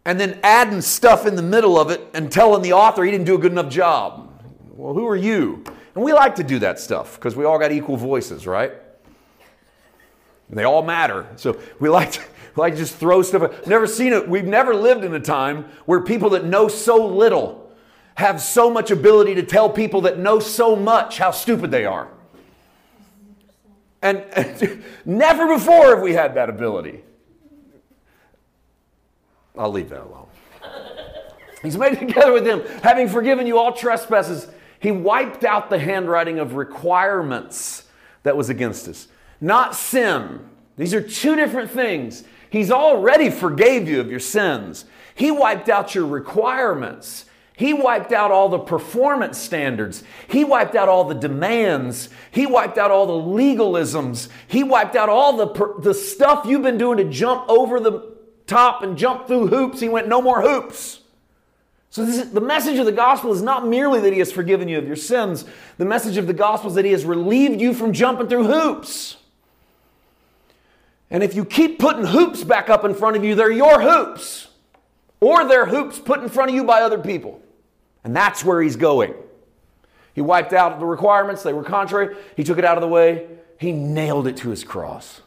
and 0.07 0.21
then 0.21 0.39
adding 0.45 0.81
stuff 0.81 1.27
in 1.27 1.35
the 1.35 1.43
middle 1.43 1.79
of 1.79 1.91
it 1.91 2.01
and 2.15 2.31
telling 2.31 2.63
the 2.63 2.73
author 2.73 3.03
he 3.03 3.11
didn't 3.11 3.27
do 3.27 3.35
a 3.35 3.39
good 3.39 3.51
enough 3.51 3.69
job. 3.69 4.41
Well, 4.71 4.95
who 4.95 5.07
are 5.09 5.17
you? 5.17 5.65
And 5.97 6.05
we 6.05 6.13
like 6.13 6.37
to 6.37 6.45
do 6.45 6.61
that 6.61 6.79
stuff 6.79 7.17
because 7.17 7.35
we 7.35 7.45
all 7.45 7.59
got 7.59 7.73
equal 7.73 7.97
voices, 7.97 8.47
right? 8.47 8.73
And 10.49 10.57
they 10.57 10.63
all 10.63 10.83
matter. 10.83 11.27
So 11.35 11.61
we 11.81 11.89
like 11.89 12.13
to, 12.13 12.21
we 12.55 12.61
like 12.63 12.75
to 12.75 12.79
just 12.79 12.95
throw 12.95 13.21
stuff. 13.23 13.43
I've 13.43 13.67
never 13.67 13.89
seen 13.89 14.13
it. 14.13 14.29
We've 14.29 14.47
never 14.47 14.75
lived 14.77 15.03
in 15.03 15.13
a 15.13 15.21
time 15.21 15.65
where 15.87 16.01
people 16.01 16.31
that 16.31 16.45
know 16.45 16.69
so 16.69 17.05
little 17.05 17.73
have 18.15 18.41
so 18.41 18.71
much 18.71 18.93
ability 18.93 19.35
to 19.35 19.43
tell 19.43 19.69
people 19.69 20.03
that 20.03 20.21
know 20.21 20.39
so 20.39 20.77
much 20.77 21.19
how 21.19 21.33
stupid 21.33 21.73
they 21.73 21.85
are. 21.85 22.09
And, 24.03 24.19
and 24.35 24.85
never 25.05 25.49
before 25.49 25.97
have 25.97 26.01
we 26.01 26.13
had 26.13 26.37
that 26.37 26.49
ability. 26.49 27.03
I'll 29.57 29.73
leave 29.73 29.89
that 29.91 30.03
alone. 30.03 30.27
He's 31.63 31.77
made 31.77 31.99
together 31.99 32.33
with 32.33 32.47
him, 32.47 32.63
having 32.83 33.09
forgiven 33.09 33.47
you 33.47 33.59
all 33.59 33.73
trespasses. 33.73 34.49
He 34.79 34.91
wiped 34.91 35.45
out 35.45 35.71
the 35.71 35.79
handwriting 35.79 36.39
of 36.39 36.55
requirements 36.55 37.85
that 38.23 38.37
was 38.37 38.51
against 38.51 38.89
us, 38.89 39.09
not 39.41 39.75
sin. 39.75 40.49
These 40.77 40.95
are 40.95 41.01
two 41.01 41.35
different 41.37 41.71
things. 41.71 42.25
He's 42.51 42.71
already 42.71 43.31
forgave 43.31 43.89
you 43.89 44.01
of 44.01 44.11
your 44.11 44.21
sins. 44.21 44.85
He 45.15 45.31
wiped 45.31 45.69
out 45.69 45.95
your 45.95 46.07
requirements. 46.07 47.25
He 47.57 47.73
wiped 47.73 48.13
out 48.13 48.31
all 48.31 48.51
the 48.51 48.59
performance 48.59 49.39
standards. 49.39 50.05
He 50.29 50.45
wiped 50.45 50.75
out 50.75 50.91
all 50.91 51.05
the 51.05 51.15
demands. 51.15 52.11
He 52.31 52.45
wiped 52.45 52.77
out 52.77 52.91
all 52.91 53.07
the 53.07 53.27
legalisms. 53.43 54.29
He 54.47 54.63
wiped 54.63 54.95
out 54.95 55.09
all 55.09 55.37
the, 55.39 55.75
the 55.81 55.95
stuff 55.95 56.45
you've 56.47 56.63
been 56.63 56.77
doing 56.77 56.99
to 56.99 57.05
jump 57.05 57.49
over 57.49 57.81
the 57.81 58.16
top 58.47 58.83
and 58.83 58.97
jump 58.97 59.27
through 59.27 59.49
hoops. 59.49 59.81
He 59.81 59.89
went, 59.89 60.09
no 60.09 60.23
more 60.23 60.43
hoops. 60.43 61.01
So, 61.91 62.03
is, 62.03 62.31
the 62.31 62.41
message 62.41 62.79
of 62.79 62.87
the 62.87 62.93
gospel 62.93 63.33
is 63.33 63.43
not 63.43 63.67
merely 63.67 64.01
that 64.01 64.13
He 64.13 64.19
has 64.19 64.31
forgiven 64.31 64.69
you 64.69 64.79
of 64.79 64.87
your 64.87 64.97
sins, 64.97 65.45
the 65.79 65.85
message 65.85 66.17
of 66.17 66.27
the 66.27 66.35
gospel 66.35 66.69
is 66.69 66.75
that 66.75 66.85
He 66.85 66.93
has 66.93 67.05
relieved 67.05 67.61
you 67.61 67.73
from 67.73 67.93
jumping 67.93 68.29
through 68.29 68.47
hoops. 68.49 69.17
And 71.11 71.23
if 71.23 71.35
you 71.35 71.45
keep 71.45 71.79
putting 71.79 72.05
hoops 72.05 72.45
back 72.45 72.69
up 72.69 72.85
in 72.85 72.95
front 72.95 73.17
of 73.17 73.25
you, 73.25 73.35
they're 73.35 73.51
your 73.51 73.81
hoops, 73.81 74.49
or 75.21 75.49
they're 75.49 75.67
hoops 75.67 75.99
put 75.99 76.21
in 76.23 76.29
front 76.29 76.51
of 76.51 76.55
you 76.55 76.65
by 76.65 76.83
other 76.83 76.99
people. 76.99 77.41
And 78.05 78.15
that's 78.15 78.45
where 78.45 78.61
He's 78.61 78.77
going. 78.77 79.15
He 80.15 80.21
wiped 80.21 80.53
out 80.53 80.79
the 80.79 80.87
requirements, 80.87 81.43
they 81.43 81.53
were 81.53 81.63
contrary. 81.63 82.17
He 82.37 82.45
took 82.45 82.59
it 82.59 82.65
out 82.65 82.77
of 82.77 82.83
the 82.83 82.89
way, 82.89 83.27
He 83.59 83.73
nailed 83.73 84.27
it 84.27 84.37
to 84.39 84.51
His 84.51 84.65
cross. 84.65 85.23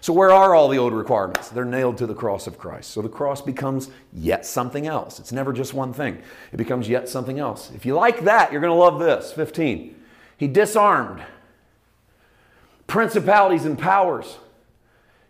So, 0.00 0.12
where 0.12 0.30
are 0.30 0.54
all 0.54 0.68
the 0.68 0.78
old 0.78 0.92
requirements? 0.92 1.48
They're 1.48 1.64
nailed 1.64 1.98
to 1.98 2.06
the 2.06 2.14
cross 2.14 2.46
of 2.46 2.58
Christ. 2.58 2.90
So, 2.90 3.02
the 3.02 3.08
cross 3.08 3.42
becomes 3.42 3.90
yet 4.12 4.46
something 4.46 4.86
else. 4.86 5.18
It's 5.18 5.32
never 5.32 5.52
just 5.52 5.74
one 5.74 5.92
thing, 5.92 6.22
it 6.52 6.56
becomes 6.56 6.88
yet 6.88 7.08
something 7.08 7.38
else. 7.38 7.70
If 7.74 7.84
you 7.84 7.94
like 7.94 8.24
that, 8.24 8.52
you're 8.52 8.60
going 8.60 8.72
to 8.72 8.78
love 8.78 9.00
this. 9.00 9.32
15. 9.32 9.94
He 10.36 10.46
disarmed 10.46 11.22
principalities 12.86 13.64
and 13.64 13.78
powers, 13.78 14.38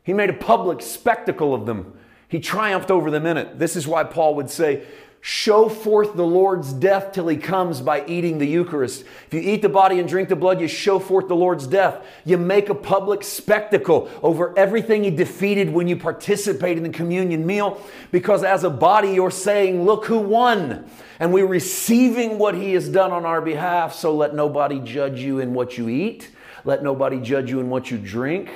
he 0.03 0.14
made 0.14 0.31
a 0.31 0.35
public 0.35 0.81
spectacle 0.81 1.55
of 1.55 1.66
them. 1.66 1.93
He 2.29 2.41
triumphed 2.41 2.91
over 2.91 3.11
them 3.11 3.27
in 3.27 3.37
it. 3.37 3.59
This 3.59 3.75
is 3.77 3.87
why 3.87 4.05
Paul 4.05 4.35
would 4.37 4.51
say, 4.51 4.85
show 5.21 5.69
forth 5.69 6.14
the 6.14 6.27
Lord's 6.27 6.73
death 6.73 7.12
till 7.12 7.29
he 7.29 7.37
comes 7.37 7.81
by 7.81 8.05
eating 8.07 8.39
the 8.39 8.47
Eucharist. 8.47 9.05
If 9.27 9.35
you 9.35 9.41
eat 9.41 9.62
the 9.62 9.69
body 9.69 9.99
and 9.99 10.09
drink 10.09 10.29
the 10.29 10.37
blood, 10.37 10.61
you 10.61 10.69
show 10.69 10.99
forth 10.99 11.29
the 11.29 11.37
Lord's 11.37 11.66
death. 11.66 12.05
You 12.25 12.39
make 12.39 12.69
a 12.69 12.75
public 12.75 13.25
spectacle 13.25 14.09
over 14.23 14.57
everything 14.57 15.05
he 15.05 15.11
defeated 15.11 15.73
when 15.73 15.89
you 15.89 15.97
participate 15.97 16.77
in 16.77 16.85
the 16.85 16.91
communion 16.91 17.45
meal, 17.47 17.83
because 18.12 18.45
as 18.45 18.64
a 18.64 18.71
body, 18.71 19.11
you're 19.11 19.31
saying, 19.31 19.85
Look 19.85 20.07
who 20.07 20.19
won. 20.19 20.89
And 21.21 21.33
we're 21.33 21.47
receiving 21.47 22.39
what 22.39 22.55
he 22.55 22.75
has 22.75 22.89
done 22.89 23.11
on 23.11 23.25
our 23.25 23.41
behalf, 23.41 23.95
so 23.95 24.14
let 24.14 24.37
nobody 24.37 24.79
judge 24.79 25.19
you 25.19 25.41
in 25.41 25.53
what 25.53 25.77
you 25.77 25.89
eat, 25.89 26.31
let 26.64 26.85
nobody 26.85 27.21
judge 27.21 27.51
you 27.51 27.59
in 27.59 27.69
what 27.71 27.91
you 27.91 27.99
drink 27.99 28.51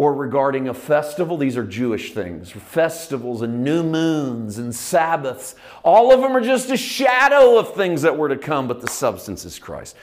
or 0.00 0.14
regarding 0.14 0.66
a 0.66 0.72
festival. 0.72 1.36
These 1.36 1.58
are 1.58 1.62
Jewish 1.62 2.14
things 2.14 2.50
festivals 2.52 3.42
and 3.42 3.62
new 3.62 3.82
moons 3.82 4.56
and 4.56 4.74
Sabbaths. 4.74 5.56
All 5.84 6.10
of 6.10 6.22
them 6.22 6.34
are 6.34 6.40
just 6.40 6.70
a 6.70 6.76
shadow 6.78 7.58
of 7.58 7.74
things 7.74 8.00
that 8.00 8.16
were 8.16 8.30
to 8.30 8.38
come, 8.38 8.66
but 8.66 8.80
the 8.80 8.88
substance 8.88 9.44
is 9.44 9.58
Christ. 9.58 9.94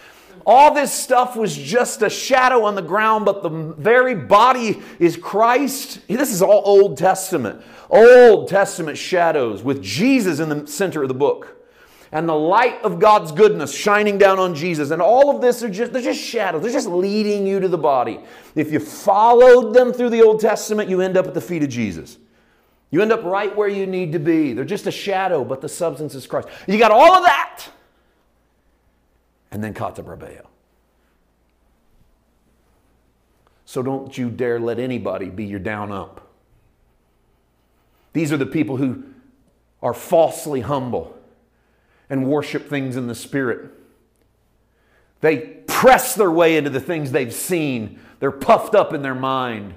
All 0.46 0.72
this 0.72 0.94
stuff 0.94 1.36
was 1.36 1.58
just 1.58 2.04
a 2.04 2.12
shadow 2.12 2.66
on 2.66 2.76
the 2.76 2.82
ground, 2.84 3.26
but 3.26 3.42
the 3.42 3.50
very 3.50 4.14
body 4.14 4.84
is 5.00 5.18
Christ. 5.18 6.08
This 6.08 6.32
is 6.32 6.44
all 6.44 6.62
Old 6.64 6.96
Testament. 6.96 7.64
Old 7.90 8.50
Testament 8.50 9.00
shadows 9.00 9.64
with 9.64 9.82
Jesus 9.82 10.40
in 10.40 10.50
the 10.50 10.68
center 10.68 11.02
of 11.02 11.08
the 11.08 11.16
book 11.16 11.58
and 12.12 12.28
the 12.28 12.36
light 12.36 12.82
of 12.84 13.00
God's 13.00 13.32
goodness 13.32 13.76
shining 13.76 14.18
down 14.18 14.40
on 14.40 14.56
Jesus. 14.56 14.92
And 14.92 15.02
all 15.02 15.36
of 15.36 15.42
this 15.42 15.62
are 15.64 15.70
just, 15.70 15.92
they're 15.92 16.02
just 16.02 16.22
shadows. 16.22 16.62
They're 16.62 16.72
just 16.72 16.88
leading 16.88 17.46
you 17.46 17.60
to 17.60 17.68
the 17.68 17.78
body. 17.78 18.20
If 18.56 18.72
you 18.72 18.80
followed 18.80 19.74
them 19.74 19.92
through 19.92 20.12
the 20.12 20.22
Old 20.22 20.40
Testament, 20.40 20.90
you 20.90 21.02
end 21.02 21.18
up 21.18 21.28
at 21.28 21.34
the 21.34 21.42
feet 21.42 21.64
of 21.64 21.70
Jesus. 21.70 22.18
You 22.92 23.02
end 23.02 23.12
up 23.12 23.24
right 23.24 23.54
where 23.56 23.68
you 23.68 23.86
need 23.86 24.14
to 24.14 24.20
be. 24.20 24.54
They're 24.54 24.64
just 24.64 24.88
a 24.88 24.92
shadow, 24.92 25.44
but 25.44 25.60
the 25.60 25.68
substance 25.68 26.16
is 26.16 26.26
Christ. 26.26 26.48
You 26.68 26.78
got 26.78 26.92
all 26.92 27.16
of 27.16 27.24
that. 27.26 27.66
And 29.52 29.62
then 29.64 29.74
kata 29.74 30.04
brabeo. 30.04 30.46
So 33.66 33.82
don't 33.82 34.18
you 34.18 34.30
dare 34.30 34.62
let 34.62 34.80
anybody 34.80 35.30
be 35.30 35.46
your 35.46 35.60
down 35.60 35.92
up. 35.92 36.26
These 38.14 38.32
are 38.32 38.38
the 38.38 38.46
people 38.46 38.78
who 38.78 39.04
are 39.84 39.94
falsely 39.94 40.62
humble 40.62 41.17
and 42.10 42.28
worship 42.28 42.70
things 42.70 42.96
in 42.96 43.08
the 43.08 43.16
spirit. 43.16 43.72
They 45.22 45.38
press 45.68 46.16
their 46.16 46.32
way 46.32 46.58
into 46.58 46.70
the 46.70 46.80
things 46.80 47.12
they've 47.12 47.34
seen. 47.34 48.00
They're 48.20 48.32
puffed 48.32 48.76
up 48.76 48.94
in 48.94 49.02
their 49.02 49.16
mind. 49.16 49.74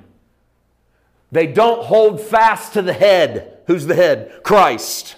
They 1.32 1.46
don't 1.46 1.84
hold 1.84 2.20
fast 2.20 2.72
to 2.74 2.82
the 2.82 2.92
head. 2.92 3.58
Who's 3.66 3.86
the 3.86 3.94
head? 3.94 4.42
Christ. 4.42 5.16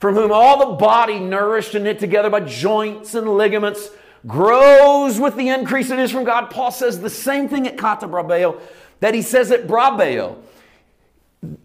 From 0.00 0.14
whom 0.14 0.32
all 0.32 0.70
the 0.70 0.76
body, 0.76 1.18
nourished 1.18 1.74
and 1.74 1.84
knit 1.84 1.98
together 1.98 2.28
by 2.28 2.40
joints 2.40 3.14
and 3.14 3.36
ligaments, 3.36 3.90
grows 4.26 5.18
with 5.18 5.36
the 5.36 5.48
increase 5.48 5.90
it 5.90 5.98
is 5.98 6.10
from 6.10 6.24
God. 6.24 6.50
Paul 6.50 6.70
says 6.70 7.00
the 7.00 7.10
same 7.10 7.48
thing 7.48 7.66
at 7.66 7.78
Kata 7.78 8.08
Brabeo 8.08 8.60
that 9.00 9.14
he 9.14 9.22
says 9.22 9.50
at 9.50 9.66
Brabeo. 9.66 10.36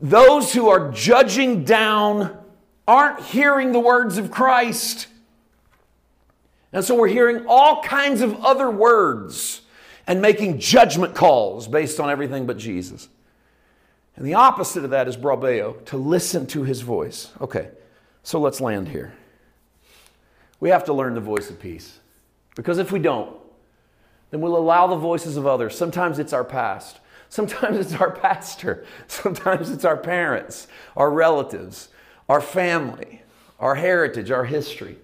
Those 0.02 0.54
who 0.54 0.70
are 0.70 0.92
judging 0.92 1.64
down 1.64 2.38
aren't 2.88 3.24
hearing 3.26 3.72
the 3.72 3.80
words 3.80 4.18
of 4.18 4.32
Christ. 4.32 5.08
And 6.74 6.84
so 6.84 6.96
we're 6.96 7.08
hearing 7.08 7.46
all 7.48 7.84
kinds 7.84 8.22
of 8.22 8.44
other 8.44 8.70
words 8.70 9.62
and 10.08 10.22
making 10.22 10.60
judgment 10.60 11.16
calls 11.16 11.68
based 11.68 12.00
on 12.00 12.10
everything 12.10 12.46
but 12.46 12.58
Jesus. 12.58 13.08
And 14.16 14.26
the 14.26 14.34
opposite 14.34 14.84
of 14.84 14.90
that 14.92 15.08
is 15.08 15.16
brabeo, 15.16 15.84
to 15.86 15.98
listen 15.98 16.48
to 16.48 16.64
his 16.64 16.82
voice. 16.82 17.30
Okay, 17.40 17.70
so 18.24 18.40
let's 18.40 18.62
land 18.62 18.90
here. 18.90 19.14
We 20.60 20.70
have 20.70 20.86
to 20.86 20.94
learn 20.94 21.16
the 21.16 21.22
voice 21.22 21.50
of 21.50 21.60
peace. 21.60 22.00
Because 22.56 22.78
if 22.78 22.92
we 22.92 23.00
don't, 23.00 23.36
then 24.30 24.42
we'll 24.42 24.58
allow 24.58 24.88
the 24.88 24.96
voices 24.96 25.38
of 25.38 25.48
others. 25.48 25.78
Sometimes 25.78 26.20
it's 26.20 26.34
our 26.34 26.44
past. 26.44 27.00
Sometimes 27.30 27.78
it's 27.78 28.00
our 28.00 28.12
pastor. 28.22 28.86
Sometimes 29.08 29.70
it's 29.70 29.86
our 29.86 29.98
parents, 29.98 30.68
our 30.96 31.10
relatives 31.10 31.90
our 32.32 32.40
family, 32.40 33.22
our 33.60 33.76
heritage, 33.76 34.32
our 34.32 34.46
history. 34.46 34.96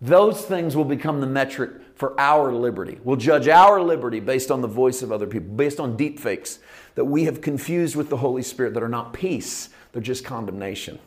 Those 0.00 0.42
things 0.42 0.76
will 0.76 0.84
become 0.84 1.20
the 1.20 1.26
metric 1.26 1.72
for 1.96 2.14
our 2.20 2.52
liberty. 2.52 2.96
We'll 3.02 3.16
judge 3.16 3.48
our 3.48 3.82
liberty 3.82 4.20
based 4.20 4.52
on 4.52 4.60
the 4.60 4.68
voice 4.68 5.02
of 5.02 5.10
other 5.10 5.26
people, 5.26 5.48
based 5.48 5.80
on 5.80 5.96
deep 5.96 6.20
fakes 6.20 6.60
that 6.94 7.06
we 7.06 7.24
have 7.24 7.40
confused 7.40 7.96
with 7.96 8.08
the 8.08 8.18
Holy 8.18 8.42
Spirit 8.44 8.72
that 8.74 8.84
are 8.84 8.88
not 8.88 9.12
peace, 9.12 9.70
they're 9.90 10.00
just 10.00 10.24
condemnation. 10.24 11.00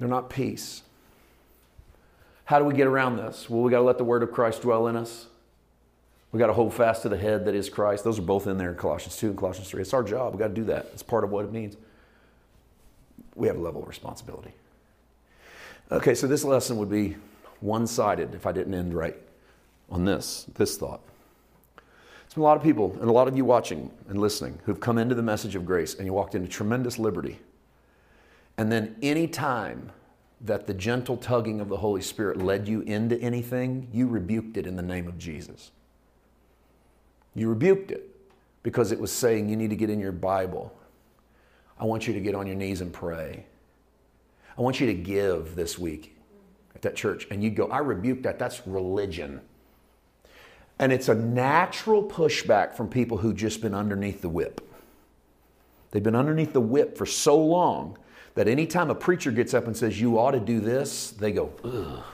They're 0.00 0.08
not 0.08 0.30
peace. 0.30 0.82
How 2.46 2.58
do 2.58 2.64
we 2.64 2.74
get 2.74 2.88
around 2.88 3.18
this? 3.18 3.48
Well, 3.48 3.62
we 3.62 3.70
got 3.70 3.78
to 3.78 3.84
let 3.84 3.98
the 3.98 4.04
word 4.04 4.24
of 4.24 4.32
Christ 4.32 4.62
dwell 4.62 4.88
in 4.88 4.96
us. 4.96 5.26
We 6.32 6.40
got 6.40 6.48
to 6.48 6.54
hold 6.54 6.74
fast 6.74 7.02
to 7.02 7.08
the 7.08 7.18
head 7.18 7.44
that 7.44 7.54
is 7.54 7.70
Christ. 7.70 8.02
Those 8.02 8.18
are 8.18 8.22
both 8.22 8.48
in 8.48 8.58
there 8.58 8.70
in 8.70 8.76
Colossians 8.76 9.16
2 9.16 9.28
and 9.28 9.38
Colossians 9.38 9.70
3. 9.70 9.80
It's 9.80 9.94
our 9.94 10.02
job. 10.02 10.32
We 10.32 10.40
got 10.40 10.48
to 10.48 10.54
do 10.54 10.64
that. 10.64 10.90
It's 10.92 11.04
part 11.04 11.22
of 11.22 11.30
what 11.30 11.44
it 11.44 11.52
means 11.52 11.76
we 13.34 13.46
have 13.46 13.56
a 13.56 13.60
level 13.60 13.82
of 13.82 13.88
responsibility. 13.88 14.52
Okay, 15.92 16.14
so 16.14 16.26
this 16.26 16.44
lesson 16.44 16.76
would 16.76 16.90
be 16.90 17.16
one 17.60 17.86
sided 17.86 18.34
if 18.34 18.46
I 18.46 18.52
didn't 18.52 18.74
end 18.74 18.94
right 18.94 19.16
on 19.90 20.04
this, 20.04 20.46
this 20.54 20.76
thought. 20.76 21.00
There's 21.76 22.34
been 22.34 22.42
a 22.42 22.46
lot 22.46 22.56
of 22.56 22.62
people, 22.62 22.96
and 23.00 23.10
a 23.10 23.12
lot 23.12 23.26
of 23.26 23.36
you 23.36 23.44
watching 23.44 23.90
and 24.08 24.20
listening, 24.20 24.60
who've 24.64 24.78
come 24.78 24.98
into 24.98 25.16
the 25.16 25.22
message 25.22 25.56
of 25.56 25.66
grace 25.66 25.94
and 25.94 26.06
you 26.06 26.12
walked 26.12 26.34
into 26.36 26.48
tremendous 26.48 26.98
liberty. 26.98 27.40
And 28.56 28.70
then 28.70 28.94
any 29.02 29.26
time 29.26 29.90
that 30.40 30.66
the 30.66 30.74
gentle 30.74 31.16
tugging 31.16 31.60
of 31.60 31.68
the 31.68 31.78
Holy 31.78 32.02
Spirit 32.02 32.38
led 32.38 32.68
you 32.68 32.82
into 32.82 33.18
anything, 33.20 33.88
you 33.92 34.06
rebuked 34.06 34.56
it 34.56 34.66
in 34.66 34.76
the 34.76 34.82
name 34.82 35.08
of 35.08 35.18
Jesus. 35.18 35.72
You 37.34 37.48
rebuked 37.48 37.90
it 37.90 38.08
because 38.62 38.92
it 38.92 39.00
was 39.00 39.10
saying 39.10 39.48
you 39.48 39.56
need 39.56 39.70
to 39.70 39.76
get 39.76 39.90
in 39.90 39.98
your 40.00 40.12
Bible 40.12 40.72
I 41.80 41.86
want 41.86 42.06
you 42.06 42.12
to 42.12 42.20
get 42.20 42.34
on 42.34 42.46
your 42.46 42.56
knees 42.56 42.82
and 42.82 42.92
pray. 42.92 43.46
I 44.56 44.60
want 44.60 44.80
you 44.80 44.86
to 44.88 44.94
give 44.94 45.56
this 45.56 45.78
week 45.78 46.14
at 46.74 46.82
that 46.82 46.94
church. 46.94 47.26
And 47.30 47.42
you 47.42 47.50
go, 47.50 47.66
I 47.68 47.78
rebuke 47.78 48.22
that. 48.24 48.38
That's 48.38 48.66
religion. 48.66 49.40
And 50.78 50.92
it's 50.92 51.08
a 51.08 51.14
natural 51.14 52.04
pushback 52.04 52.74
from 52.74 52.88
people 52.88 53.16
who've 53.16 53.36
just 53.36 53.62
been 53.62 53.74
underneath 53.74 54.20
the 54.20 54.28
whip. 54.28 54.60
They've 55.90 56.02
been 56.02 56.14
underneath 56.14 56.52
the 56.52 56.60
whip 56.60 56.98
for 56.98 57.06
so 57.06 57.38
long 57.38 57.96
that 58.34 58.46
anytime 58.46 58.90
a 58.90 58.94
preacher 58.94 59.32
gets 59.32 59.54
up 59.54 59.66
and 59.66 59.76
says, 59.76 60.00
You 60.00 60.18
ought 60.18 60.32
to 60.32 60.40
do 60.40 60.60
this, 60.60 61.10
they 61.10 61.32
go, 61.32 61.50
Ugh. 61.64 62.04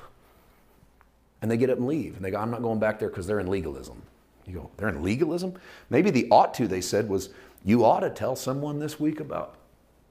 And 1.42 1.50
they 1.50 1.56
get 1.56 1.70
up 1.70 1.78
and 1.78 1.86
leave. 1.86 2.16
And 2.16 2.24
they 2.24 2.30
go, 2.30 2.38
I'm 2.38 2.50
not 2.50 2.62
going 2.62 2.78
back 2.78 2.98
there 2.98 3.08
because 3.08 3.26
they're 3.26 3.40
in 3.40 3.48
legalism. 3.48 4.00
You 4.46 4.54
go, 4.54 4.70
They're 4.76 4.88
in 4.88 5.02
legalism? 5.02 5.54
Maybe 5.90 6.10
the 6.10 6.28
ought 6.30 6.54
to, 6.54 6.68
they 6.68 6.80
said, 6.80 7.08
was, 7.08 7.30
you 7.66 7.84
ought 7.84 8.00
to 8.00 8.10
tell 8.10 8.36
someone 8.36 8.78
this 8.78 8.98
week 9.00 9.18
about 9.18 9.56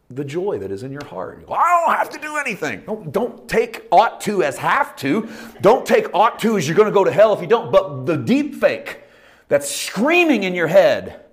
the 0.09 0.25
joy 0.25 0.59
that 0.59 0.71
is 0.71 0.83
in 0.83 0.91
your 0.91 1.05
heart. 1.05 1.45
I 1.49 1.85
don't 1.85 1.97
have 1.97 2.09
to 2.11 2.19
do 2.19 2.35
anything. 2.35 2.83
Don't, 2.85 3.11
don't 3.13 3.47
take 3.47 3.87
ought 3.93 4.19
to 4.21 4.43
as 4.43 4.57
have 4.57 4.95
to. 4.97 5.29
Don't 5.61 5.85
take 5.85 6.13
ought 6.13 6.37
to 6.39 6.57
as 6.57 6.67
you're 6.67 6.75
going 6.75 6.89
to 6.89 6.93
go 6.93 7.05
to 7.05 7.11
hell 7.11 7.33
if 7.33 7.39
you 7.39 7.47
don't. 7.47 7.71
But 7.71 8.05
the 8.05 8.17
deep 8.17 8.55
fake 8.55 9.03
that's 9.47 9.73
screaming 9.73 10.43
in 10.43 10.53
your 10.53 10.67
head 10.67 11.23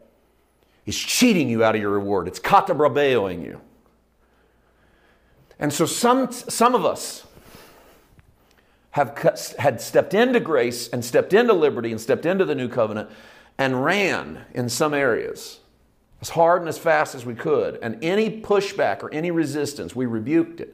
is 0.87 0.97
cheating 0.97 1.49
you 1.49 1.65
out 1.65 1.75
of 1.75 1.81
your 1.81 1.91
reward. 1.91 2.29
It's 2.29 2.39
katabrabeoing 2.39 3.45
you. 3.45 3.61
And 5.59 5.73
so 5.73 5.87
some, 5.87 6.31
some 6.31 6.77
of 6.77 6.85
us 6.85 7.27
have 8.93 9.19
had 9.59 9.81
stepped 9.81 10.15
into 10.15 10.39
grace 10.39 10.89
and 10.89 11.05
stepped 11.05 11.33
into 11.33 11.53
liberty 11.53 11.91
and 11.91 12.01
stepped 12.01 12.27
into 12.27 12.45
the 12.45 12.55
new 12.55 12.69
covenant 12.69 13.11
and 13.59 13.85
ran 13.85 14.45
in 14.55 14.69
some 14.69 14.95
areas 14.95 15.59
as 16.23 16.31
hard 16.31 16.63
and 16.63 16.69
as 16.69 16.79
fast 16.79 17.17
as 17.17 17.27
we 17.27 17.35
could. 17.35 17.79
And 17.83 18.03
any 18.03 18.41
pushback 18.41 19.03
or 19.03 19.13
any 19.13 19.33
resistance, 19.33 19.95
we 19.95 20.07
rebuked 20.07 20.61
it 20.61 20.73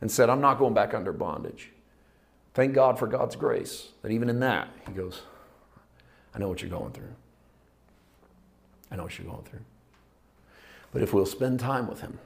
and 0.00 0.10
said, 0.10 0.30
I'm 0.30 0.40
not 0.40 0.58
going 0.58 0.72
back 0.72 0.94
under 0.94 1.12
bondage. 1.12 1.72
Thank 2.54 2.74
God 2.74 2.96
for 2.96 3.08
God's 3.08 3.34
grace 3.34 3.88
that 4.02 4.12
even 4.12 4.30
in 4.30 4.38
that, 4.40 4.68
He 4.86 4.92
goes, 4.92 5.22
I 6.32 6.38
know 6.38 6.48
what 6.48 6.62
you're 6.62 6.70
going 6.70 6.92
through. 6.92 7.12
I 8.90 8.96
know 8.96 9.02
what 9.02 9.18
you're 9.18 9.26
going 9.26 9.42
through. 9.42 9.64
But 10.92 11.02
if 11.02 11.12
we'll 11.12 11.26
spend 11.26 11.58
time 11.58 11.88
with 11.88 12.00
Him, 12.00 12.20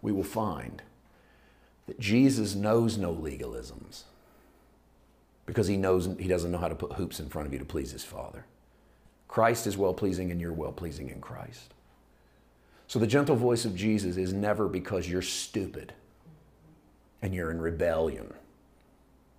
we 0.00 0.12
will 0.12 0.22
find 0.22 0.82
that 1.88 1.98
Jesus 1.98 2.54
knows 2.54 2.96
no 2.96 3.12
legalisms 3.12 4.04
because 5.46 5.66
He 5.66 5.76
knows 5.76 6.08
He 6.20 6.28
doesn't 6.28 6.52
know 6.52 6.58
how 6.58 6.68
to 6.68 6.76
put 6.76 6.92
hoops 6.92 7.18
in 7.18 7.28
front 7.28 7.48
of 7.48 7.52
you 7.52 7.58
to 7.58 7.64
please 7.64 7.90
His 7.90 8.04
Father. 8.04 8.44
Christ 9.28 9.66
is 9.66 9.76
well 9.76 9.94
pleasing 9.94 10.30
and 10.30 10.40
you're 10.40 10.52
well 10.52 10.72
pleasing 10.72 11.10
in 11.10 11.20
Christ. 11.20 11.74
So 12.86 12.98
the 12.98 13.06
gentle 13.06 13.36
voice 13.36 13.64
of 13.64 13.74
Jesus 13.74 14.16
is 14.16 14.32
never 14.32 14.68
because 14.68 15.08
you're 15.08 15.22
stupid 15.22 15.92
and 17.20 17.34
you're 17.34 17.50
in 17.50 17.60
rebellion 17.60 18.32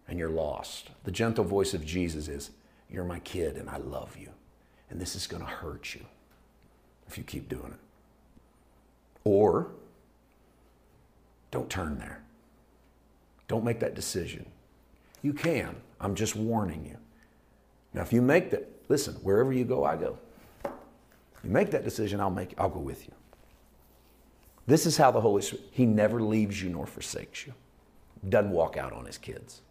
and 0.08 0.20
you're 0.20 0.30
lost. 0.30 0.90
The 1.04 1.12
gentle 1.12 1.44
voice 1.44 1.74
of 1.74 1.86
Jesus 1.86 2.28
is, 2.28 2.52
You're 2.90 3.06
my 3.06 3.20
kid 3.20 3.56
and 3.56 3.70
I 3.70 3.78
love 3.78 4.18
you. 4.18 4.30
And 4.90 5.00
this 5.00 5.16
is 5.16 5.28
going 5.28 5.44
to 5.44 5.50
hurt 5.50 5.94
you 5.96 6.06
if 7.08 7.18
you 7.18 7.24
keep 7.24 7.50
doing 7.50 7.74
it. 7.74 7.80
Or 9.24 9.68
don't 11.52 11.70
turn 11.70 11.98
there. 11.98 12.22
Don't 13.48 13.64
make 13.64 13.80
that 13.80 13.96
decision. 13.96 14.46
You 15.22 15.34
can. 15.34 15.76
I'm 16.00 16.16
just 16.16 16.36
warning 16.36 16.86
you. 16.86 16.98
Now, 17.94 18.02
if 18.02 18.14
you 18.14 18.22
make 18.22 18.52
that, 18.52 18.70
listen, 18.90 19.16
wherever 19.16 19.54
you 19.54 19.66
go, 19.66 19.84
I 19.84 19.96
go. 19.96 20.18
You 21.44 21.50
make 21.50 21.72
that 21.72 21.84
decision, 21.84 22.20
I'll 22.20 22.30
make 22.30 22.54
I'll 22.58 22.70
go 22.70 22.80
with 22.80 23.06
you. 23.06 23.14
This 24.66 24.86
is 24.86 24.98
how 24.98 25.12
the 25.12 25.22
Holy 25.22 25.42
Spirit, 25.42 25.66
He 25.72 25.86
never 25.86 26.22
leaves 26.22 26.62
you 26.62 26.70
nor 26.70 26.86
forsakes 26.86 27.48
you. 27.48 27.54
Doesn't 28.28 28.52
walk 28.52 28.78
out 28.78 28.94
on 28.94 29.06
his 29.06 29.18
kids. 29.18 29.62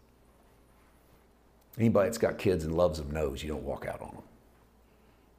Anybody 1.77 2.07
that's 2.07 2.17
got 2.17 2.37
kids 2.37 2.63
and 2.63 2.75
loves 2.75 2.97
them 2.97 3.11
knows 3.11 3.43
you 3.43 3.49
don't 3.49 3.63
walk 3.63 3.85
out 3.85 4.01
on 4.01 4.09
them. 4.09 4.23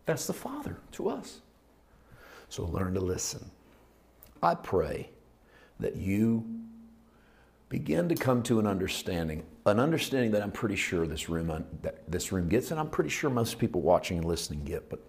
That's 0.07 0.27
the 0.27 0.33
Father 0.33 0.77
to 0.93 1.09
us. 1.09 1.41
So 2.49 2.65
learn 2.65 2.95
to 2.95 3.01
listen. 3.01 3.51
I 4.43 4.55
pray 4.55 5.11
that 5.81 5.97
you 5.97 6.45
begin 7.69 8.09
to 8.09 8.15
come 8.15 8.43
to 8.45 8.59
an 8.59 8.67
understanding, 8.67 9.45
an 9.69 9.81
understanding 9.81 10.31
that 10.33 10.43
I'm 10.43 10.51
pretty 10.51 10.77
sure 10.77 11.07
this 11.07 11.29
room 11.29 11.65
that 11.83 12.11
this 12.11 12.33
room 12.33 12.49
gets, 12.49 12.71
and 12.71 12.79
I'm 12.79 12.91
pretty 12.91 13.11
sure 13.11 13.31
most 13.31 13.59
people 13.59 13.81
watching 13.81 14.19
and 14.19 14.27
listening 14.27 14.65
get. 14.65 14.89
But 14.89 15.01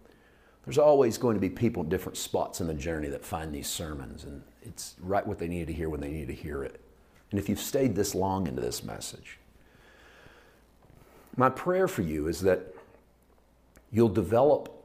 there's 0.65 0.77
always 0.77 1.17
going 1.17 1.35
to 1.35 1.41
be 1.41 1.49
people 1.49 1.83
in 1.83 1.89
different 1.89 2.17
spots 2.17 2.61
in 2.61 2.67
the 2.67 2.73
journey 2.73 3.09
that 3.09 3.25
find 3.25 3.53
these 3.53 3.67
sermons, 3.67 4.23
and 4.23 4.41
it's 4.61 4.95
right 4.99 5.25
what 5.25 5.39
they 5.39 5.47
need 5.47 5.67
to 5.67 5.73
hear 5.73 5.89
when 5.89 6.01
they 6.01 6.11
need 6.11 6.27
to 6.27 6.33
hear 6.33 6.63
it. 6.63 6.79
And 7.31 7.39
if 7.39 7.49
you've 7.49 7.59
stayed 7.59 7.95
this 7.95 8.15
long 8.15 8.47
into 8.47 8.61
this 8.61 8.83
message, 8.83 9.37
my 11.35 11.49
prayer 11.49 11.87
for 11.87 12.01
you 12.01 12.27
is 12.27 12.41
that 12.41 12.73
you'll 13.91 14.09
develop 14.09 14.83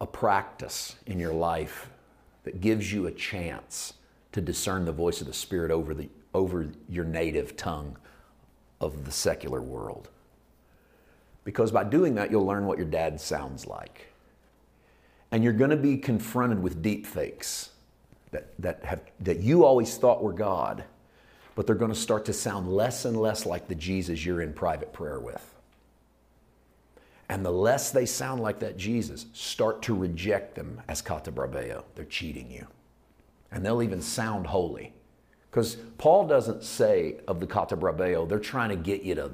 a 0.00 0.06
practice 0.06 0.96
in 1.06 1.18
your 1.18 1.32
life 1.32 1.90
that 2.44 2.60
gives 2.60 2.92
you 2.92 3.06
a 3.06 3.12
chance 3.12 3.94
to 4.32 4.40
discern 4.40 4.84
the 4.84 4.92
voice 4.92 5.20
of 5.20 5.26
the 5.26 5.32
Spirit 5.32 5.70
over, 5.70 5.92
the, 5.94 6.08
over 6.32 6.68
your 6.88 7.04
native 7.04 7.56
tongue 7.56 7.96
of 8.80 9.04
the 9.04 9.12
secular 9.12 9.60
world. 9.60 10.08
Because 11.44 11.70
by 11.72 11.84
doing 11.84 12.14
that, 12.16 12.30
you'll 12.30 12.46
learn 12.46 12.66
what 12.66 12.78
your 12.78 12.86
dad 12.86 13.20
sounds 13.20 13.66
like. 13.66 14.12
And 15.32 15.44
you're 15.44 15.52
going 15.52 15.70
to 15.70 15.76
be 15.76 15.96
confronted 15.96 16.62
with 16.62 16.82
deep 16.82 17.06
fakes 17.06 17.70
that, 18.30 18.48
that, 18.58 18.84
have, 18.84 19.02
that 19.20 19.40
you 19.40 19.64
always 19.64 19.96
thought 19.96 20.22
were 20.22 20.32
God, 20.32 20.84
but 21.54 21.66
they're 21.66 21.76
going 21.76 21.92
to 21.92 21.98
start 21.98 22.24
to 22.26 22.32
sound 22.32 22.72
less 22.72 23.04
and 23.04 23.16
less 23.16 23.46
like 23.46 23.68
the 23.68 23.74
Jesus 23.74 24.24
you're 24.24 24.42
in 24.42 24.52
private 24.52 24.92
prayer 24.92 25.20
with. 25.20 25.54
And 27.28 27.44
the 27.44 27.52
less 27.52 27.92
they 27.92 28.06
sound 28.06 28.42
like 28.42 28.58
that 28.58 28.76
Jesus, 28.76 29.26
start 29.32 29.82
to 29.82 29.94
reject 29.94 30.56
them 30.56 30.80
as 30.88 31.00
katabrabeo. 31.00 31.84
They're 31.94 32.04
cheating 32.04 32.50
you. 32.50 32.66
And 33.52 33.64
they'll 33.64 33.82
even 33.82 34.02
sound 34.02 34.48
holy. 34.48 34.92
Because 35.50 35.76
Paul 35.98 36.26
doesn't 36.26 36.62
say 36.62 37.16
of 37.26 37.40
the 37.40 37.46
katabrabeo, 37.46 38.28
they're 38.28 38.38
trying 38.38 38.68
to 38.68 38.76
get 38.76 39.02
you 39.02 39.16
to 39.16 39.30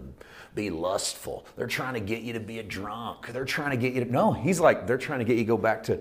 be 0.54 0.70
lustful. 0.70 1.46
They're 1.56 1.66
trying 1.66 1.94
to 1.94 2.00
get 2.00 2.22
you 2.22 2.32
to 2.32 2.40
be 2.40 2.58
a 2.58 2.62
drunk. 2.62 3.28
They're 3.28 3.44
trying 3.44 3.72
to 3.72 3.76
get 3.76 3.92
you 3.92 4.04
to. 4.04 4.10
No, 4.10 4.32
he's 4.32 4.58
like, 4.58 4.86
they're 4.86 4.96
trying 4.96 5.18
to 5.18 5.24
get 5.26 5.34
you 5.34 5.42
to 5.42 5.48
go 5.48 5.58
back 5.58 5.82
to 5.84 6.00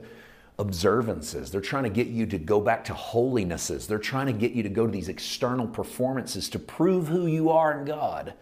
observances. 0.57 1.51
They're 1.51 1.59
trying 1.59 1.83
to 1.83 1.89
get 1.89 2.07
you 2.07 2.25
to 2.27 2.37
go 2.37 2.61
back 2.61 2.85
to 2.85 2.93
holinesses. 2.93 3.87
They're 3.87 3.99
trying 3.99 4.27
to 4.27 4.33
get 4.33 4.53
you 4.53 4.63
to 4.63 4.69
go 4.69 4.85
to 4.85 4.91
these 4.91 5.09
external 5.09 5.67
performances 5.67 6.49
to 6.49 6.59
prove 6.59 7.09
who 7.09 7.27
you 7.27 7.49
are 7.49 7.77
in 7.77 7.85
God. 7.85 8.33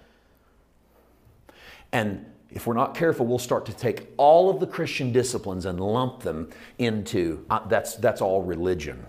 And 1.91 2.25
if 2.51 2.67
we're 2.67 2.75
not 2.75 2.93
careful, 2.93 3.25
we'll 3.25 3.39
start 3.39 3.65
to 3.65 3.73
take 3.73 4.07
all 4.17 4.51
of 4.51 4.59
the 4.59 4.67
Christian 4.67 5.11
disciplines 5.11 5.65
and 5.65 5.79
lump 5.79 6.21
them 6.21 6.51
into 6.77 7.43
uh, 7.49 7.67
that's, 7.67 7.95
that's 7.95 8.21
all 8.21 8.43
religion. 8.43 9.03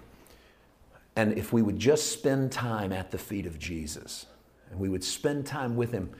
And 1.16 1.38
if 1.38 1.52
we 1.52 1.62
would 1.62 1.78
just 1.78 2.10
spend 2.12 2.50
time 2.50 2.92
at 2.92 3.10
the 3.10 3.18
feet 3.18 3.46
of 3.46 3.58
Jesus 3.58 4.26
and 4.70 4.80
we 4.80 4.88
would 4.88 5.04
spend 5.04 5.46
time 5.46 5.76
with 5.76 5.92
Him 5.92 6.10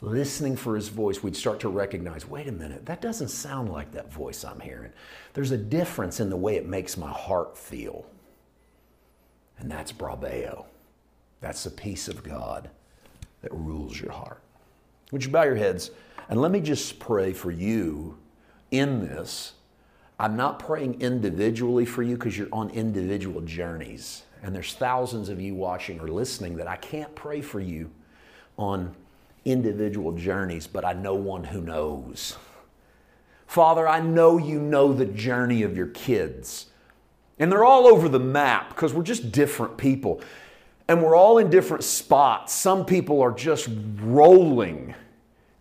listening 0.00 0.56
for 0.56 0.74
His 0.74 0.88
voice, 0.88 1.22
we'd 1.22 1.36
start 1.36 1.60
to 1.60 1.68
recognize 1.68 2.26
wait 2.26 2.48
a 2.48 2.52
minute, 2.52 2.86
that 2.86 3.02
doesn't 3.02 3.28
sound 3.28 3.70
like 3.70 3.92
that 3.92 4.12
voice 4.12 4.44
I'm 4.44 4.60
hearing. 4.60 4.92
There's 5.34 5.50
a 5.50 5.58
difference 5.58 6.20
in 6.20 6.30
the 6.30 6.36
way 6.36 6.56
it 6.56 6.66
makes 6.66 6.96
my 6.96 7.10
heart 7.10 7.58
feel. 7.58 8.06
And 9.58 9.70
that's 9.70 9.92
brabeo. 9.92 10.66
That's 11.40 11.64
the 11.64 11.70
peace 11.70 12.08
of 12.08 12.22
God 12.22 12.70
that 13.42 13.52
rules 13.52 14.00
your 14.00 14.12
heart. 14.12 14.40
Would 15.12 15.24
you 15.24 15.30
bow 15.30 15.44
your 15.44 15.56
heads? 15.56 15.90
And 16.28 16.40
let 16.40 16.50
me 16.50 16.60
just 16.60 16.98
pray 16.98 17.32
for 17.32 17.50
you 17.50 18.18
in 18.70 19.00
this. 19.00 19.54
I'm 20.18 20.36
not 20.36 20.58
praying 20.58 21.00
individually 21.00 21.86
for 21.86 22.02
you 22.02 22.16
because 22.16 22.36
you're 22.36 22.48
on 22.52 22.70
individual 22.70 23.40
journeys. 23.42 24.24
And 24.42 24.54
there's 24.54 24.74
thousands 24.74 25.28
of 25.28 25.40
you 25.40 25.54
watching 25.54 26.00
or 26.00 26.08
listening 26.08 26.56
that 26.56 26.68
I 26.68 26.76
can't 26.76 27.14
pray 27.14 27.40
for 27.40 27.60
you 27.60 27.90
on 28.56 28.94
individual 29.44 30.12
journeys, 30.12 30.66
but 30.66 30.84
I 30.84 30.92
know 30.92 31.14
one 31.14 31.44
who 31.44 31.60
knows. 31.60 32.36
Father, 33.46 33.88
I 33.88 34.00
know 34.00 34.38
you 34.38 34.60
know 34.60 34.92
the 34.92 35.06
journey 35.06 35.62
of 35.62 35.76
your 35.76 35.86
kids. 35.88 36.66
And 37.38 37.50
they're 37.50 37.64
all 37.64 37.86
over 37.86 38.08
the 38.08 38.20
map 38.20 38.70
because 38.70 38.92
we're 38.92 39.02
just 39.02 39.32
different 39.32 39.76
people. 39.76 40.20
And 40.88 41.02
we're 41.02 41.16
all 41.16 41.38
in 41.38 41.50
different 41.50 41.84
spots. 41.84 42.52
Some 42.52 42.84
people 42.84 43.20
are 43.20 43.32
just 43.32 43.68
rolling 44.00 44.94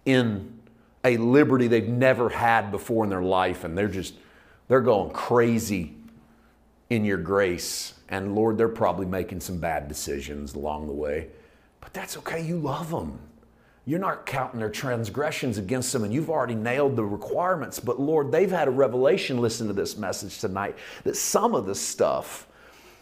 in 0.05 0.57
a 1.03 1.17
liberty 1.17 1.67
they've 1.67 1.88
never 1.88 2.30
had 2.30 2.71
before 2.71 3.03
in 3.03 3.09
their 3.09 3.21
life 3.21 3.63
and 3.63 3.78
they're 3.78 3.88
just 3.88 4.13
they're 4.67 4.82
going 4.82 5.11
crazy 5.11 5.93
in 6.89 7.05
your 7.05 7.17
grace 7.17 7.93
and 8.09 8.35
lord 8.35 8.57
they're 8.57 8.67
probably 8.67 9.05
making 9.05 9.39
some 9.39 9.59
bad 9.59 9.87
decisions 9.87 10.55
along 10.55 10.87
the 10.87 10.93
way. 10.93 11.27
But 11.79 11.93
that's 11.93 12.17
okay. 12.17 12.41
You 12.41 12.57
love 12.57 12.89
them 12.89 13.19
you're 13.87 13.99
not 13.99 14.25
counting 14.25 14.59
their 14.59 14.69
transgressions 14.69 15.57
against 15.57 15.93
them 15.93 16.03
and 16.03 16.13
you've 16.13 16.29
already 16.29 16.55
nailed 16.55 16.97
the 16.97 17.05
requirements. 17.05 17.79
But 17.79 17.99
lord 17.99 18.31
they've 18.31 18.51
had 18.51 18.67
a 18.67 18.71
revelation. 18.71 19.39
Listen 19.39 19.67
to 19.67 19.73
this 19.73 19.97
message 19.97 20.39
tonight 20.39 20.75
that 21.05 21.15
some 21.15 21.55
of 21.55 21.65
this 21.65 21.79
stuff 21.79 22.47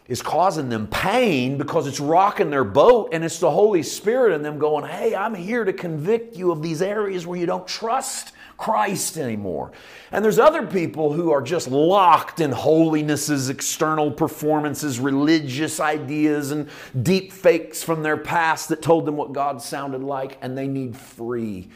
is 0.08 0.22
causing 0.22 0.70
them 0.70 0.86
pain 0.86 1.58
because 1.58 1.88
it's 1.88 2.00
rocking 2.00 2.52
their 2.52 2.64
boat 2.64 3.10
and 3.12 3.24
it's 3.24 3.40
the 3.40 3.50
Holy 3.50 3.82
Spirit 3.82 4.36
in 4.36 4.44
them 4.44 4.60
going, 4.60 4.86
Hey, 4.86 5.16
I'm 5.16 5.34
here 5.34 5.66
to 5.66 5.74
convict 5.74 6.38
you 6.38 6.52
of 6.52 6.62
these 6.62 6.84
areas 6.84 7.26
where 7.26 7.40
you 7.40 7.48
don't 7.48 7.68
trust 7.68 8.34
Christ 8.58 9.18
anymore. 9.18 9.72
And 10.12 10.24
there's 10.24 10.40
other 10.40 10.66
people 10.66 11.12
who 11.12 11.32
are 11.32 11.42
just 11.42 11.68
locked 11.68 12.40
in 12.40 12.52
holinesses, 12.52 13.50
external 13.50 14.12
performances, 14.12 15.00
religious 15.00 15.80
ideas, 15.80 16.52
and 16.52 16.70
deep 17.02 17.34
fakes 17.34 17.84
from 17.84 18.02
their 18.02 18.18
past 18.18 18.70
that 18.70 18.82
told 18.82 19.06
them 19.06 19.18
what 19.18 19.34
God 19.34 19.62
sounded 19.62 20.02
like, 20.02 20.38
and 20.42 20.58
they 20.58 20.68
need 20.68 20.96
free. 20.96 21.70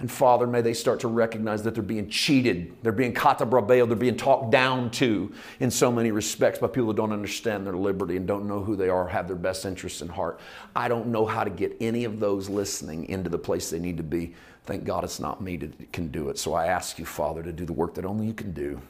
And 0.00 0.10
Father, 0.10 0.46
may 0.46 0.62
they 0.62 0.72
start 0.72 1.00
to 1.00 1.08
recognize 1.08 1.62
that 1.64 1.74
they're 1.74 1.82
being 1.82 2.08
cheated, 2.08 2.74
they're 2.82 2.90
being 2.90 3.12
katabrabeo, 3.12 3.86
they're 3.86 3.96
being 3.96 4.16
talked 4.16 4.50
down 4.50 4.90
to 4.92 5.30
in 5.60 5.70
so 5.70 5.92
many 5.92 6.10
respects 6.10 6.58
by 6.58 6.68
people 6.68 6.86
who 6.86 6.94
don't 6.94 7.12
understand 7.12 7.66
their 7.66 7.76
liberty 7.76 8.16
and 8.16 8.26
don't 8.26 8.48
know 8.48 8.62
who 8.62 8.76
they 8.76 8.88
are, 8.88 9.06
have 9.06 9.26
their 9.26 9.36
best 9.36 9.66
interests 9.66 10.00
in 10.00 10.08
heart. 10.08 10.40
I 10.74 10.88
don't 10.88 11.08
know 11.08 11.26
how 11.26 11.44
to 11.44 11.50
get 11.50 11.76
any 11.82 12.04
of 12.04 12.18
those 12.18 12.48
listening 12.48 13.10
into 13.10 13.28
the 13.28 13.38
place 13.38 13.68
they 13.68 13.78
need 13.78 13.98
to 13.98 14.02
be. 14.02 14.34
Thank 14.64 14.84
God 14.84 15.04
it's 15.04 15.20
not 15.20 15.40
me 15.40 15.56
that 15.56 15.92
can 15.92 16.08
do 16.08 16.28
it. 16.28 16.38
So 16.38 16.54
I 16.54 16.66
ask 16.66 16.98
you, 16.98 17.04
Father, 17.04 17.42
to 17.42 17.52
do 17.52 17.64
the 17.64 17.72
work 17.72 17.94
that 17.94 18.04
only 18.04 18.26
you 18.26 18.34
can 18.34 18.52
do, 18.52 18.80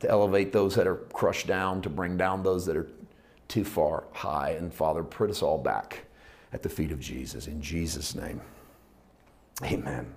to 0.00 0.10
elevate 0.10 0.52
those 0.52 0.74
that 0.74 0.86
are 0.86 0.96
crushed 0.96 1.46
down, 1.46 1.80
to 1.82 1.88
bring 1.88 2.16
down 2.16 2.42
those 2.42 2.66
that 2.66 2.76
are 2.76 2.88
too 3.48 3.64
far 3.64 4.04
high. 4.12 4.50
And 4.50 4.72
Father, 4.72 5.02
put 5.02 5.30
us 5.30 5.42
all 5.42 5.58
back 5.58 6.04
at 6.52 6.62
the 6.62 6.68
feet 6.68 6.92
of 6.92 7.00
Jesus. 7.00 7.46
In 7.46 7.62
Jesus' 7.62 8.14
name, 8.14 8.40
amen. 9.64 10.12